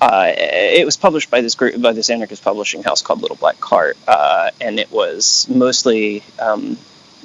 uh, 0.00 0.32
it 0.36 0.84
was 0.84 0.96
published 0.96 1.30
by 1.30 1.40
this 1.40 1.54
group 1.54 1.80
by 1.80 1.92
this 1.92 2.10
anarchist 2.10 2.44
publishing 2.44 2.82
house 2.82 3.02
called 3.02 3.20
Little 3.20 3.36
Black 3.36 3.58
Cart, 3.58 3.96
uh, 4.06 4.50
and 4.60 4.78
it 4.78 4.92
was 4.92 5.48
mostly 5.48 6.22
um, 6.38 6.76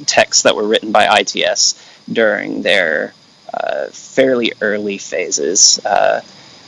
texts 0.06 0.44
that 0.44 0.56
were 0.56 0.68
written 0.68 0.92
by 0.92 1.20
ITS 1.20 1.76
during 2.12 2.64
their 2.64 3.14
uh, 3.54 3.88
fairly 3.88 4.54
early 4.62 4.98
phases. 4.98 5.80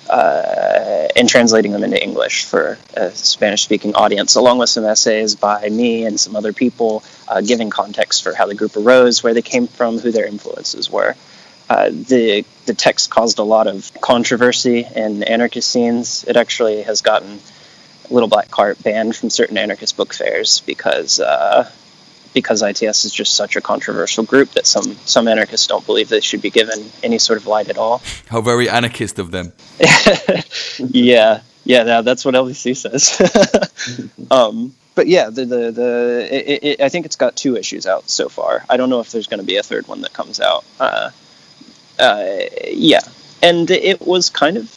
Uh, 0.10 1.08
and 1.16 1.28
translating 1.28 1.72
them 1.72 1.84
into 1.84 2.02
English 2.02 2.46
for 2.46 2.78
a 2.94 3.10
Spanish 3.12 3.64
speaking 3.64 3.96
audience, 3.96 4.36
along 4.36 4.60
with 4.60 4.70
some 4.70 4.86
essays 4.86 5.36
by 5.36 5.68
me 5.70 6.06
and 6.06 6.20
some 6.20 6.36
other 6.36 6.54
people 6.54 7.04
uh, 7.28 7.42
giving 7.42 7.70
context 7.70 8.22
for 8.22 8.34
how 8.34 8.46
the 8.46 8.54
group 8.54 8.76
arose, 8.78 9.24
where 9.24 9.34
they 9.34 9.42
came 9.42 9.66
from, 9.66 9.98
who 9.98 10.12
their 10.12 10.26
influences 10.28 10.92
were. 10.92 11.16
Uh, 11.68 11.90
the 11.90 12.46
the 12.68 12.74
text 12.76 13.10
caused 13.10 13.40
a 13.40 13.44
lot 13.44 13.66
of 13.66 13.92
controversy 14.00 14.86
in 14.96 15.24
anarchist 15.24 15.72
scenes. 15.72 16.24
It 16.28 16.38
actually 16.38 16.84
has 16.84 17.02
gotten 17.02 17.40
Little 18.12 18.30
Black 18.30 18.52
Cart 18.52 18.82
banned 18.84 19.16
from 19.16 19.32
certain 19.32 19.58
anarchist 19.58 19.98
book 19.98 20.14
fairs 20.14 20.62
because 20.62 21.20
uh, 21.20 21.70
because 22.36 22.62
ITS 22.62 23.06
is 23.06 23.12
just 23.12 23.34
such 23.34 23.56
a 23.56 23.62
controversial 23.62 24.24
group 24.24 24.52
that 24.52 24.68
some 24.68 24.96
some 25.06 25.28
anarchists 25.28 25.66
don't 25.66 25.86
believe 25.88 26.10
they 26.10 26.20
should 26.20 26.44
be 26.44 26.52
given 26.52 26.80
any 27.02 27.18
sort 27.18 27.40
of 27.40 27.48
light 27.48 27.70
at 27.70 27.78
all. 27.80 28.04
How 28.30 28.42
very 28.42 28.70
anarchist 28.70 29.18
of 29.18 29.32
them. 29.32 29.54
yeah, 30.78 31.42
yeah, 31.64 32.02
that's 32.02 32.24
what 32.24 32.36
LBC 32.36 32.78
says. 32.78 33.04
um, 34.32 34.76
but 34.94 35.08
yeah, 35.08 35.32
the 35.32 35.46
the, 35.46 35.72
the 35.72 36.28
it, 36.30 36.64
it, 36.64 36.82
I 36.82 36.90
think 36.90 37.08
it's 37.08 37.16
got 37.16 37.36
two 37.36 37.56
issues 37.56 37.88
out 37.88 38.10
so 38.10 38.30
far. 38.30 38.64
I 38.70 38.78
don't 38.78 38.92
know 38.92 39.00
if 39.00 39.12
there's 39.12 39.28
going 39.28 39.40
to 39.40 39.46
be 39.46 39.58
a 39.58 39.64
third 39.64 39.88
one 39.88 40.02
that 40.02 40.14
comes 40.14 40.40
out. 40.40 40.64
Uh, 40.80 41.10
uh, 41.98 42.26
yeah, 42.68 43.02
and 43.42 43.72
it 43.72 44.02
was 44.02 44.30
kind 44.30 44.58
of 44.58 44.70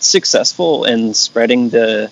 successful 0.00 0.84
in 0.84 1.14
spreading 1.14 1.70
the 1.70 2.10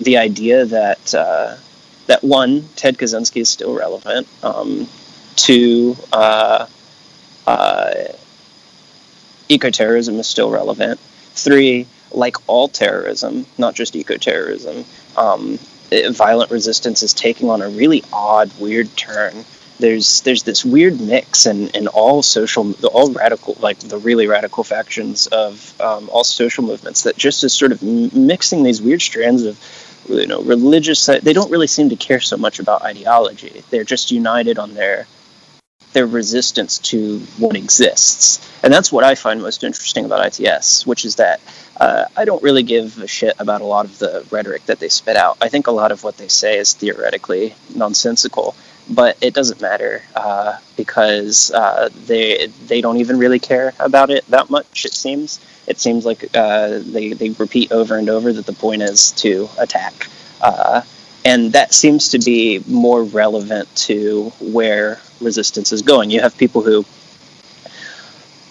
the 0.00 0.16
idea 0.16 0.64
that 0.64 1.14
uh, 1.14 1.56
that 2.06 2.22
one, 2.22 2.68
Ted 2.76 2.98
Kaczynski 2.98 3.40
is 3.40 3.48
still 3.48 3.74
relevant. 3.74 4.26
Um, 4.42 4.88
two, 5.36 5.96
uh, 6.12 6.66
uh, 7.46 7.94
ecoterrorism 9.48 10.18
is 10.18 10.26
still 10.26 10.50
relevant. 10.50 11.00
Three, 11.00 11.86
like 12.12 12.36
all 12.46 12.68
terrorism, 12.68 13.46
not 13.58 13.74
just 13.74 13.94
ecoterrorism, 13.94 14.84
um, 15.18 15.58
violent 16.10 16.50
resistance 16.50 17.02
is 17.02 17.12
taking 17.12 17.50
on 17.50 17.62
a 17.62 17.68
really 17.68 18.02
odd, 18.12 18.50
weird 18.58 18.94
turn. 18.96 19.44
There's 19.80 20.20
there's 20.20 20.44
this 20.44 20.64
weird 20.64 21.00
mix 21.00 21.46
in, 21.46 21.68
in 21.70 21.88
all 21.88 22.22
social, 22.22 22.72
all 22.84 23.10
radical, 23.10 23.56
like 23.60 23.78
the 23.80 23.98
really 23.98 24.28
radical 24.28 24.62
factions 24.62 25.26
of 25.26 25.80
um, 25.80 26.08
all 26.10 26.22
social 26.22 26.62
movements 26.62 27.02
that 27.02 27.16
just 27.16 27.42
is 27.42 27.52
sort 27.52 27.72
of 27.72 27.82
mixing 27.82 28.62
these 28.62 28.80
weird 28.80 29.02
strands 29.02 29.42
of 29.42 29.58
you 30.08 30.26
know 30.26 30.42
religious 30.42 31.06
they 31.06 31.32
don't 31.32 31.50
really 31.50 31.66
seem 31.66 31.88
to 31.90 31.96
care 31.96 32.20
so 32.20 32.36
much 32.36 32.58
about 32.58 32.82
ideology. 32.82 33.62
They're 33.70 33.84
just 33.84 34.10
united 34.10 34.58
on 34.58 34.74
their 34.74 35.06
their 35.92 36.06
resistance 36.06 36.78
to 36.78 37.20
what 37.38 37.56
exists. 37.56 38.50
And 38.62 38.72
that's 38.72 38.90
what 38.90 39.04
i 39.04 39.14
find 39.14 39.42
most 39.42 39.62
interesting 39.62 40.04
about 40.06 40.26
ITS 40.26 40.86
which 40.86 41.04
is 41.04 41.16
that 41.16 41.40
uh, 41.76 42.06
i 42.16 42.24
don't 42.24 42.42
really 42.42 42.62
give 42.62 42.98
a 42.98 43.06
shit 43.06 43.34
about 43.38 43.60
a 43.60 43.64
lot 43.64 43.84
of 43.84 43.98
the 43.98 44.26
rhetoric 44.30 44.64
that 44.66 44.78
they 44.78 44.88
spit 44.88 45.16
out. 45.16 45.36
I 45.40 45.48
think 45.48 45.66
a 45.66 45.70
lot 45.70 45.92
of 45.92 46.02
what 46.02 46.16
they 46.16 46.28
say 46.28 46.58
is 46.58 46.72
theoretically 46.72 47.54
nonsensical 47.74 48.54
but 48.88 49.16
it 49.22 49.32
doesn't 49.32 49.60
matter 49.60 50.02
uh, 50.14 50.58
because 50.76 51.50
uh, 51.52 51.88
they 52.06 52.48
they 52.66 52.80
don't 52.80 52.98
even 52.98 53.18
really 53.18 53.38
care 53.38 53.72
about 53.78 54.10
it 54.10 54.26
that 54.28 54.50
much 54.50 54.84
it 54.84 54.94
seems 54.94 55.40
it 55.66 55.78
seems 55.78 56.04
like 56.04 56.34
uh, 56.36 56.80
they, 56.82 57.12
they 57.12 57.30
repeat 57.30 57.72
over 57.72 57.96
and 57.96 58.08
over 58.08 58.32
that 58.32 58.46
the 58.46 58.52
point 58.52 58.82
is 58.82 59.12
to 59.12 59.48
attack. 59.58 60.08
Uh, 60.40 60.82
and 61.24 61.52
that 61.52 61.72
seems 61.72 62.10
to 62.10 62.18
be 62.18 62.62
more 62.66 63.02
relevant 63.02 63.74
to 63.76 64.30
where 64.40 65.00
resistance 65.20 65.72
is 65.72 65.82
going. 65.82 66.10
You 66.10 66.20
have 66.20 66.36
people 66.36 66.62
who 66.62 66.84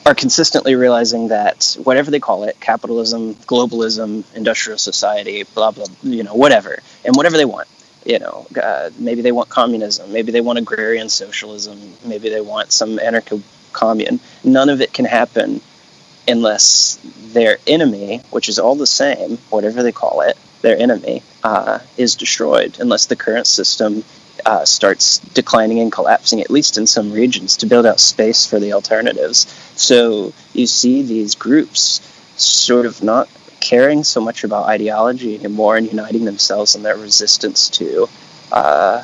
are 0.05 0.15
consistently 0.15 0.75
realizing 0.75 1.29
that 1.29 1.77
whatever 1.83 2.11
they 2.11 2.19
call 2.19 2.43
it 2.43 2.59
capitalism, 2.59 3.35
globalism, 3.35 4.23
industrial 4.35 4.77
society, 4.77 5.43
blah, 5.43 5.71
blah, 5.71 5.85
you 6.01 6.23
know, 6.23 6.33
whatever, 6.33 6.79
and 7.05 7.15
whatever 7.15 7.37
they 7.37 7.45
want. 7.45 7.67
You 8.05 8.19
know, 8.19 8.45
uh, 8.61 8.89
maybe 8.97 9.21
they 9.21 9.31
want 9.31 9.47
communism, 9.47 10.11
maybe 10.11 10.33
they 10.33 10.41
want 10.41 10.59
agrarian 10.59 11.07
socialism, 11.07 11.79
maybe 12.03 12.27
they 12.27 12.41
want 12.41 12.73
some 12.73 12.97
anarcho 12.97 13.41
commune. 13.71 14.19
None 14.43 14.67
of 14.67 14.81
it 14.81 14.91
can 14.91 15.05
happen 15.05 15.61
unless 16.27 16.99
their 17.33 17.57
enemy, 17.67 18.21
which 18.31 18.49
is 18.49 18.59
all 18.59 18.75
the 18.75 18.87
same, 18.87 19.37
whatever 19.49 19.83
they 19.83 19.91
call 19.91 20.21
it, 20.21 20.37
their 20.61 20.77
enemy, 20.77 21.23
uh, 21.43 21.79
is 21.97 22.15
destroyed, 22.15 22.77
unless 22.79 23.07
the 23.07 23.15
current 23.15 23.47
system 23.47 24.03
uh, 24.45 24.65
starts 24.65 25.19
declining 25.19 25.79
and 25.79 25.91
collapsing, 25.91 26.41
at 26.41 26.49
least 26.49 26.77
in 26.77 26.87
some 26.87 27.11
regions, 27.11 27.57
to 27.57 27.65
build 27.65 27.85
out 27.85 27.99
space 27.99 28.45
for 28.45 28.59
the 28.59 28.73
alternatives. 28.73 29.47
So 29.75 30.33
you 30.53 30.67
see 30.67 31.03
these 31.03 31.35
groups 31.35 32.01
sort 32.37 32.85
of 32.85 33.03
not 33.03 33.29
caring 33.59 34.03
so 34.03 34.19
much 34.19 34.43
about 34.43 34.65
ideology 34.65 35.35
anymore 35.35 35.77
and 35.77 35.87
uniting 35.87 36.25
themselves 36.25 36.75
in 36.75 36.83
their 36.83 36.97
resistance 36.97 37.69
to 37.69 38.09
uh, 38.51 39.03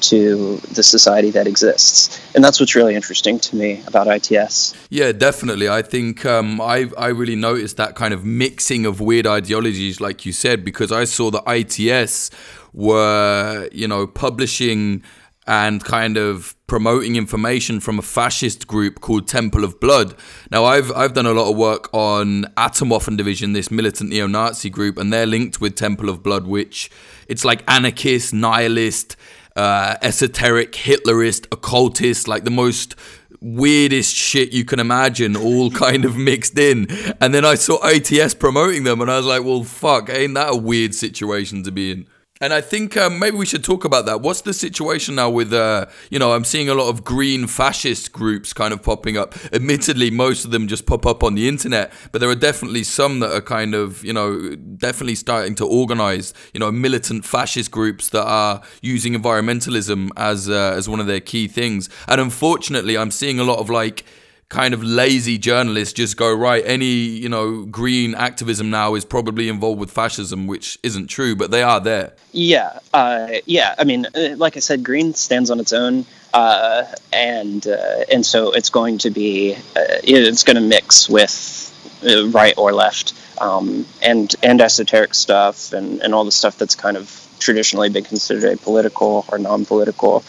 to 0.00 0.56
the 0.72 0.82
society 0.82 1.30
that 1.30 1.46
exists. 1.46 2.20
And 2.34 2.42
that's 2.44 2.60
what's 2.60 2.74
really 2.74 2.94
interesting 2.94 3.38
to 3.40 3.56
me 3.56 3.82
about 3.86 4.06
ITS. 4.06 4.74
Yeah, 4.90 5.12
definitely. 5.12 5.68
I 5.68 5.82
think 5.82 6.24
um, 6.24 6.60
I, 6.60 6.90
I 6.96 7.08
really 7.08 7.36
noticed 7.36 7.76
that 7.76 7.94
kind 7.94 8.14
of 8.14 8.24
mixing 8.24 8.86
of 8.86 9.00
weird 9.00 9.26
ideologies, 9.26 10.00
like 10.00 10.26
you 10.26 10.32
said, 10.32 10.64
because 10.64 10.92
I 10.92 11.04
saw 11.04 11.30
the 11.30 11.42
ITS 11.46 12.30
were, 12.72 13.68
you 13.72 13.88
know, 13.88 14.06
publishing 14.06 15.02
and 15.48 15.82
kind 15.82 16.18
of 16.18 16.54
promoting 16.66 17.16
information 17.16 17.80
from 17.80 17.98
a 17.98 18.02
fascist 18.02 18.66
group 18.66 19.00
called 19.00 19.26
Temple 19.26 19.64
of 19.64 19.80
Blood. 19.80 20.14
Now, 20.50 20.66
I've 20.66 20.92
I've 20.92 21.14
done 21.14 21.24
a 21.24 21.32
lot 21.32 21.50
of 21.50 21.56
work 21.56 21.88
on 21.94 22.44
Atomwaffen 22.58 23.16
Division, 23.16 23.54
this 23.54 23.70
militant 23.70 24.10
neo-Nazi 24.10 24.68
group, 24.68 24.98
and 24.98 25.10
they're 25.10 25.26
linked 25.26 25.58
with 25.58 25.74
Temple 25.74 26.10
of 26.10 26.22
Blood, 26.22 26.46
which 26.46 26.90
it's 27.28 27.46
like 27.46 27.64
anarchist, 27.66 28.34
nihilist, 28.34 29.16
uh, 29.58 29.96
esoteric, 30.02 30.72
Hitlerist, 30.72 31.46
occultist, 31.50 32.28
like 32.28 32.44
the 32.44 32.50
most 32.50 32.94
weirdest 33.40 34.14
shit 34.14 34.52
you 34.52 34.64
can 34.64 34.78
imagine, 34.78 35.36
all 35.36 35.70
kind 35.84 36.04
of 36.04 36.16
mixed 36.16 36.56
in. 36.56 36.86
And 37.20 37.34
then 37.34 37.44
I 37.44 37.56
saw 37.56 37.84
ITS 37.84 38.34
promoting 38.34 38.84
them, 38.84 39.00
and 39.00 39.10
I 39.10 39.16
was 39.16 39.26
like, 39.26 39.42
well, 39.42 39.64
fuck, 39.64 40.10
ain't 40.10 40.34
that 40.34 40.52
a 40.52 40.56
weird 40.56 40.94
situation 40.94 41.64
to 41.64 41.72
be 41.72 41.90
in? 41.90 42.06
And 42.40 42.52
I 42.52 42.60
think 42.60 42.96
um, 42.96 43.18
maybe 43.18 43.36
we 43.36 43.46
should 43.46 43.64
talk 43.64 43.84
about 43.84 44.06
that. 44.06 44.20
What's 44.20 44.42
the 44.42 44.52
situation 44.52 45.16
now 45.16 45.28
with, 45.28 45.52
uh, 45.52 45.86
you 46.10 46.18
know, 46.18 46.32
I'm 46.32 46.44
seeing 46.44 46.68
a 46.68 46.74
lot 46.74 46.88
of 46.88 47.04
green 47.04 47.46
fascist 47.46 48.12
groups 48.12 48.52
kind 48.52 48.72
of 48.72 48.82
popping 48.82 49.16
up. 49.16 49.34
Admittedly, 49.52 50.10
most 50.10 50.44
of 50.44 50.52
them 50.52 50.68
just 50.68 50.86
pop 50.86 51.04
up 51.04 51.24
on 51.24 51.34
the 51.34 51.48
internet, 51.48 51.92
but 52.12 52.20
there 52.20 52.30
are 52.30 52.36
definitely 52.36 52.84
some 52.84 53.20
that 53.20 53.32
are 53.32 53.40
kind 53.40 53.74
of, 53.74 54.04
you 54.04 54.12
know, 54.12 54.54
definitely 54.54 55.16
starting 55.16 55.54
to 55.56 55.66
organize, 55.66 56.32
you 56.54 56.60
know, 56.60 56.70
militant 56.70 57.24
fascist 57.24 57.70
groups 57.70 58.10
that 58.10 58.24
are 58.24 58.62
using 58.82 59.14
environmentalism 59.14 60.10
as 60.16 60.48
uh, 60.48 60.74
as 60.76 60.88
one 60.88 61.00
of 61.00 61.06
their 61.06 61.20
key 61.20 61.48
things. 61.48 61.88
And 62.06 62.20
unfortunately, 62.20 62.96
I'm 62.96 63.10
seeing 63.10 63.40
a 63.40 63.44
lot 63.44 63.58
of 63.58 63.68
like 63.68 64.04
kind 64.48 64.72
of 64.72 64.82
lazy 64.82 65.36
journalists 65.36 65.92
just 65.92 66.16
go 66.16 66.34
right 66.34 66.64
any 66.66 66.86
you 66.86 67.28
know 67.28 67.66
green 67.66 68.14
activism 68.14 68.70
now 68.70 68.94
is 68.94 69.04
probably 69.04 69.48
involved 69.48 69.78
with 69.78 69.90
fascism 69.90 70.46
which 70.46 70.78
isn't 70.82 71.08
true 71.08 71.36
but 71.36 71.50
they 71.50 71.62
are 71.62 71.80
there. 71.80 72.14
Yeah 72.32 72.78
uh, 72.94 73.28
yeah 73.44 73.74
i 73.78 73.84
mean 73.84 74.06
uh, 74.06 74.36
like 74.36 74.56
i 74.56 74.60
said 74.60 74.82
green 74.82 75.12
stands 75.14 75.50
on 75.50 75.60
its 75.60 75.72
own 75.72 76.06
uh, 76.32 76.84
and 77.12 77.66
uh, 77.66 78.04
and 78.10 78.24
so 78.24 78.52
it's 78.52 78.70
going 78.70 78.98
to 78.98 79.10
be 79.10 79.54
uh, 79.54 80.00
it's 80.02 80.44
going 80.44 80.56
to 80.56 80.62
mix 80.62 81.08
with 81.08 81.64
uh, 82.08 82.26
right 82.28 82.54
or 82.56 82.72
left 82.72 83.12
um, 83.40 83.86
and 84.02 84.34
and 84.42 84.62
esoteric 84.62 85.14
stuff 85.14 85.74
and 85.74 86.00
and 86.00 86.14
all 86.14 86.24
the 86.24 86.32
stuff 86.32 86.56
that's 86.56 86.74
kind 86.74 86.96
of 86.96 87.26
traditionally 87.38 87.90
been 87.90 88.04
considered 88.04 88.58
apolitical 88.58 89.30
or 89.30 89.38
non-political 89.38 90.24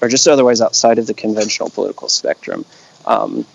or 0.00 0.08
just 0.08 0.26
otherwise 0.28 0.60
outside 0.60 0.98
of 0.98 1.06
the 1.06 1.14
conventional 1.14 1.70
political 1.70 2.08
spectrum. 2.08 2.64
Um, 3.06 3.46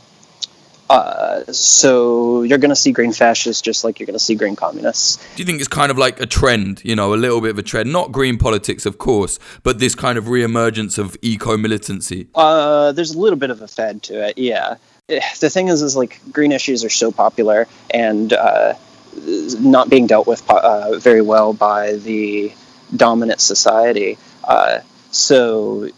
uh, 0.89 1.51
so 1.51 2.43
you're 2.43 2.57
going 2.57 2.69
to 2.69 2.75
see 2.75 2.91
green 2.91 3.13
fascists 3.13 3.61
just 3.61 3.83
like 3.83 3.99
you're 3.99 4.05
going 4.05 4.17
to 4.17 4.23
see 4.23 4.35
green 4.35 4.55
communists. 4.55 5.17
Do 5.35 5.41
you 5.41 5.45
think 5.45 5.59
it's 5.59 5.67
kind 5.67 5.89
of 5.89 5.97
like 5.97 6.19
a 6.19 6.25
trend, 6.25 6.81
you 6.83 6.95
know, 6.95 7.13
a 7.13 7.15
little 7.15 7.41
bit 7.41 7.51
of 7.51 7.57
a 7.57 7.63
trend? 7.63 7.91
Not 7.91 8.11
green 8.11 8.37
politics, 8.37 8.85
of 8.85 8.97
course, 8.97 9.39
but 9.63 9.79
this 9.79 9.95
kind 9.95 10.17
of 10.17 10.25
reemergence 10.25 10.97
of 10.99 11.17
eco 11.21 11.57
militancy? 11.57 12.27
Uh, 12.35 12.91
there's 12.91 13.15
a 13.15 13.19
little 13.19 13.39
bit 13.39 13.49
of 13.49 13.61
a 13.61 13.67
fed 13.67 14.03
to 14.03 14.27
it, 14.27 14.37
yeah. 14.37 14.75
Eh, 15.09 15.21
the 15.39 15.49
thing 15.49 15.69
is, 15.69 15.81
is 15.81 15.95
like 15.95 16.19
green 16.31 16.51
issues 16.51 16.83
are 16.83 16.89
so 16.89 17.11
popular 17.11 17.67
and 17.89 18.33
uh, 18.33 18.73
not 19.59 19.89
being 19.89 20.05
dealt 20.05 20.27
with 20.27 20.47
uh, 20.49 20.97
very 20.99 21.21
well 21.21 21.53
by 21.53 21.93
the 21.93 22.53
dominant 22.95 23.41
society. 23.41 24.17
Uh, 24.43 24.79
so 25.11 25.89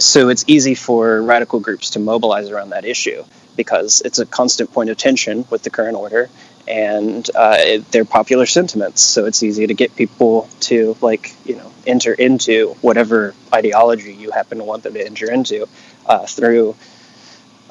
so 0.00 0.28
it's 0.28 0.44
easy 0.46 0.74
for 0.74 1.22
radical 1.22 1.60
groups 1.60 1.90
to 1.90 1.98
mobilize 1.98 2.50
around 2.50 2.70
that 2.70 2.84
issue 2.84 3.24
because 3.56 4.02
it's 4.04 4.18
a 4.18 4.26
constant 4.26 4.72
point 4.72 4.90
of 4.90 4.96
tension 4.96 5.44
with 5.50 5.62
the 5.62 5.70
current 5.70 5.96
order 5.96 6.28
and 6.68 7.28
uh, 7.34 7.56
it, 7.58 7.90
they're 7.90 8.04
popular 8.04 8.46
sentiments. 8.46 9.02
So 9.02 9.24
it's 9.24 9.42
easy 9.42 9.66
to 9.66 9.74
get 9.74 9.96
people 9.96 10.48
to 10.60 10.96
like 11.00 11.34
you 11.44 11.56
know 11.56 11.72
enter 11.86 12.12
into 12.12 12.74
whatever 12.82 13.34
ideology 13.52 14.12
you 14.12 14.30
happen 14.30 14.58
to 14.58 14.64
want 14.64 14.82
them 14.82 14.94
to 14.94 15.04
enter 15.04 15.30
into 15.30 15.66
uh, 16.06 16.26
through 16.26 16.76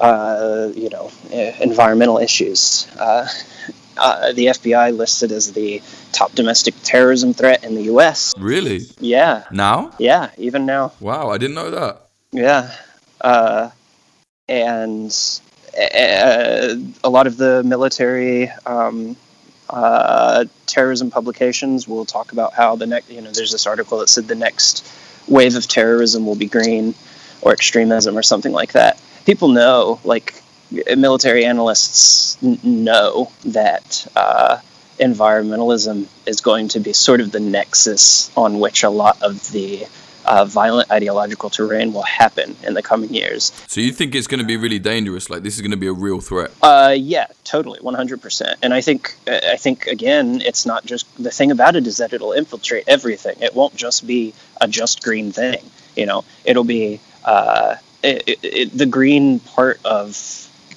uh, 0.00 0.70
you 0.74 0.90
know 0.90 1.10
environmental 1.60 2.18
issues 2.18 2.88
uh, 3.98 4.32
the 4.32 4.46
FBI 4.46 4.96
listed 4.96 5.32
as 5.32 5.52
the 5.52 5.82
top 6.12 6.32
domestic 6.32 6.74
terrorism 6.82 7.34
threat 7.34 7.64
in 7.64 7.74
the 7.74 7.82
U.S. 7.82 8.34
Really? 8.38 8.80
Yeah. 9.00 9.44
Now? 9.50 9.92
Yeah, 9.98 10.30
even 10.38 10.66
now. 10.66 10.92
Wow, 11.00 11.30
I 11.30 11.38
didn't 11.38 11.54
know 11.54 11.70
that. 11.70 12.08
Yeah, 12.30 12.74
uh, 13.20 13.70
and 14.48 15.10
uh, 15.76 16.74
a 17.04 17.08
lot 17.08 17.26
of 17.26 17.36
the 17.36 17.62
military 17.62 18.50
um, 18.66 19.16
uh, 19.70 20.44
terrorism 20.66 21.10
publications 21.10 21.86
will 21.88 22.04
talk 22.04 22.32
about 22.32 22.52
how 22.52 22.76
the 22.76 22.86
next. 22.86 23.10
You 23.10 23.22
know, 23.22 23.30
there's 23.30 23.52
this 23.52 23.66
article 23.66 23.98
that 23.98 24.08
said 24.08 24.28
the 24.28 24.34
next 24.34 24.86
wave 25.26 25.56
of 25.56 25.66
terrorism 25.66 26.26
will 26.26 26.34
be 26.34 26.46
green 26.46 26.94
or 27.42 27.52
extremism 27.52 28.16
or 28.16 28.22
something 28.22 28.52
like 28.52 28.72
that. 28.72 29.00
People 29.24 29.48
know, 29.48 30.00
like 30.04 30.42
military 30.96 31.44
analysts 31.44 32.36
n- 32.42 32.58
know 32.62 33.30
that 33.44 34.06
uh, 34.16 34.58
environmentalism 34.98 36.06
is 36.26 36.40
going 36.40 36.68
to 36.68 36.80
be 36.80 36.92
sort 36.92 37.20
of 37.20 37.30
the 37.32 37.40
nexus 37.40 38.30
on 38.36 38.60
which 38.60 38.82
a 38.82 38.90
lot 38.90 39.22
of 39.22 39.50
the 39.52 39.86
uh, 40.24 40.44
violent 40.44 40.90
ideological 40.90 41.48
terrain 41.48 41.92
will 41.92 42.02
happen 42.02 42.54
in 42.62 42.74
the 42.74 42.82
coming 42.82 43.14
years. 43.14 43.50
So 43.66 43.80
you 43.80 43.92
think 43.92 44.14
it's 44.14 44.26
going 44.26 44.40
to 44.40 44.46
be 44.46 44.58
really 44.58 44.78
dangerous? 44.78 45.30
Like 45.30 45.42
this 45.42 45.54
is 45.54 45.62
going 45.62 45.70
to 45.70 45.78
be 45.78 45.86
a 45.86 45.92
real 45.92 46.20
threat? 46.20 46.50
Uh, 46.62 46.94
yeah, 46.98 47.28
totally, 47.44 47.80
one 47.80 47.94
hundred 47.94 48.20
percent. 48.20 48.58
And 48.62 48.74
I 48.74 48.82
think, 48.82 49.14
I 49.26 49.56
think 49.56 49.86
again, 49.86 50.42
it's 50.42 50.66
not 50.66 50.84
just 50.84 51.06
the 51.22 51.30
thing 51.30 51.50
about 51.50 51.76
it 51.76 51.86
is 51.86 51.96
that 51.96 52.12
it'll 52.12 52.32
infiltrate 52.32 52.84
everything. 52.86 53.36
It 53.40 53.54
won't 53.54 53.74
just 53.74 54.06
be 54.06 54.34
a 54.60 54.68
just 54.68 55.02
green 55.02 55.32
thing. 55.32 55.62
You 55.96 56.06
know, 56.06 56.24
it'll 56.44 56.64
be 56.64 57.00
uh, 57.24 57.76
it, 58.02 58.24
it, 58.26 58.38
it, 58.42 58.76
the 58.76 58.86
green 58.86 59.40
part 59.40 59.80
of 59.84 60.14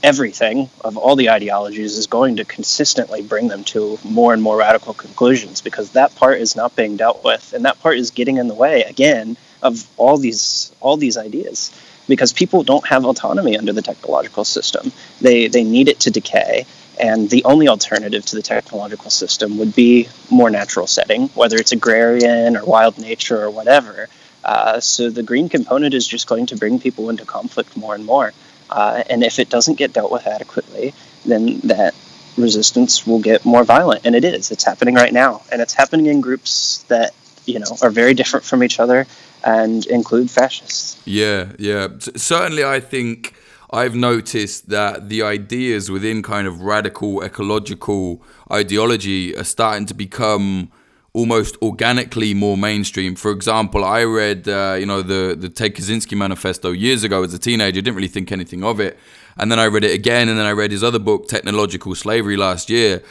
everything 0.03 0.69
of 0.83 0.97
all 0.97 1.15
the 1.15 1.29
ideologies 1.29 1.97
is 1.97 2.07
going 2.07 2.37
to 2.37 2.45
consistently 2.45 3.21
bring 3.21 3.47
them 3.47 3.63
to 3.63 3.99
more 4.03 4.33
and 4.33 4.41
more 4.41 4.57
radical 4.57 4.93
conclusions 4.93 5.61
because 5.61 5.91
that 5.91 6.15
part 6.15 6.39
is 6.39 6.55
not 6.55 6.75
being 6.75 6.97
dealt 6.97 7.23
with 7.23 7.53
and 7.53 7.65
that 7.65 7.79
part 7.81 7.97
is 7.97 8.11
getting 8.11 8.37
in 8.37 8.47
the 8.47 8.53
way 8.53 8.83
again 8.83 9.37
of 9.61 9.87
all 9.97 10.17
these 10.17 10.73
all 10.79 10.97
these 10.97 11.17
ideas 11.17 11.71
because 12.07 12.33
people 12.33 12.63
don't 12.63 12.85
have 12.87 13.05
autonomy 13.05 13.57
under 13.57 13.73
the 13.73 13.81
technological 13.81 14.43
system. 14.43 14.91
They 15.21 15.47
they 15.47 15.63
need 15.63 15.87
it 15.87 15.99
to 16.01 16.11
decay 16.11 16.65
and 16.99 17.29
the 17.29 17.43
only 17.45 17.67
alternative 17.67 18.25
to 18.25 18.35
the 18.35 18.41
technological 18.41 19.09
system 19.09 19.57
would 19.59 19.75
be 19.75 20.09
more 20.29 20.49
natural 20.49 20.87
setting 20.87 21.27
whether 21.29 21.57
it's 21.57 21.71
agrarian 21.71 22.57
or 22.57 22.65
wild 22.65 22.97
nature 22.97 23.39
or 23.39 23.51
whatever. 23.51 24.07
Uh, 24.43 24.79
so 24.79 25.11
the 25.11 25.21
green 25.21 25.47
component 25.47 25.93
is 25.93 26.07
just 26.07 26.25
going 26.25 26.47
to 26.47 26.57
bring 26.57 26.79
people 26.79 27.11
into 27.11 27.23
conflict 27.23 27.77
more 27.77 27.93
and 27.93 28.03
more 28.03 28.33
uh, 28.71 29.03
and 29.09 29.23
if 29.23 29.39
it 29.39 29.49
doesn't 29.49 29.75
get 29.75 29.93
dealt 29.93 30.11
with 30.11 30.25
adequately, 30.27 30.93
then 31.25 31.59
that 31.61 31.93
resistance 32.37 33.05
will 33.05 33.19
get 33.19 33.45
more 33.45 33.63
violent. 33.63 34.05
And 34.05 34.15
it 34.15 34.23
is. 34.23 34.51
It's 34.51 34.63
happening 34.63 34.95
right 34.95 35.13
now. 35.13 35.43
And 35.51 35.61
it's 35.61 35.73
happening 35.73 36.05
in 36.05 36.21
groups 36.21 36.83
that, 36.87 37.13
you 37.45 37.59
know, 37.59 37.75
are 37.81 37.89
very 37.89 38.13
different 38.13 38.45
from 38.45 38.63
each 38.63 38.79
other 38.79 39.05
and 39.43 39.85
include 39.87 40.29
fascists. 40.29 41.01
Yeah, 41.05 41.51
yeah. 41.59 41.87
Certainly, 42.15 42.63
I 42.63 42.79
think 42.79 43.35
I've 43.71 43.95
noticed 43.95 44.69
that 44.69 45.09
the 45.09 45.23
ideas 45.23 45.89
within 45.89 46.21
kind 46.21 46.47
of 46.47 46.61
radical 46.61 47.23
ecological 47.23 48.21
ideology 48.51 49.35
are 49.35 49.43
starting 49.43 49.85
to 49.87 49.93
become 49.93 50.71
almost 51.13 51.57
organically 51.61 52.33
more 52.33 52.57
mainstream. 52.57 53.15
For 53.15 53.31
example, 53.31 53.83
I 53.83 54.03
read 54.03 54.47
uh, 54.47 54.75
you 54.79 54.85
know 54.85 55.01
the 55.01 55.35
the 55.37 55.49
Ted 55.49 55.75
Kaczynski 55.75 56.17
manifesto 56.17 56.71
years 56.71 57.03
ago 57.03 57.23
as 57.23 57.33
a 57.33 57.39
teenager. 57.39 57.81
Didn't 57.81 57.95
really 57.95 58.07
think 58.07 58.31
anything 58.31 58.63
of 58.63 58.79
it, 58.79 58.97
and 59.37 59.51
then 59.51 59.59
I 59.59 59.65
read 59.65 59.83
it 59.83 59.93
again, 59.93 60.29
and 60.29 60.37
then 60.37 60.45
I 60.45 60.51
read 60.51 60.71
his 60.71 60.83
other 60.83 60.99
book, 60.99 61.27
Technological 61.27 61.95
Slavery, 61.95 62.37
last 62.37 62.69
year. 62.69 63.01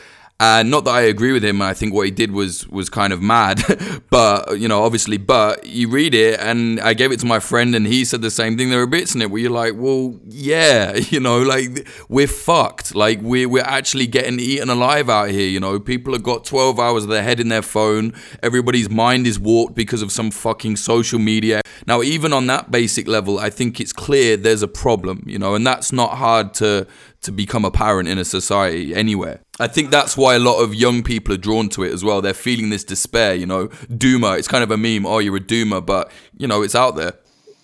And 0.43 0.71
not 0.71 0.87
that 0.87 0.93
I 0.93 1.03
agree 1.03 1.33
with 1.33 1.45
him. 1.45 1.61
I 1.61 1.75
think 1.75 1.93
what 1.93 2.07
he 2.07 2.11
did 2.11 2.31
was 2.31 2.67
was 2.69 2.89
kind 2.89 3.13
of 3.13 3.21
mad, 3.21 3.61
but 4.11 4.59
you 4.59 4.69
know, 4.69 4.85
obviously. 4.85 5.19
But 5.19 5.67
you 5.67 5.91
read 5.91 6.15
it, 6.15 6.41
and 6.41 6.81
I 6.81 6.95
gave 6.95 7.13
it 7.13 7.21
to 7.21 7.27
my 7.27 7.41
friend, 7.41 7.75
and 7.75 7.87
he 7.87 8.07
said 8.07 8.23
the 8.23 8.31
same 8.31 8.57
thing. 8.57 8.71
There 8.71 8.81
are 8.81 8.87
bits 8.87 9.15
in 9.15 9.21
it 9.21 9.31
where 9.31 9.43
you're 9.43 9.51
like, 9.51 9.75
well, 9.77 10.19
yeah, 10.27 10.97
you 11.11 11.21
know, 11.21 11.43
like 11.43 11.87
we're 12.09 12.27
fucked. 12.27 12.95
Like 12.95 13.21
we're 13.21 13.51
we're 13.51 13.63
actually 13.63 14.07
getting 14.07 14.41
eaten 14.41 14.71
alive 14.71 15.11
out 15.11 15.29
here. 15.29 15.47
You 15.47 15.61
know, 15.61 15.79
people 15.79 16.15
have 16.15 16.23
got 16.23 16.47
12 16.47 16.81
hours 16.81 17.05
of 17.05 17.11
their 17.11 17.23
head 17.23 17.39
in 17.39 17.51
their 17.51 17.61
phone. 17.61 18.15
Everybody's 18.43 18.89
mind 18.89 19.27
is 19.27 19.39
warped 19.39 19.75
because 19.75 20.01
of 20.01 20.11
some 20.11 20.31
fucking 20.31 20.77
social 20.77 21.19
media. 21.19 21.61
Now, 21.87 22.01
even 22.01 22.33
on 22.33 22.47
that 22.47 22.71
basic 22.71 23.07
level, 23.07 23.39
I 23.39 23.51
think 23.51 23.79
it's 23.79 23.93
clear 23.93 24.39
there's 24.39 24.63
a 24.63 24.69
problem. 24.69 25.23
You 25.27 25.39
know, 25.39 25.55
and 25.55 25.67
that's 25.67 25.93
not 25.93 26.17
hard 26.17 26.55
to 26.55 26.87
to 27.23 27.33
become 27.33 27.65
apparent 27.65 28.09
in 28.09 28.19
a 28.19 28.25
society 28.25 28.95
anywhere. 28.95 29.41
I 29.59 29.67
think 29.67 29.91
that's 29.91 30.17
why 30.17 30.35
a 30.35 30.39
lot 30.39 30.61
of 30.63 30.75
young 30.75 31.03
people 31.03 31.35
are 31.35 31.39
drawn 31.39 31.69
to 31.71 31.83
it 31.85 31.93
as 31.93 32.03
well. 32.03 32.23
They're 32.23 32.33
feeling 32.33 32.71
this 32.71 32.83
despair, 32.83 33.35
you 33.35 33.47
know, 33.47 33.69
doomer. 33.89 34.39
It's 34.39 34.49
kind 34.49 34.65
of 34.65 34.71
a 34.71 34.79
meme. 34.79 35.05
Oh, 35.05 35.19
you're 35.19 35.37
a 35.37 35.41
doomer, 35.41 35.85
but 35.85 36.11
you 36.37 36.47
know, 36.47 36.63
it's 36.63 36.75
out 36.75 36.97
there. 36.97 37.15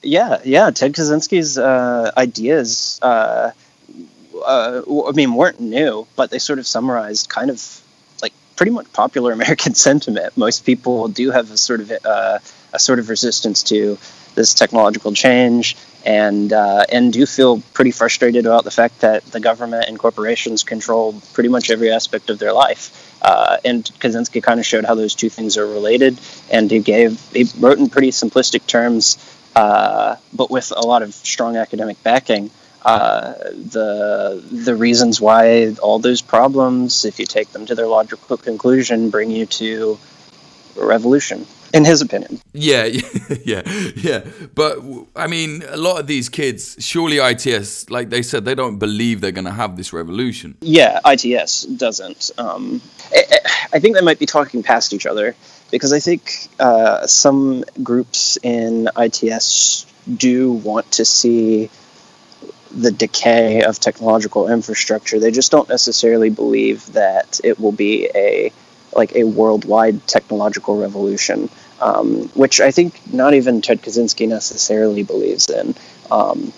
Yeah, 0.03 0.41
yeah. 0.45 0.71
Ted 0.71 0.93
Kaczynski's 0.93 1.57
uh, 1.59 2.13
ideas, 2.17 2.99
uh, 3.03 3.53
uh, 4.45 4.83
I 5.09 5.13
mean, 5.13 5.35
weren't 5.35 5.59
new, 5.59 6.07
but 6.17 6.31
they 6.31 6.39
sort 6.39 6.59
of 6.59 6.67
summarized 6.67 7.29
kind 7.31 7.51
of 7.51 7.81
like 8.21 8.35
pretty 8.57 8.73
much 8.73 8.93
popular 8.93 9.33
American 9.41 9.75
sentiment. 9.75 10.37
Most 10.37 10.67
people 10.67 11.09
do 11.09 11.31
have 11.31 11.51
a 11.51 11.57
sort 11.57 11.81
of 11.81 11.93
uh, 12.05 12.39
a 12.75 12.79
sort 12.79 12.99
of 12.99 13.09
resistance 13.09 13.63
to 13.65 13.99
this 14.35 14.53
technological 14.53 15.15
change 15.15 15.77
and 16.07 16.53
uh, 16.53 16.85
and 16.91 17.13
do 17.13 17.27
feel 17.27 17.61
pretty 17.75 17.91
frustrated 17.91 18.47
about 18.47 18.63
the 18.63 18.71
fact 18.71 19.01
that 19.01 19.25
the 19.25 19.41
government 19.41 19.87
and 19.89 19.99
corporations 19.99 20.63
control 20.63 21.21
pretty 21.35 21.49
much 21.49 21.69
every 21.69 21.91
aspect 21.91 22.31
of 22.31 22.39
their 22.39 22.53
life. 22.53 23.03
Uh, 23.21 23.57
and 23.65 23.85
Kaczynski 23.99 24.41
kind 24.41 24.61
of 24.61 24.65
showed 24.65 24.85
how 24.85 24.95
those 24.95 25.17
two 25.17 25.29
things 25.29 25.59
are 25.59 25.67
related, 25.67 26.17
and 26.51 26.71
he 26.71 26.79
gave 26.79 27.21
he 27.33 27.45
wrote 27.59 27.79
in 27.79 27.89
pretty 27.91 28.13
simplistic 28.13 28.65
terms, 28.67 29.19
uh, 29.57 30.15
but 30.33 30.49
with 30.49 30.73
a 30.75 30.87
lot 30.87 31.03
of 31.03 31.13
strong 31.13 31.57
academic 31.57 32.01
backing. 32.05 32.51
Uh, 32.83 33.35
the 33.73 34.41
the 34.53 34.77
reasons 34.77 35.21
why 35.21 35.75
all 35.83 35.99
those 35.99 36.23
problems, 36.23 37.05
if 37.05 37.19
you 37.19 37.27
take 37.27 37.51
them 37.51 37.67
to 37.67 37.75
their 37.75 37.89
logical 37.89 38.37
conclusion, 38.37 39.11
bring 39.11 39.29
you 39.29 39.45
to 39.45 39.99
revolution 40.77 41.45
in 41.77 41.85
his 41.85 42.01
opinion. 42.03 42.41
Yeah, 42.53 42.85
yeah, 43.45 43.63
yeah. 43.95 44.25
But 44.55 44.79
I 45.15 45.27
mean, 45.27 45.63
a 45.69 45.77
lot 45.77 46.01
of 46.01 46.07
these 46.07 46.31
kids, 46.31 46.77
surely 46.79 47.19
ITS, 47.19 47.91
like 47.91 48.09
they 48.09 48.23
said, 48.23 48.47
they 48.47 48.55
don't 48.55 48.79
believe 48.79 49.21
they're 49.21 49.31
going 49.31 49.45
to 49.45 49.51
have 49.53 49.77
this 49.77 49.93
revolution. 49.93 50.57
Yeah, 50.63 51.01
ITS 51.05 51.65
doesn't. 51.65 52.31
Um, 52.39 52.81
I, 53.13 53.39
I, 53.75 53.79
think 53.79 53.95
they 53.95 54.01
might 54.01 54.19
be 54.19 54.25
talking 54.25 54.63
past 54.63 54.95
each 54.95 55.05
other 55.05 55.37
because 55.71 55.93
I 55.93 56.01
think 56.01 56.49
uh, 56.59 57.07
some 57.07 57.65
groups 57.83 58.39
in 58.43 58.89
ITS 58.97 59.87
do 60.17 60.53
want 60.53 60.91
to 60.93 61.05
see 61.05 61.69
the 62.71 62.91
decay 62.91 63.63
of 63.63 63.79
technological 63.79 64.49
infrastructure. 64.49 65.19
They 65.19 65.31
just 65.31 65.51
don't 65.51 65.69
necessarily 65.69 66.31
believe 66.31 66.93
that 66.93 67.41
it 67.45 67.61
will 67.61 67.73
be 67.73 68.09
a 68.15 68.53
like 68.95 69.15
a 69.15 69.25
worldwide 69.25 70.07
technological 70.07 70.79
revolution, 70.79 71.51
um, 71.81 72.29
which 72.35 72.61
I 72.61 72.71
think 72.71 73.01
not 73.13 73.35
even 73.35 73.61
Ted 73.61 73.83
Kaczynski 73.83 74.29
necessarily 74.29 75.03
believes 75.03 75.49
in. 75.49 75.75
Um, 76.11 76.53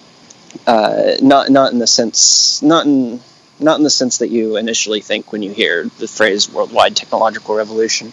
uh, 0.67 1.15
not 1.21 1.51
not 1.51 1.73
in 1.73 1.79
the 1.79 1.87
sense 1.87 2.63
not 2.63 2.87
in 2.87 3.21
not 3.61 3.79
in 3.79 3.85
the 3.85 3.91
sense 3.91 4.19
that 4.19 4.29
you 4.29 4.57
initially 4.57 5.01
think 5.01 5.33
when 5.33 5.43
you 5.43 5.53
hear 5.53 5.85
the 5.99 6.09
phrase 6.09 6.51
worldwide 6.51 6.97
technological 6.97 7.55
revolution. 7.55 8.13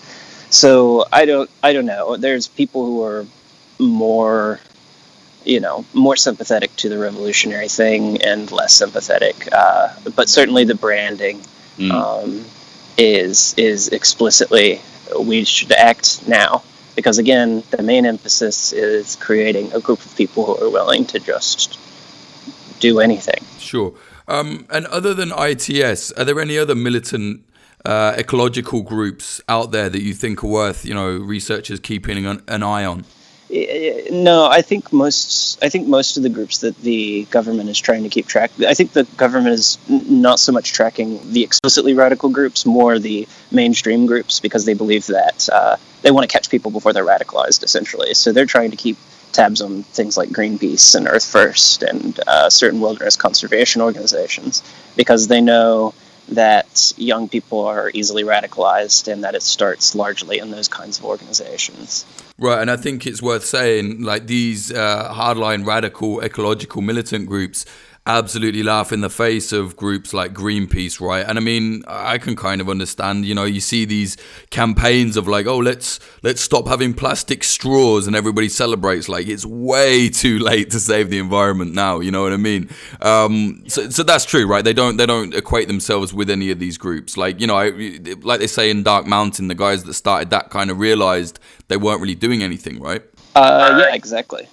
So 0.49 1.05
I 1.11 1.25
don't 1.25 1.49
I 1.63 1.73
don't 1.73 1.85
know. 1.85 2.17
There's 2.17 2.47
people 2.47 2.85
who 2.85 3.03
are 3.03 3.25
more 3.79 4.59
you 5.43 5.59
know 5.59 5.85
more 5.93 6.15
sympathetic 6.15 6.75
to 6.77 6.89
the 6.89 6.97
revolutionary 6.97 7.69
thing 7.69 8.21
and 8.21 8.51
less 8.51 8.73
sympathetic, 8.73 9.47
uh, 9.51 9.93
but 10.15 10.29
certainly 10.29 10.63
the 10.65 10.75
branding. 10.75 11.41
Mm. 11.77 11.91
Um, 11.91 12.45
is 12.97 13.53
is 13.57 13.89
explicitly 13.89 14.81
we 15.19 15.43
should 15.43 15.73
act 15.73 16.25
now 16.27 16.63
because 16.95 17.17
again 17.17 17.63
the 17.71 17.83
main 17.83 18.05
emphasis 18.05 18.73
is 18.73 19.15
creating 19.15 19.71
a 19.73 19.79
group 19.79 20.03
of 20.05 20.15
people 20.15 20.45
who 20.45 20.65
are 20.65 20.69
willing 20.69 21.05
to 21.05 21.19
just 21.19 21.79
do 22.79 22.99
anything. 22.99 23.43
Sure. 23.57 23.93
Um, 24.27 24.65
and 24.69 24.85
other 24.87 25.13
than 25.13 25.31
ITS 25.37 26.11
are 26.13 26.25
there 26.25 26.39
any 26.39 26.57
other 26.57 26.75
militant 26.75 27.43
uh, 27.85 28.15
ecological 28.17 28.81
groups 28.81 29.39
out 29.47 29.71
there 29.71 29.89
that 29.89 30.01
you 30.01 30.13
think 30.13 30.43
are 30.43 30.47
worth 30.47 30.85
you 30.85 30.93
know 30.93 31.17
researchers 31.17 31.79
keeping 31.79 32.25
an, 32.25 32.41
an 32.47 32.63
eye 32.63 32.83
on 32.83 33.05
No, 34.11 34.47
I 34.47 34.61
think 34.61 34.91
most. 34.91 35.63
I 35.63 35.69
think 35.69 35.87
most 35.87 36.17
of 36.17 36.23
the 36.23 36.29
groups 36.29 36.59
that 36.59 36.75
the 36.81 37.23
government 37.25 37.69
is 37.69 37.79
trying 37.79 38.03
to 38.03 38.09
keep 38.09 38.27
track. 38.27 38.51
I 38.59 38.73
think 38.73 38.91
the 38.91 39.05
government 39.15 39.53
is 39.53 39.77
not 39.89 40.39
so 40.39 40.51
much 40.51 40.73
tracking 40.73 41.31
the 41.31 41.43
explicitly 41.43 41.93
radical 41.93 42.29
groups, 42.29 42.65
more 42.65 42.99
the 42.99 43.27
mainstream 43.51 44.07
groups, 44.07 44.39
because 44.39 44.65
they 44.65 44.73
believe 44.73 45.07
that 45.07 45.47
uh, 45.51 45.77
they 46.01 46.11
want 46.11 46.29
to 46.29 46.33
catch 46.33 46.49
people 46.49 46.71
before 46.71 46.91
they're 46.91 47.05
radicalized, 47.05 47.63
essentially. 47.63 48.13
So 48.13 48.31
they're 48.31 48.45
trying 48.45 48.71
to 48.71 48.77
keep 48.77 48.97
tabs 49.31 49.61
on 49.61 49.83
things 49.83 50.17
like 50.17 50.29
Greenpeace 50.29 50.95
and 50.95 51.07
Earth 51.07 51.25
First 51.25 51.83
and 51.83 52.19
uh, 52.27 52.49
certain 52.49 52.81
wilderness 52.81 53.15
conservation 53.15 53.81
organizations, 53.81 54.63
because 54.95 55.27
they 55.27 55.41
know 55.41 55.93
that 56.29 56.93
young 56.97 57.29
people 57.29 57.65
are 57.65 57.91
easily 57.93 58.23
radicalized 58.23 59.11
and 59.11 59.23
that 59.23 59.35
it 59.35 59.43
starts 59.43 59.93
largely 59.93 60.39
in 60.39 60.51
those 60.51 60.67
kinds 60.67 60.97
of 60.97 61.05
organizations. 61.05 62.05
Right, 62.38 62.59
and 62.61 62.69
I 62.69 62.75
think 62.75 63.07
it's 63.07 63.21
worth 63.21 63.45
saying, 63.45 64.01
like 64.01 64.27
these 64.27 64.69
uh, 64.69 65.13
hardline 65.13 65.65
radical 65.65 66.21
ecological 66.21 66.81
militant 66.81 67.27
groups 67.27 67.65
absolutely 68.07 68.61
laugh 68.61 68.91
in 68.91 69.01
the 69.01 69.09
face 69.09 69.51
of 69.51 69.75
groups 69.75 70.13
like 70.13 70.31
Greenpeace, 70.31 71.01
right? 71.01 71.25
And 71.27 71.39
I 71.39 71.41
mean, 71.41 71.83
I 71.87 72.19
can 72.19 72.35
kind 72.35 72.61
of 72.61 72.69
understand, 72.69 73.25
you 73.25 73.33
know, 73.33 73.45
you 73.45 73.59
see 73.59 73.83
these 73.85 74.15
campaigns 74.51 75.17
of 75.17 75.27
like, 75.27 75.47
oh, 75.47 75.57
let's 75.57 75.99
let's 76.21 76.41
stop 76.41 76.67
having 76.67 76.93
plastic 76.93 77.43
straws 77.43 78.05
and 78.05 78.15
everybody 78.15 78.47
celebrates 78.47 79.09
like 79.09 79.27
it's 79.27 79.45
way 79.45 80.09
too 80.09 80.37
late 80.37 80.69
to 80.71 80.79
save 80.79 81.09
the 81.09 81.17
environment 81.17 81.73
now, 81.73 81.99
you 81.99 82.11
know 82.11 82.21
what 82.21 82.33
I 82.33 82.37
mean? 82.37 82.69
Um, 83.01 83.63
so, 83.67 83.89
so 83.89 84.03
that's 84.03 84.25
true, 84.25 84.45
right? 84.45 84.63
They 84.63 84.73
don't 84.73 84.97
they 84.97 85.07
don't 85.07 85.33
equate 85.33 85.67
themselves 85.67 86.13
with 86.13 86.29
any 86.29 86.51
of 86.51 86.59
these 86.59 86.77
groups. 86.77 87.17
Like, 87.17 87.39
you 87.41 87.47
know, 87.47 87.55
I, 87.55 87.71
like 88.21 88.39
they 88.39 88.47
say 88.47 88.69
in 88.69 88.83
Dark 88.83 89.07
Mountain, 89.07 89.47
the 89.47 89.55
guys 89.55 89.83
that 89.83 89.93
started 89.95 90.29
that 90.29 90.51
kind 90.51 90.69
of 90.69 90.79
realized 90.79 91.39
they 91.69 91.77
weren't 91.77 92.01
really 92.01 92.15
doing 92.15 92.43
anything, 92.43 92.79
right? 92.79 93.01
Uh, 93.33 93.83
yeah, 93.83 93.95
exactly. 93.95 94.47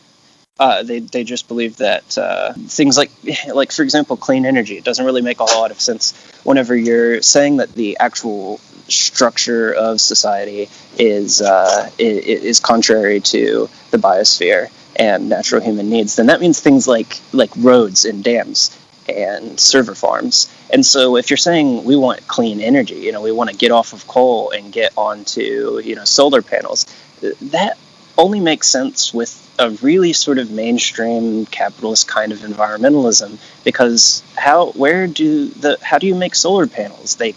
Uh, 0.58 0.82
they, 0.82 1.00
they 1.00 1.24
just 1.24 1.48
believe 1.48 1.78
that 1.78 2.16
uh, 2.18 2.52
things 2.52 2.96
like 2.96 3.10
like 3.54 3.72
for 3.72 3.82
example 3.82 4.16
clean 4.16 4.44
energy 4.44 4.76
it 4.76 4.84
doesn't 4.84 5.06
really 5.06 5.22
make 5.22 5.40
a 5.40 5.46
whole 5.46 5.62
lot 5.62 5.70
of 5.70 5.80
sense 5.80 6.12
whenever 6.44 6.76
you're 6.76 7.22
saying 7.22 7.56
that 7.56 7.72
the 7.72 7.96
actual 7.98 8.58
structure 8.86 9.72
of 9.72 10.00
society 10.00 10.68
is 10.98 11.40
uh, 11.40 11.90
is 11.98 12.60
contrary 12.60 13.18
to 13.18 13.68
the 13.90 13.96
biosphere 13.96 14.70
and 14.96 15.28
natural 15.28 15.62
human 15.62 15.88
needs 15.88 16.16
then 16.16 16.26
that 16.26 16.40
means 16.40 16.60
things 16.60 16.86
like 16.86 17.18
like 17.32 17.50
roads 17.56 18.04
and 18.04 18.22
dams 18.22 18.78
and 19.08 19.58
server 19.58 19.94
farms. 19.94 20.52
And 20.70 20.86
so 20.86 21.16
if 21.16 21.28
you're 21.28 21.36
saying 21.36 21.84
we 21.84 21.96
want 21.96 22.26
clean 22.28 22.60
energy 22.60 22.96
you 22.96 23.12
know 23.12 23.20
we 23.20 23.32
want 23.32 23.50
to 23.50 23.56
get 23.56 23.70
off 23.70 23.92
of 23.92 24.06
coal 24.06 24.50
and 24.50 24.72
get 24.72 24.92
onto 24.96 25.80
you 25.82 25.96
know 25.96 26.04
solar 26.04 26.42
panels 26.42 26.86
that 27.20 27.78
only 28.18 28.40
makes 28.40 28.68
sense 28.68 29.12
with 29.12 29.38
a 29.58 29.70
really 29.82 30.12
sort 30.12 30.38
of 30.38 30.50
mainstream 30.50 31.46
capitalist 31.46 32.08
kind 32.08 32.32
of 32.32 32.38
environmentalism 32.38 33.38
because 33.64 34.22
how 34.36 34.72
where 34.72 35.06
do 35.06 35.48
the 35.48 35.78
how 35.82 35.98
do 35.98 36.06
you 36.06 36.14
make 36.14 36.34
solar 36.34 36.66
panels? 36.66 37.16
They 37.16 37.34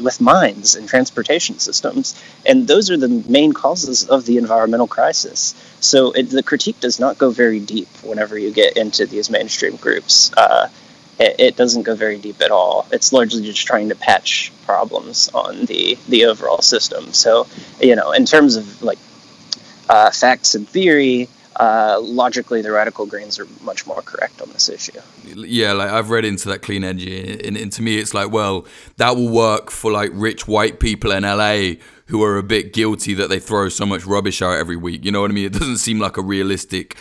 with 0.00 0.20
mines 0.20 0.74
and 0.74 0.88
transportation 0.88 1.58
systems. 1.58 2.20
And 2.44 2.66
those 2.66 2.90
are 2.90 2.96
the 2.96 3.24
main 3.28 3.52
causes 3.52 4.08
of 4.08 4.26
the 4.26 4.38
environmental 4.38 4.88
crisis. 4.88 5.54
So 5.80 6.10
it, 6.12 6.30
the 6.30 6.42
critique 6.42 6.80
does 6.80 6.98
not 6.98 7.16
go 7.16 7.30
very 7.30 7.60
deep 7.60 7.88
whenever 8.02 8.36
you 8.36 8.50
get 8.50 8.76
into 8.76 9.06
these 9.06 9.30
mainstream 9.30 9.76
groups. 9.76 10.32
Uh, 10.36 10.68
it, 11.18 11.36
it 11.38 11.56
doesn't 11.56 11.84
go 11.84 11.94
very 11.94 12.18
deep 12.18 12.42
at 12.42 12.50
all. 12.50 12.86
It's 12.92 13.12
largely 13.12 13.42
just 13.42 13.66
trying 13.66 13.88
to 13.88 13.94
patch 13.94 14.52
problems 14.66 15.30
on 15.32 15.64
the 15.66 15.96
the 16.08 16.26
overall 16.26 16.60
system. 16.60 17.12
So 17.12 17.46
you 17.80 17.94
know 17.94 18.10
in 18.12 18.26
terms 18.26 18.56
of 18.56 18.82
like 18.82 18.98
uh, 19.88 20.10
facts 20.10 20.54
and 20.54 20.68
theory 20.68 21.28
uh, 21.58 21.98
logically 22.02 22.60
the 22.60 22.70
radical 22.70 23.06
greens 23.06 23.38
are 23.38 23.46
much 23.62 23.86
more 23.86 24.02
correct 24.02 24.40
on 24.42 24.50
this 24.50 24.68
issue. 24.68 25.00
Yeah, 25.24 25.72
like 25.72 25.90
I've 25.90 26.10
read 26.10 26.24
into 26.24 26.48
that 26.50 26.62
clean 26.62 26.84
energy, 26.84 27.40
and, 27.46 27.56
and 27.56 27.72
to 27.72 27.82
me, 27.82 27.98
it's 27.98 28.12
like, 28.12 28.30
well, 28.30 28.66
that 28.98 29.16
will 29.16 29.30
work 29.30 29.70
for 29.70 29.90
like 29.90 30.10
rich 30.12 30.46
white 30.46 30.80
people 30.80 31.12
in 31.12 31.22
LA 31.22 31.82
who 32.06 32.22
are 32.22 32.36
a 32.36 32.42
bit 32.42 32.72
guilty 32.72 33.14
that 33.14 33.28
they 33.28 33.38
throw 33.38 33.68
so 33.68 33.86
much 33.86 34.04
rubbish 34.04 34.42
out 34.42 34.52
every 34.52 34.76
week. 34.76 35.04
You 35.04 35.10
know 35.10 35.22
what 35.22 35.30
I 35.30 35.34
mean? 35.34 35.46
It 35.46 35.54
doesn't 35.54 35.78
seem 35.78 35.98
like 35.98 36.16
a 36.16 36.22
realistic 36.22 36.96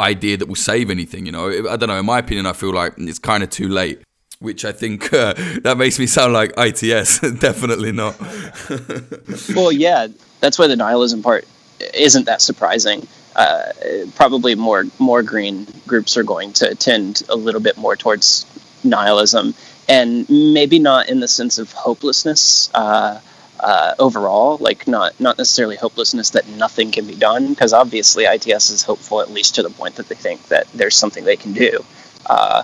idea 0.00 0.36
that 0.36 0.46
will 0.46 0.54
save 0.54 0.90
anything. 0.90 1.26
You 1.26 1.32
know, 1.32 1.48
I 1.68 1.76
don't 1.76 1.88
know. 1.88 1.98
In 1.98 2.06
my 2.06 2.20
opinion, 2.20 2.46
I 2.46 2.52
feel 2.52 2.72
like 2.72 2.94
it's 2.98 3.18
kind 3.18 3.42
of 3.42 3.50
too 3.50 3.68
late. 3.68 4.00
Which 4.38 4.64
I 4.64 4.72
think 4.72 5.12
uh, 5.12 5.34
that 5.62 5.76
makes 5.76 5.98
me 5.98 6.06
sound 6.06 6.32
like 6.32 6.52
ITS. 6.56 7.20
Definitely 7.40 7.92
not. 7.92 8.18
well, 9.54 9.70
yeah, 9.70 10.08
that's 10.40 10.58
why 10.58 10.66
the 10.66 10.74
nihilism 10.76 11.22
part 11.22 11.46
isn't 11.94 12.26
that 12.26 12.40
surprising 12.40 13.06
uh, 13.34 13.72
probably 14.14 14.54
more 14.54 14.84
more 14.98 15.22
green 15.22 15.66
groups 15.86 16.16
are 16.16 16.22
going 16.22 16.52
to 16.52 16.74
tend 16.74 17.22
a 17.28 17.36
little 17.36 17.60
bit 17.60 17.76
more 17.76 17.96
towards 17.96 18.46
nihilism, 18.84 19.54
and 19.88 20.28
maybe 20.28 20.78
not 20.78 21.08
in 21.08 21.20
the 21.20 21.28
sense 21.28 21.58
of 21.58 21.72
hopelessness 21.72 22.70
uh, 22.74 23.20
uh, 23.60 23.94
overall, 23.98 24.58
like 24.58 24.86
not 24.86 25.18
not 25.18 25.38
necessarily 25.38 25.76
hopelessness 25.76 26.30
that 26.30 26.46
nothing 26.48 26.90
can 26.90 27.06
be 27.06 27.14
done, 27.14 27.48
because 27.48 27.72
obviously 27.72 28.24
ITS 28.24 28.70
is 28.70 28.82
hopeful 28.82 29.20
at 29.20 29.30
least 29.30 29.54
to 29.54 29.62
the 29.62 29.70
point 29.70 29.96
that 29.96 30.08
they 30.08 30.14
think 30.14 30.48
that 30.48 30.66
there's 30.74 30.96
something 30.96 31.24
they 31.24 31.36
can 31.36 31.52
do. 31.52 31.84
Uh, 32.26 32.62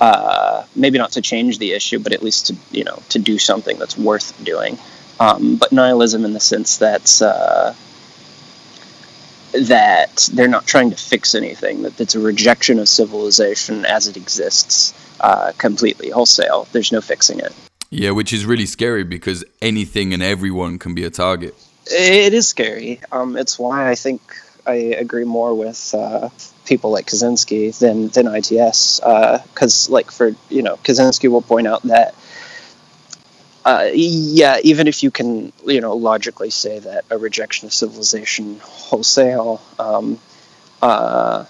uh, 0.00 0.64
maybe 0.74 0.98
not 0.98 1.12
to 1.12 1.20
change 1.20 1.58
the 1.58 1.72
issue, 1.72 1.98
but 1.98 2.12
at 2.12 2.22
least 2.22 2.46
to 2.46 2.56
you 2.72 2.82
know 2.82 3.00
to 3.10 3.20
do 3.20 3.38
something 3.38 3.78
that's 3.78 3.96
worth 3.96 4.32
doing. 4.44 4.78
Um, 5.20 5.56
but 5.56 5.72
nihilism 5.72 6.24
in 6.24 6.32
the 6.32 6.40
sense 6.40 6.78
that 6.78 7.22
uh, 7.22 7.74
that 9.52 10.28
they're 10.32 10.48
not 10.48 10.66
trying 10.66 10.90
to 10.90 10.96
fix 10.96 11.34
anything, 11.34 11.82
that 11.82 12.00
it's 12.00 12.14
a 12.14 12.20
rejection 12.20 12.78
of 12.78 12.88
civilization 12.88 13.84
as 13.84 14.08
it 14.08 14.16
exists 14.16 14.94
uh, 15.20 15.52
completely, 15.58 16.10
wholesale. 16.10 16.68
There's 16.72 16.92
no 16.92 17.00
fixing 17.00 17.40
it. 17.40 17.52
Yeah, 17.90 18.10
which 18.10 18.32
is 18.32 18.44
really 18.44 18.66
scary 18.66 19.04
because 19.04 19.44
anything 19.62 20.12
and 20.12 20.22
everyone 20.22 20.78
can 20.78 20.94
be 20.94 21.04
a 21.04 21.10
target. 21.10 21.54
It 21.86 22.34
is 22.34 22.46
scary. 22.46 23.00
Um, 23.10 23.36
it's 23.36 23.58
why 23.58 23.90
I 23.90 23.94
think 23.94 24.20
I 24.66 24.74
agree 24.74 25.24
more 25.24 25.54
with 25.54 25.94
uh, 25.94 26.28
people 26.66 26.90
like 26.90 27.06
Kaczynski 27.06 27.76
than 27.78 28.08
than 28.08 28.26
ITS. 28.26 29.00
Because, 29.00 29.88
uh, 29.88 29.92
like, 29.92 30.10
for 30.10 30.34
you 30.50 30.62
know, 30.62 30.76
Kaczynski 30.76 31.30
will 31.30 31.40
point 31.40 31.66
out 31.66 31.82
that 31.84 32.14
uh, 33.64 33.88
yeah, 33.92 34.58
even 34.62 34.86
if 34.88 35.02
you 35.02 35.10
can, 35.10 35.52
you 35.66 35.80
know, 35.80 35.94
logically 35.94 36.50
say 36.50 36.78
that 36.78 37.04
a 37.10 37.18
rejection 37.18 37.66
of 37.66 37.72
civilization 37.72 38.58
wholesale, 38.62 39.60
um, 39.78 40.18
uh, 40.80 41.44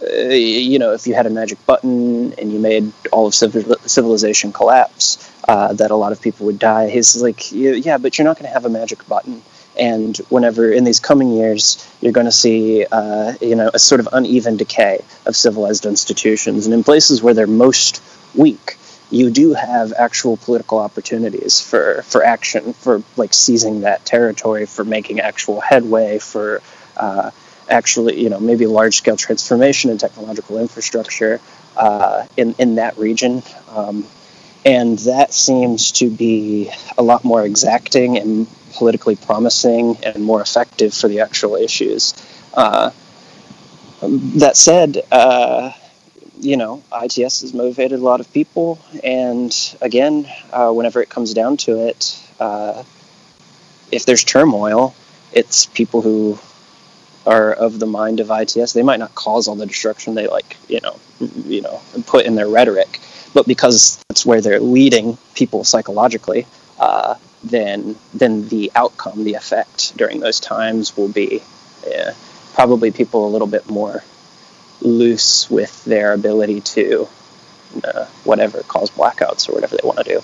you 0.00 0.78
know, 0.78 0.92
if 0.92 1.06
you 1.06 1.14
had 1.14 1.26
a 1.26 1.30
magic 1.30 1.64
button 1.66 2.32
and 2.34 2.52
you 2.52 2.58
made 2.58 2.92
all 3.12 3.26
of 3.26 3.34
civilization 3.34 4.52
collapse, 4.52 5.32
uh, 5.48 5.72
that 5.74 5.90
a 5.90 5.96
lot 5.96 6.12
of 6.12 6.20
people 6.20 6.46
would 6.46 6.58
die. 6.58 6.88
He's 6.88 7.20
like, 7.22 7.52
yeah, 7.52 7.98
but 7.98 8.18
you're 8.18 8.24
not 8.24 8.36
going 8.36 8.46
to 8.46 8.52
have 8.52 8.64
a 8.64 8.68
magic 8.70 9.06
button. 9.08 9.42
And 9.78 10.16
whenever 10.30 10.72
in 10.72 10.84
these 10.84 11.00
coming 11.00 11.32
years, 11.32 11.86
you're 12.00 12.12
going 12.12 12.26
to 12.26 12.32
see, 12.32 12.86
uh, 12.90 13.34
you 13.40 13.54
know, 13.54 13.70
a 13.72 13.78
sort 13.78 14.00
of 14.00 14.08
uneven 14.12 14.56
decay 14.56 15.04
of 15.26 15.36
civilized 15.36 15.86
institutions, 15.86 16.66
and 16.66 16.74
in 16.74 16.82
places 16.82 17.22
where 17.22 17.34
they're 17.34 17.46
most 17.46 18.02
weak, 18.34 18.76
you 19.10 19.30
do 19.30 19.54
have 19.54 19.92
actual 19.92 20.36
political 20.36 20.78
opportunities 20.78 21.60
for, 21.60 22.02
for 22.02 22.24
action, 22.24 22.72
for 22.72 23.02
like 23.16 23.32
seizing 23.32 23.82
that 23.82 24.04
territory, 24.04 24.66
for 24.66 24.84
making 24.84 25.20
actual 25.20 25.60
headway, 25.60 26.18
for 26.18 26.60
uh, 26.96 27.30
actually, 27.68 28.20
you 28.20 28.30
know, 28.30 28.40
maybe 28.40 28.66
large 28.66 28.96
scale 28.96 29.16
transformation 29.16 29.90
in 29.90 29.98
technological 29.98 30.58
infrastructure 30.58 31.40
uh, 31.76 32.26
in, 32.36 32.54
in 32.58 32.76
that 32.76 32.98
region. 32.98 33.42
Um, 33.70 34.06
and 34.64 34.98
that 35.00 35.32
seems 35.32 35.92
to 35.92 36.10
be 36.10 36.72
a 36.98 37.02
lot 37.02 37.22
more 37.22 37.44
exacting 37.44 38.18
and 38.18 38.48
politically 38.74 39.14
promising 39.14 39.96
and 40.02 40.24
more 40.24 40.40
effective 40.40 40.92
for 40.92 41.06
the 41.06 41.20
actual 41.20 41.54
issues. 41.54 42.14
Uh, 42.52 42.90
that 44.02 44.56
said, 44.56 45.02
uh, 45.12 45.72
you 46.40 46.56
know, 46.56 46.82
ITS 46.92 47.40
has 47.40 47.54
motivated 47.54 47.98
a 47.98 48.02
lot 48.02 48.20
of 48.20 48.32
people, 48.32 48.78
and 49.02 49.54
again, 49.80 50.28
uh, 50.52 50.70
whenever 50.72 51.00
it 51.00 51.08
comes 51.08 51.34
down 51.34 51.56
to 51.58 51.86
it, 51.88 52.20
uh, 52.40 52.82
if 53.90 54.04
there's 54.04 54.24
turmoil, 54.24 54.94
it's 55.32 55.66
people 55.66 56.02
who 56.02 56.38
are 57.26 57.52
of 57.52 57.78
the 57.78 57.86
mind 57.86 58.20
of 58.20 58.30
ITS. 58.30 58.72
They 58.72 58.82
might 58.82 58.98
not 58.98 59.14
cause 59.14 59.48
all 59.48 59.56
the 59.56 59.66
destruction 59.66 60.14
they 60.14 60.28
like, 60.28 60.56
you 60.68 60.80
know, 60.80 60.96
you 61.46 61.62
know, 61.62 61.80
put 62.06 62.24
in 62.26 62.34
their 62.34 62.48
rhetoric, 62.48 63.00
but 63.34 63.46
because 63.46 64.02
that's 64.08 64.24
where 64.24 64.40
they're 64.40 64.60
leading 64.60 65.18
people 65.34 65.64
psychologically, 65.64 66.46
uh, 66.78 67.14
then 67.42 67.96
then 68.14 68.48
the 68.48 68.72
outcome, 68.74 69.24
the 69.24 69.34
effect 69.34 69.96
during 69.96 70.20
those 70.20 70.40
times 70.40 70.96
will 70.96 71.08
be 71.08 71.42
yeah, 71.86 72.14
probably 72.54 72.90
people 72.90 73.26
a 73.26 73.30
little 73.30 73.46
bit 73.46 73.68
more 73.68 74.02
loose 74.80 75.50
with 75.50 75.84
their 75.84 76.12
ability 76.12 76.60
to 76.60 77.08
uh, 77.84 78.06
whatever 78.24 78.62
cause 78.62 78.90
blackouts 78.90 79.48
or 79.48 79.52
whatever 79.52 79.76
they 79.76 79.86
want 79.86 79.98
to 79.98 80.04
do. 80.04 80.20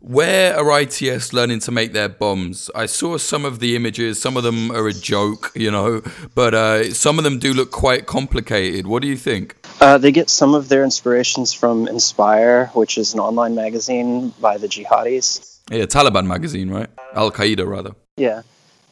Where 0.00 0.58
are 0.58 0.80
ITS 0.80 1.32
learning 1.32 1.60
to 1.60 1.70
make 1.70 1.92
their 1.92 2.08
bombs? 2.08 2.68
I 2.74 2.86
saw 2.86 3.18
some 3.18 3.44
of 3.44 3.60
the 3.60 3.76
images. 3.76 4.20
Some 4.20 4.36
of 4.36 4.42
them 4.42 4.72
are 4.72 4.88
a 4.88 4.92
joke, 4.92 5.52
you 5.54 5.70
know, 5.70 6.02
but 6.34 6.54
uh, 6.54 6.92
some 6.92 7.18
of 7.18 7.24
them 7.24 7.38
do 7.38 7.54
look 7.54 7.70
quite 7.70 8.06
complicated. 8.06 8.88
What 8.88 9.02
do 9.02 9.08
you 9.08 9.16
think? 9.16 9.64
Uh, 9.80 9.98
they 9.98 10.10
get 10.10 10.28
some 10.28 10.54
of 10.54 10.68
their 10.68 10.82
inspirations 10.82 11.52
from 11.52 11.86
Inspire, 11.86 12.66
which 12.74 12.98
is 12.98 13.14
an 13.14 13.20
online 13.20 13.54
magazine 13.54 14.30
by 14.40 14.58
the 14.58 14.66
jihadis. 14.66 15.60
Yeah, 15.70 15.84
Taliban 15.84 16.26
magazine, 16.26 16.68
right? 16.68 16.88
Al 17.14 17.30
Qaeda, 17.30 17.64
rather. 17.64 17.92
Yeah. 18.16 18.42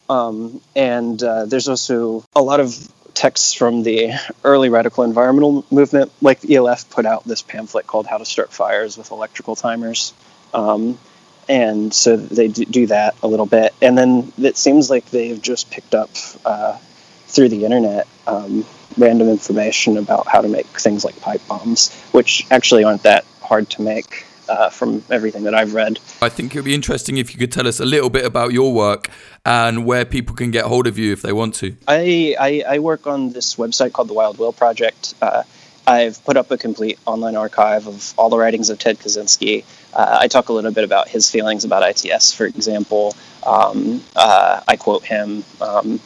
Um, 0.09 0.61
and 0.77 1.21
uh, 1.21 1.47
there's 1.47 1.67
also 1.67 2.25
a 2.37 2.43
lot 2.43 2.61
of 2.61 2.89
texts 3.15 3.53
from 3.53 3.83
the 3.83 4.13
early 4.45 4.69
radical 4.69 5.05
environmental 5.05 5.65
movement. 5.71 6.13
Like 6.21 6.41
the 6.41 6.57
ELF 6.57 6.89
put 6.91 7.07
out 7.07 7.25
this 7.25 7.43
pamphlet 7.43 7.87
called 7.87 8.07
How 8.07 8.19
to 8.19 8.25
Start 8.25 8.53
Fires 8.53 8.97
with 8.97 9.11
Electrical 9.11 9.57
Timers. 9.57 10.13
Um, 10.53 10.99
and 11.49 11.93
so 11.93 12.17
they 12.17 12.49
do 12.49 12.87
that 12.87 13.17
a 13.23 13.27
little 13.27 13.47
bit. 13.47 13.75
And 13.83 13.99
then 13.99 14.33
it 14.39 14.57
seems 14.57 14.89
like 14.89 15.11
they've 15.11 15.41
just 15.41 15.71
picked 15.71 15.95
up 15.95 16.11
uh, 16.45 16.79
through 17.27 17.49
the 17.49 17.65
internet 17.65 18.07
um, 18.27 18.65
random 18.97 19.29
information 19.29 19.97
about 19.97 20.29
how 20.29 20.41
to 20.41 20.49
make 20.49 20.67
things 20.67 21.05
like 21.05 21.21
pipe 21.21 21.41
bombs, 21.49 21.93
which 22.13 22.47
actually 22.51 22.85
aren't 22.85 23.03
that 23.03 23.25
hard 23.43 23.69
to 23.71 23.83
make. 23.83 24.27
Uh, 24.51 24.69
from 24.69 25.01
everything 25.11 25.45
that 25.45 25.55
I've 25.55 25.75
read. 25.75 26.01
I 26.21 26.29
think 26.29 26.53
it 26.53 26.59
would 26.59 26.65
be 26.65 26.75
interesting 26.75 27.19
if 27.19 27.33
you 27.33 27.39
could 27.39 27.53
tell 27.53 27.69
us 27.69 27.79
a 27.79 27.85
little 27.85 28.11
bit 28.11 28.25
about 28.25 28.53
your 28.53 28.73
work 28.73 29.09
and 29.45 29.87
where 29.87 30.05
people 30.05 30.35
can 30.35 30.51
get 30.51 30.65
hold 30.65 30.89
of 30.89 30.99
you 30.99 31.13
if 31.13 31.23
they 31.23 31.33
want 31.33 31.55
to. 31.57 31.77
I, 31.87 32.35
I, 32.39 32.65
I 32.67 32.79
work 32.81 33.07
on 33.07 33.31
this 33.31 33.55
website 33.55 33.93
called 33.93 34.09
the 34.09 34.15
Wild 34.15 34.39
Will 34.39 34.53
Project. 34.53 35.15
Uh, 35.23 35.45
I've 35.87 36.25
put 36.25 36.37
up 36.37 36.51
a 36.51 36.59
complete 36.59 36.99
online 37.07 37.37
archive 37.37 37.87
of 37.87 38.13
all 38.19 38.29
the 38.29 38.39
writings 38.39 38.71
of 38.71 38.81
Ted 38.81 38.99
Kaczynski. 38.99 39.65
Uh, 39.95 40.19
I 40.21 40.27
talk 40.27 40.49
a 40.49 40.53
little 40.53 40.73
bit 40.73 40.83
about 40.83 41.07
his 41.07 41.31
feelings 41.31 41.65
about 41.65 41.89
ITS, 41.89 42.33
for 42.33 42.47
example. 42.47 43.15
Um, 43.47 44.03
uh, 44.17 44.63
I 44.67 44.75
quote 44.75 45.05
him. 45.05 45.45
Um, 45.61 46.01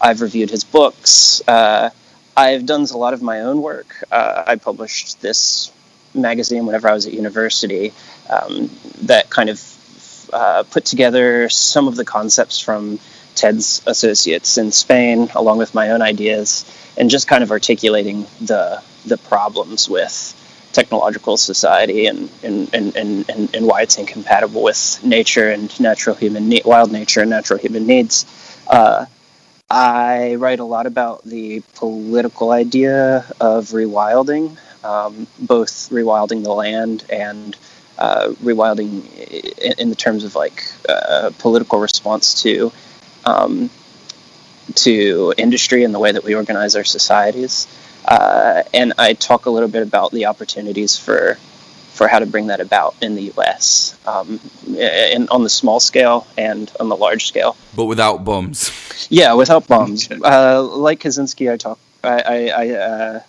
I've 0.00 0.22
reviewed 0.22 0.48
his 0.48 0.64
books. 0.64 1.42
Uh, 1.46 1.90
I've 2.34 2.64
done 2.64 2.86
a 2.90 2.96
lot 2.96 3.12
of 3.12 3.20
my 3.20 3.40
own 3.40 3.60
work. 3.60 3.94
Uh, 4.10 4.44
I 4.46 4.56
published 4.56 5.20
this 5.20 5.70
magazine 6.14 6.66
whenever 6.66 6.88
I 6.88 6.92
was 6.92 7.06
at 7.06 7.12
university 7.12 7.92
um, 8.28 8.70
that 9.02 9.30
kind 9.30 9.50
of 9.50 10.28
uh, 10.32 10.64
put 10.70 10.84
together 10.84 11.48
some 11.48 11.88
of 11.88 11.96
the 11.96 12.04
concepts 12.04 12.60
from 12.60 12.98
Ted's 13.34 13.82
associates 13.86 14.58
in 14.58 14.72
Spain, 14.72 15.30
along 15.34 15.58
with 15.58 15.74
my 15.74 15.90
own 15.90 16.02
ideas, 16.02 16.64
and 16.96 17.10
just 17.10 17.28
kind 17.28 17.42
of 17.42 17.50
articulating 17.50 18.26
the 18.40 18.82
the 19.06 19.16
problems 19.16 19.88
with 19.88 20.36
technological 20.72 21.36
society 21.36 22.06
and 22.06 22.28
and, 22.42 22.72
and, 22.74 22.96
and, 22.96 23.54
and, 23.54 23.66
why 23.66 23.82
it's 23.82 23.98
incompatible 23.98 24.62
with 24.62 25.00
nature 25.02 25.50
and 25.50 25.78
natural 25.80 26.14
human 26.14 26.48
ne- 26.48 26.62
wild 26.64 26.92
nature 26.92 27.20
and 27.20 27.30
natural 27.30 27.58
human 27.58 27.86
needs. 27.86 28.26
Uh, 28.66 29.06
I 29.70 30.34
write 30.34 30.60
a 30.60 30.64
lot 30.64 30.86
about 30.86 31.24
the 31.24 31.62
political 31.74 32.50
idea 32.50 33.24
of 33.40 33.68
rewilding, 33.68 34.56
um, 34.84 35.26
both 35.38 35.90
rewilding 35.90 36.42
the 36.44 36.52
land 36.52 37.04
and 37.10 37.56
uh, 37.98 38.28
rewilding 38.42 39.04
in, 39.58 39.72
in, 39.78 39.88
the 39.90 39.94
terms 39.94 40.24
of 40.24 40.34
like 40.34 40.64
uh, 40.88 41.30
political 41.38 41.78
response 41.78 42.42
to 42.42 42.72
um, 43.26 43.68
to 44.74 45.34
industry 45.36 45.84
and 45.84 45.94
the 45.94 45.98
way 45.98 46.12
that 46.12 46.24
we 46.24 46.34
organize 46.34 46.76
our 46.76 46.84
societies. 46.84 47.66
Uh, 48.04 48.62
and 48.72 48.94
I 48.96 49.12
talk 49.12 49.46
a 49.46 49.50
little 49.50 49.68
bit 49.68 49.82
about 49.82 50.12
the 50.12 50.26
opportunities 50.26 50.96
for 50.96 51.36
for 51.92 52.08
how 52.08 52.18
to 52.18 52.24
bring 52.26 52.46
that 52.46 52.60
about 52.60 52.94
in 53.02 53.14
the 53.14 53.24
U.S. 53.34 53.98
Um, 54.06 54.40
and 54.78 55.28
on 55.28 55.42
the 55.42 55.50
small 55.50 55.80
scale 55.80 56.26
and 56.38 56.72
on 56.80 56.88
the 56.88 56.96
large 56.96 57.26
scale. 57.26 57.56
But 57.76 57.84
without 57.84 58.24
bombs. 58.24 58.70
Yeah, 59.10 59.34
without 59.34 59.68
bombs. 59.68 60.10
uh, 60.24 60.62
like 60.62 61.00
Kaczynski, 61.00 61.52
I 61.52 61.58
talk. 61.58 61.78
I, 62.02 62.20
I, 62.20 62.48
I 62.48 62.70
uh, 62.70 63.20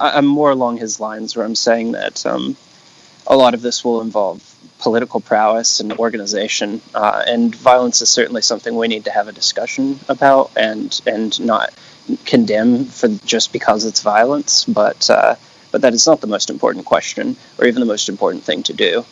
I'm 0.00 0.26
more 0.26 0.50
along 0.50 0.78
his 0.78 1.00
lines 1.00 1.36
where 1.36 1.44
I'm 1.44 1.54
saying 1.54 1.92
that 1.92 2.24
um, 2.26 2.56
a 3.26 3.36
lot 3.36 3.54
of 3.54 3.62
this 3.62 3.84
will 3.84 4.00
involve 4.00 4.42
political 4.78 5.20
prowess 5.20 5.80
and 5.80 5.92
organization, 5.94 6.80
uh, 6.94 7.24
and 7.26 7.54
violence 7.54 8.00
is 8.02 8.08
certainly 8.08 8.42
something 8.42 8.76
we 8.76 8.88
need 8.88 9.04
to 9.04 9.10
have 9.10 9.28
a 9.28 9.32
discussion 9.32 9.98
about 10.08 10.50
and 10.56 11.00
and 11.06 11.40
not 11.40 11.72
condemn 12.24 12.84
for 12.84 13.08
just 13.24 13.52
because 13.52 13.84
it's 13.84 14.02
violence, 14.02 14.64
but 14.64 15.08
uh, 15.10 15.34
but 15.70 15.82
that 15.82 15.94
is 15.94 16.06
not 16.06 16.20
the 16.20 16.26
most 16.26 16.50
important 16.50 16.84
question 16.84 17.36
or 17.58 17.66
even 17.66 17.80
the 17.80 17.86
most 17.86 18.08
important 18.08 18.44
thing 18.44 18.62
to 18.64 18.72
do. 18.72 19.04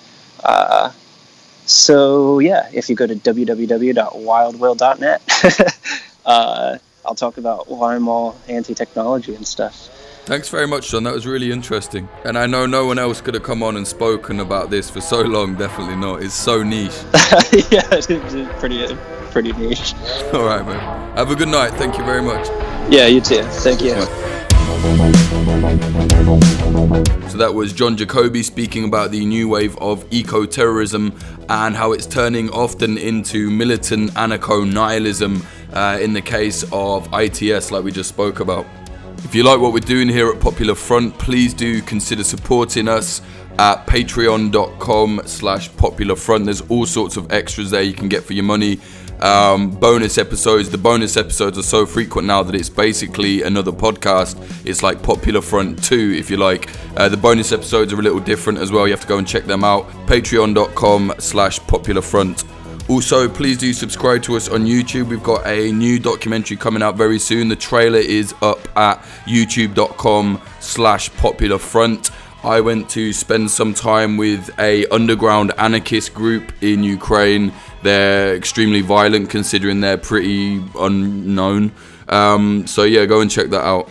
Uh, 0.42 0.90
so 1.66 2.38
yeah, 2.38 2.68
if 2.72 2.88
you 2.88 2.96
go 2.96 3.06
to 3.06 3.14
www.wildwill.net, 3.14 5.22
I'll 7.10 7.16
talk 7.16 7.38
about 7.38 7.68
why 7.68 7.96
I'm 7.96 8.06
all 8.06 8.36
anti-technology 8.48 9.34
and 9.34 9.44
stuff. 9.44 9.88
Thanks 10.26 10.48
very 10.48 10.68
much, 10.68 10.92
John. 10.92 11.02
That 11.02 11.12
was 11.12 11.26
really 11.26 11.50
interesting. 11.50 12.08
And 12.24 12.38
I 12.38 12.46
know 12.46 12.66
no 12.66 12.86
one 12.86 13.00
else 13.00 13.20
could 13.20 13.34
have 13.34 13.42
come 13.42 13.64
on 13.64 13.76
and 13.76 13.84
spoken 13.84 14.38
about 14.38 14.70
this 14.70 14.88
for 14.88 15.00
so 15.00 15.20
long. 15.22 15.56
Definitely 15.56 15.96
not. 15.96 16.22
It's 16.22 16.34
so 16.34 16.62
niche. 16.62 16.92
yeah, 17.72 17.82
it's 17.90 18.06
pretty, 18.60 18.94
pretty 19.32 19.52
niche. 19.54 19.92
All 20.32 20.44
right, 20.44 20.64
man. 20.64 21.16
Have 21.16 21.32
a 21.32 21.34
good 21.34 21.48
night. 21.48 21.72
Thank 21.72 21.98
you 21.98 22.04
very 22.04 22.22
much. 22.22 22.46
Yeah, 22.88 23.06
you 23.06 23.20
too. 23.20 23.42
Thank 23.42 23.82
you. 23.82 23.94
So 27.28 27.38
that 27.38 27.52
was 27.52 27.72
John 27.72 27.96
Jacobi 27.96 28.44
speaking 28.44 28.84
about 28.84 29.10
the 29.10 29.24
new 29.24 29.48
wave 29.48 29.76
of 29.78 30.06
eco 30.12 30.46
terrorism 30.46 31.18
and 31.48 31.74
how 31.74 31.90
it's 31.90 32.06
turning 32.06 32.50
often 32.50 32.96
into 32.96 33.50
militant 33.50 34.12
anarcho 34.12 34.64
nihilism 34.72 35.44
uh, 35.72 35.98
in 36.00 36.12
the 36.12 36.22
case 36.22 36.64
of 36.72 37.08
ITS, 37.12 37.70
like 37.70 37.84
we 37.84 37.92
just 37.92 38.08
spoke 38.08 38.40
about. 38.40 38.66
If 39.18 39.34
you 39.34 39.42
like 39.42 39.60
what 39.60 39.72
we're 39.72 39.80
doing 39.80 40.08
here 40.08 40.30
at 40.30 40.40
Popular 40.40 40.74
Front, 40.74 41.18
please 41.18 41.52
do 41.54 41.82
consider 41.82 42.24
supporting 42.24 42.88
us 42.88 43.20
at 43.58 43.86
patreon.com 43.86 45.22
slash 45.26 45.74
popular 45.76 46.16
front. 46.16 46.46
There's 46.46 46.62
all 46.62 46.86
sorts 46.86 47.16
of 47.16 47.30
extras 47.30 47.70
there 47.70 47.82
you 47.82 47.92
can 47.92 48.08
get 48.08 48.24
for 48.24 48.32
your 48.32 48.44
money 48.44 48.80
um, 49.20 49.70
bonus 49.70 50.18
episodes. 50.18 50.70
The 50.70 50.78
bonus 50.78 51.16
episodes 51.16 51.58
are 51.58 51.62
so 51.62 51.86
frequent 51.86 52.26
now 52.26 52.42
that 52.42 52.54
it's 52.54 52.70
basically 52.70 53.42
another 53.42 53.72
podcast. 53.72 54.36
It's 54.66 54.82
like 54.82 55.02
Popular 55.02 55.42
Front 55.42 55.84
2, 55.84 56.14
if 56.16 56.30
you 56.30 56.36
like. 56.36 56.70
Uh, 56.96 57.08
the 57.08 57.16
bonus 57.16 57.52
episodes 57.52 57.92
are 57.92 57.98
a 57.98 58.02
little 58.02 58.20
different 58.20 58.58
as 58.58 58.72
well. 58.72 58.86
You 58.86 58.94
have 58.94 59.02
to 59.02 59.06
go 59.06 59.18
and 59.18 59.26
check 59.26 59.44
them 59.44 59.64
out. 59.64 59.88
Patreon.com 60.06 61.14
slash 61.18 61.60
Popular 61.60 62.02
Front. 62.02 62.44
Also, 62.90 63.28
please 63.28 63.56
do 63.56 63.72
subscribe 63.72 64.20
to 64.20 64.34
us 64.36 64.48
on 64.48 64.64
YouTube. 64.64 65.06
We've 65.06 65.22
got 65.22 65.46
a 65.46 65.70
new 65.70 66.00
documentary 66.00 66.56
coming 66.56 66.82
out 66.82 66.96
very 66.96 67.20
soon. 67.20 67.46
The 67.46 67.54
trailer 67.54 68.00
is 68.00 68.34
up 68.42 68.58
at 68.76 69.00
youtube.com 69.28 70.42
slash 70.58 71.08
popular 71.14 71.58
front. 71.58 72.10
I 72.42 72.60
went 72.60 72.90
to 72.90 73.12
spend 73.12 73.48
some 73.52 73.74
time 73.74 74.16
with 74.16 74.50
a 74.58 74.86
underground 74.86 75.52
anarchist 75.56 76.14
group 76.14 76.52
in 76.62 76.82
Ukraine. 76.82 77.52
They're 77.84 78.34
extremely 78.34 78.80
violent 78.80 79.30
considering 79.30 79.80
they're 79.80 79.96
pretty 79.96 80.60
unknown. 80.76 81.70
Um, 82.08 82.66
so 82.66 82.82
yeah, 82.82 83.04
go 83.06 83.20
and 83.20 83.30
check 83.30 83.50
that 83.50 83.64
out. 83.64 83.88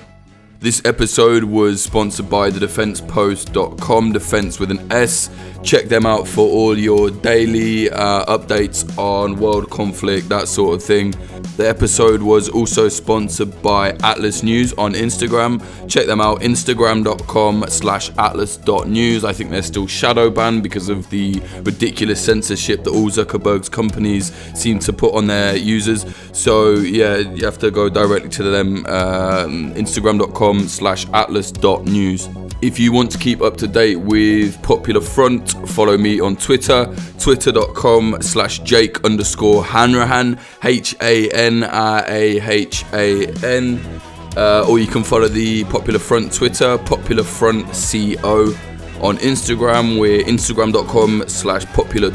This 0.60 0.82
episode 0.84 1.45
was 1.45 1.82
sponsored 1.82 2.30
by 2.30 2.50
the 2.50 2.60
defensepost.com, 2.60 4.12
defense 4.12 4.60
with 4.60 4.72
an 4.72 4.91
S. 4.91 5.30
Check 5.64 5.86
them 5.86 6.05
out 6.05 6.28
for 6.28 6.47
all 6.49 6.78
your 6.78 7.12
daily 7.12 7.89
uh, 7.89 8.38
updates 8.38 8.97
on 8.97 9.38
world 9.38 9.70
conflict, 9.70 10.30
that 10.30 10.47
sort 10.47 10.76
of 10.76 10.84
thing. 10.84 11.14
The 11.57 11.68
episode 11.68 12.22
was 12.22 12.47
also 12.47 12.88
sponsored 12.88 13.62
by 13.62 13.91
Atlas 14.01 14.43
News 14.43 14.72
on 14.74 14.93
Instagram. 14.93 15.62
Check 15.89 16.05
them 16.05 16.22
out, 16.22 16.39
instagram.com 16.39 17.66
slash 17.68 18.12
atlas.news. 18.18 19.26
I 19.26 19.34
think 19.34 19.51
they're 19.51 19.62
still 19.62 19.86
shadow 19.86 20.30
banned 20.30 20.64
because 20.64 20.88
of 20.88 21.10
the 21.10 21.41
ridiculous 21.64 22.24
censorship 22.24 22.86
that 22.86 22.91
all 22.91 23.10
Zuckerberg's 23.10 23.68
companies 23.68 24.34
seem 24.55 24.80
to 24.80 24.93
put 24.93 25.14
on 25.14 25.28
their 25.28 25.57
users. 25.57 26.05
So 26.32 26.76
yeah, 26.76 27.18
you 27.18 27.43
have 27.43 27.57
to 27.60 27.72
go 27.72 27.89
directly 27.89 28.30
to 28.30 28.43
them, 28.43 28.86
um, 28.86 29.74
instagram.com 29.74 30.70
slash 30.70 31.07
atlas.news. 31.10 32.30
If 32.62 32.78
you 32.78 32.91
want 32.91 33.12
to 33.12 33.18
keep 33.18 33.41
up 33.41 33.57
to 33.57 33.68
date 33.68 33.97
with 33.97 34.62
Popular 34.64 35.01
Front, 35.01 35.49
follow 35.68 35.97
me 35.97 36.20
on 36.20 36.36
Twitter, 36.36 36.93
twitter.com 37.20 38.18
slash 38.22 38.60
Jake 38.60 39.04
underscore 39.04 39.64
Hanrahan, 39.64 40.39
H 40.64 40.95
A 41.02 41.30
N 41.32 41.64
R 41.64 42.04
A 42.08 42.39
H 42.41 42.86
A 42.93 43.28
N. 43.43 44.02
Uh, 44.38 44.66
or 44.70 44.80
you 44.80 44.88
can 44.88 45.04
follow 45.04 45.28
the 45.28 45.64
Popular 45.66 46.00
Front 46.00 46.34
Twitter, 46.34 46.78
Popular 46.78 47.24
Front 47.24 47.66
CO. 47.68 48.54
On 49.02 49.18
Instagram, 49.18 50.00
we're 50.00 50.24
instagram.com 50.24 51.24
slash 51.28 51.66
popular 51.68 52.12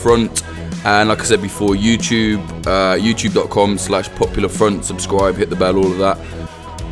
front. 0.00 0.42
And 0.84 1.08
like 1.08 1.20
I 1.20 1.24
said 1.24 1.42
before, 1.42 1.70
YouTube, 1.70 2.46
uh, 2.66 2.96
youtube.com 2.96 3.78
slash 3.78 4.08
popular 4.10 4.48
front. 4.48 4.84
Subscribe, 4.84 5.34
hit 5.36 5.50
the 5.50 5.56
bell, 5.56 5.76
all 5.76 5.90
of 5.90 5.98
that. 5.98 6.18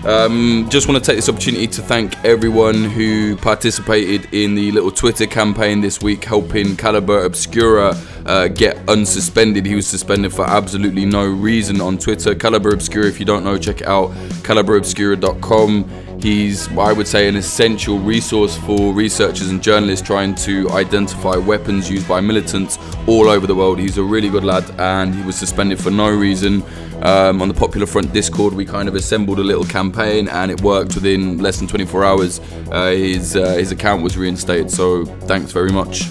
Um, 0.04 0.68
just 0.68 0.88
want 0.88 1.02
to 1.02 1.06
take 1.08 1.16
this 1.16 1.28
opportunity 1.28 1.68
to 1.68 1.82
thank 1.82 2.16
everyone 2.24 2.84
who 2.84 3.36
participated 3.36 4.32
in 4.34 4.56
the 4.56 4.72
little 4.72 4.90
Twitter 4.90 5.26
campaign 5.26 5.80
this 5.80 6.02
week, 6.02 6.24
helping 6.24 6.76
Calibre 6.76 7.24
Obscura 7.24 7.96
uh, 8.26 8.48
get 8.48 8.76
unsuspended. 8.86 9.64
He 9.64 9.76
was 9.76 9.86
suspended 9.86 10.32
for 10.32 10.44
absolutely 10.44 11.04
no 11.04 11.24
reason 11.26 11.80
on 11.80 11.98
Twitter. 11.98 12.34
Calibre 12.34 12.72
Obscura, 12.72 13.06
if 13.06 13.20
you 13.20 13.24
don't 13.24 13.44
know, 13.44 13.56
check 13.58 13.80
it 13.80 13.86
out, 13.86 14.10
calibreobscura.com. 14.42 16.11
He's, 16.22 16.68
I 16.78 16.92
would 16.92 17.08
say, 17.08 17.26
an 17.26 17.34
essential 17.34 17.98
resource 17.98 18.56
for 18.56 18.92
researchers 18.92 19.50
and 19.50 19.60
journalists 19.60 20.06
trying 20.06 20.36
to 20.36 20.70
identify 20.70 21.36
weapons 21.36 21.90
used 21.90 22.06
by 22.06 22.20
militants 22.20 22.78
all 23.08 23.28
over 23.28 23.48
the 23.48 23.56
world. 23.56 23.80
He's 23.80 23.98
a 23.98 24.04
really 24.04 24.28
good 24.28 24.44
lad, 24.44 24.64
and 24.78 25.12
he 25.12 25.22
was 25.24 25.34
suspended 25.34 25.80
for 25.80 25.90
no 25.90 26.08
reason. 26.08 26.62
Um, 27.02 27.42
on 27.42 27.48
the 27.48 27.54
Popular 27.54 27.86
Front 27.86 28.12
Discord, 28.12 28.54
we 28.54 28.64
kind 28.64 28.86
of 28.86 28.94
assembled 28.94 29.40
a 29.40 29.42
little 29.42 29.64
campaign, 29.64 30.28
and 30.28 30.52
it 30.52 30.60
worked 30.60 30.94
within 30.94 31.38
less 31.38 31.58
than 31.58 31.66
24 31.66 32.04
hours. 32.04 32.40
Uh, 32.70 32.90
his 32.90 33.34
uh, 33.34 33.54
his 33.54 33.72
account 33.72 34.04
was 34.04 34.16
reinstated. 34.16 34.70
So 34.70 35.04
thanks 35.26 35.50
very 35.50 35.72
much. 35.72 36.02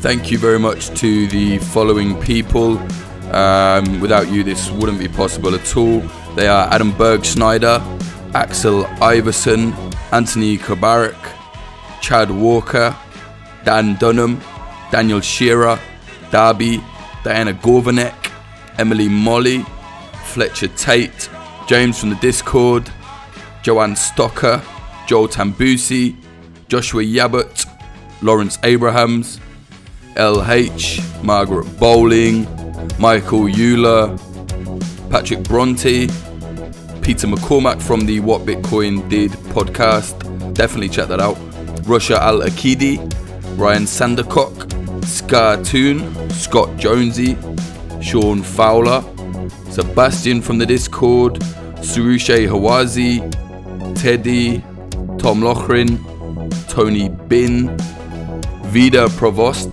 Thank 0.00 0.30
you 0.30 0.38
very 0.38 0.58
much 0.58 0.88
to 1.00 1.26
the 1.26 1.58
following 1.58 2.18
people. 2.22 2.78
Um, 3.30 4.00
without 4.00 4.30
you, 4.30 4.42
this 4.42 4.70
wouldn't 4.70 4.98
be 4.98 5.08
possible 5.08 5.54
at 5.54 5.76
all. 5.76 6.00
They 6.34 6.48
are 6.48 6.66
Adam 6.72 6.92
Berg 6.92 7.26
Schneider, 7.26 7.82
Axel 8.34 8.86
Iverson, 9.00 9.72
Anthony 10.12 10.58
Kabarak, 10.58 11.16
Chad 12.00 12.30
Walker, 12.30 12.96
Dan 13.64 13.96
Dunham, 13.96 14.40
Daniel 14.90 15.20
Shearer, 15.20 15.78
Darby, 16.30 16.82
Diana 17.24 17.52
Gorvanek, 17.52 18.30
Emily 18.78 19.08
Molly, 19.08 19.64
Fletcher 20.24 20.68
Tate, 20.68 21.28
James 21.66 21.98
from 21.98 22.10
the 22.10 22.16
Discord, 22.16 22.90
Joanne 23.62 23.94
Stocker, 23.94 24.62
Joel 25.06 25.28
Tambusi, 25.28 26.16
Joshua 26.68 27.02
Yabut, 27.02 27.66
Lawrence 28.22 28.58
Abrahams, 28.62 29.40
LH, 30.14 31.22
Margaret 31.22 31.66
Bowling, 31.78 32.46
Michael 32.98 33.46
Euler, 33.46 34.16
Patrick 35.10 35.42
Bronte, 35.44 36.08
Peter 37.08 37.26
McCormack 37.26 37.80
from 37.80 38.04
the 38.04 38.20
What 38.20 38.42
Bitcoin 38.42 39.08
Did 39.08 39.30
podcast. 39.30 40.12
Definitely 40.52 40.90
check 40.90 41.08
that 41.08 41.20
out. 41.20 41.36
Rasha 41.86 42.18
Al 42.18 42.40
Aqeedi, 42.40 42.98
Ryan 43.56 43.84
Sandercock, 43.84 44.52
Scartoon, 45.04 46.30
Scott 46.30 46.76
Jonesy, 46.76 47.34
Sean 48.02 48.42
Fowler, 48.42 49.02
Sebastian 49.70 50.42
from 50.42 50.58
the 50.58 50.66
Discord, 50.66 51.36
Surushe 51.76 52.46
Hawazi, 52.46 53.20
Teddy, 53.94 54.60
Tom 55.18 55.40
Lochrin, 55.40 55.98
Tony 56.68 57.08
Bin, 57.08 57.74
Vida 58.64 59.08
Provost, 59.16 59.70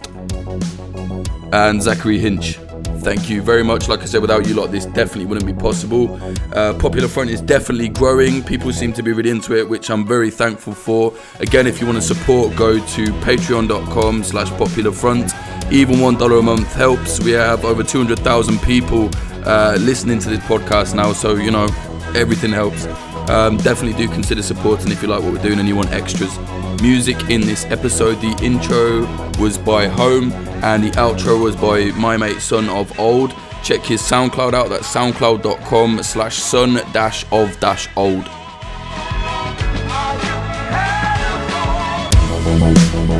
and 1.51 1.83
Zachary 1.83 2.17
Hinch 2.17 2.59
thank 3.05 3.29
you 3.29 3.39
very 3.39 3.63
much. 3.63 3.87
Like 3.87 4.01
I 4.01 4.05
said, 4.05 4.21
without 4.21 4.47
you 4.47 4.55
lot, 4.55 4.71
this 4.71 4.87
definitely 4.87 5.27
wouldn't 5.27 5.45
be 5.45 5.53
possible. 5.53 6.19
Uh, 6.55 6.73
Popular 6.73 7.07
Front 7.07 7.29
is 7.29 7.39
definitely 7.39 7.87
growing. 7.87 8.43
People 8.43 8.73
seem 8.73 8.93
to 8.93 9.03
be 9.03 9.13
really 9.13 9.29
into 9.29 9.55
it, 9.55 9.69
which 9.69 9.91
I'm 9.91 10.07
very 10.07 10.31
thankful 10.31 10.73
for. 10.73 11.13
Again, 11.39 11.67
if 11.67 11.79
you 11.79 11.85
want 11.85 11.99
to 11.99 12.01
support, 12.01 12.55
go 12.55 12.79
to 12.79 13.03
patreon.com 13.21 14.23
slash 14.23 14.49
popular 14.57 14.91
front. 14.91 15.33
Even 15.71 15.97
$1 15.97 16.39
a 16.39 16.41
month 16.41 16.73
helps. 16.73 17.19
We 17.19 17.33
have 17.33 17.63
over 17.63 17.83
200,000 17.83 18.59
people 18.63 19.11
uh, 19.45 19.77
listening 19.79 20.17
to 20.19 20.29
this 20.29 20.39
podcast 20.39 20.95
now, 20.95 21.13
so, 21.13 21.35
you 21.35 21.51
know, 21.51 21.67
everything 22.15 22.51
helps. 22.51 22.87
Um, 23.29 23.57
definitely 23.57 23.97
do 23.97 24.11
consider 24.11 24.43
supporting 24.43 24.91
if 24.91 25.01
you 25.01 25.07
like 25.07 25.21
what 25.23 25.33
we're 25.33 25.41
doing 25.41 25.59
and 25.59 25.67
you 25.67 25.75
want 25.75 25.91
extras. 25.91 26.37
Music 26.81 27.17
in 27.29 27.41
this 27.41 27.65
episode, 27.65 28.15
the 28.21 28.37
intro 28.43 29.05
was 29.41 29.57
by 29.57 29.87
Home 29.87 30.31
and 30.63 30.83
the 30.83 30.91
outro 30.91 31.41
was 31.41 31.55
by 31.55 31.85
my 31.99 32.17
mate 32.17 32.39
Son 32.39 32.69
of 32.69 32.97
Old. 32.99 33.33
Check 33.63 33.81
his 33.81 34.01
SoundCloud 34.01 34.53
out, 34.53 34.69
that's 34.69 34.93
soundcloud.com 34.93 36.03
slash 36.03 36.37
son 36.37 36.75
dash 36.93 37.25
of 37.31 37.59
dash 37.59 37.89
old. 37.95 38.29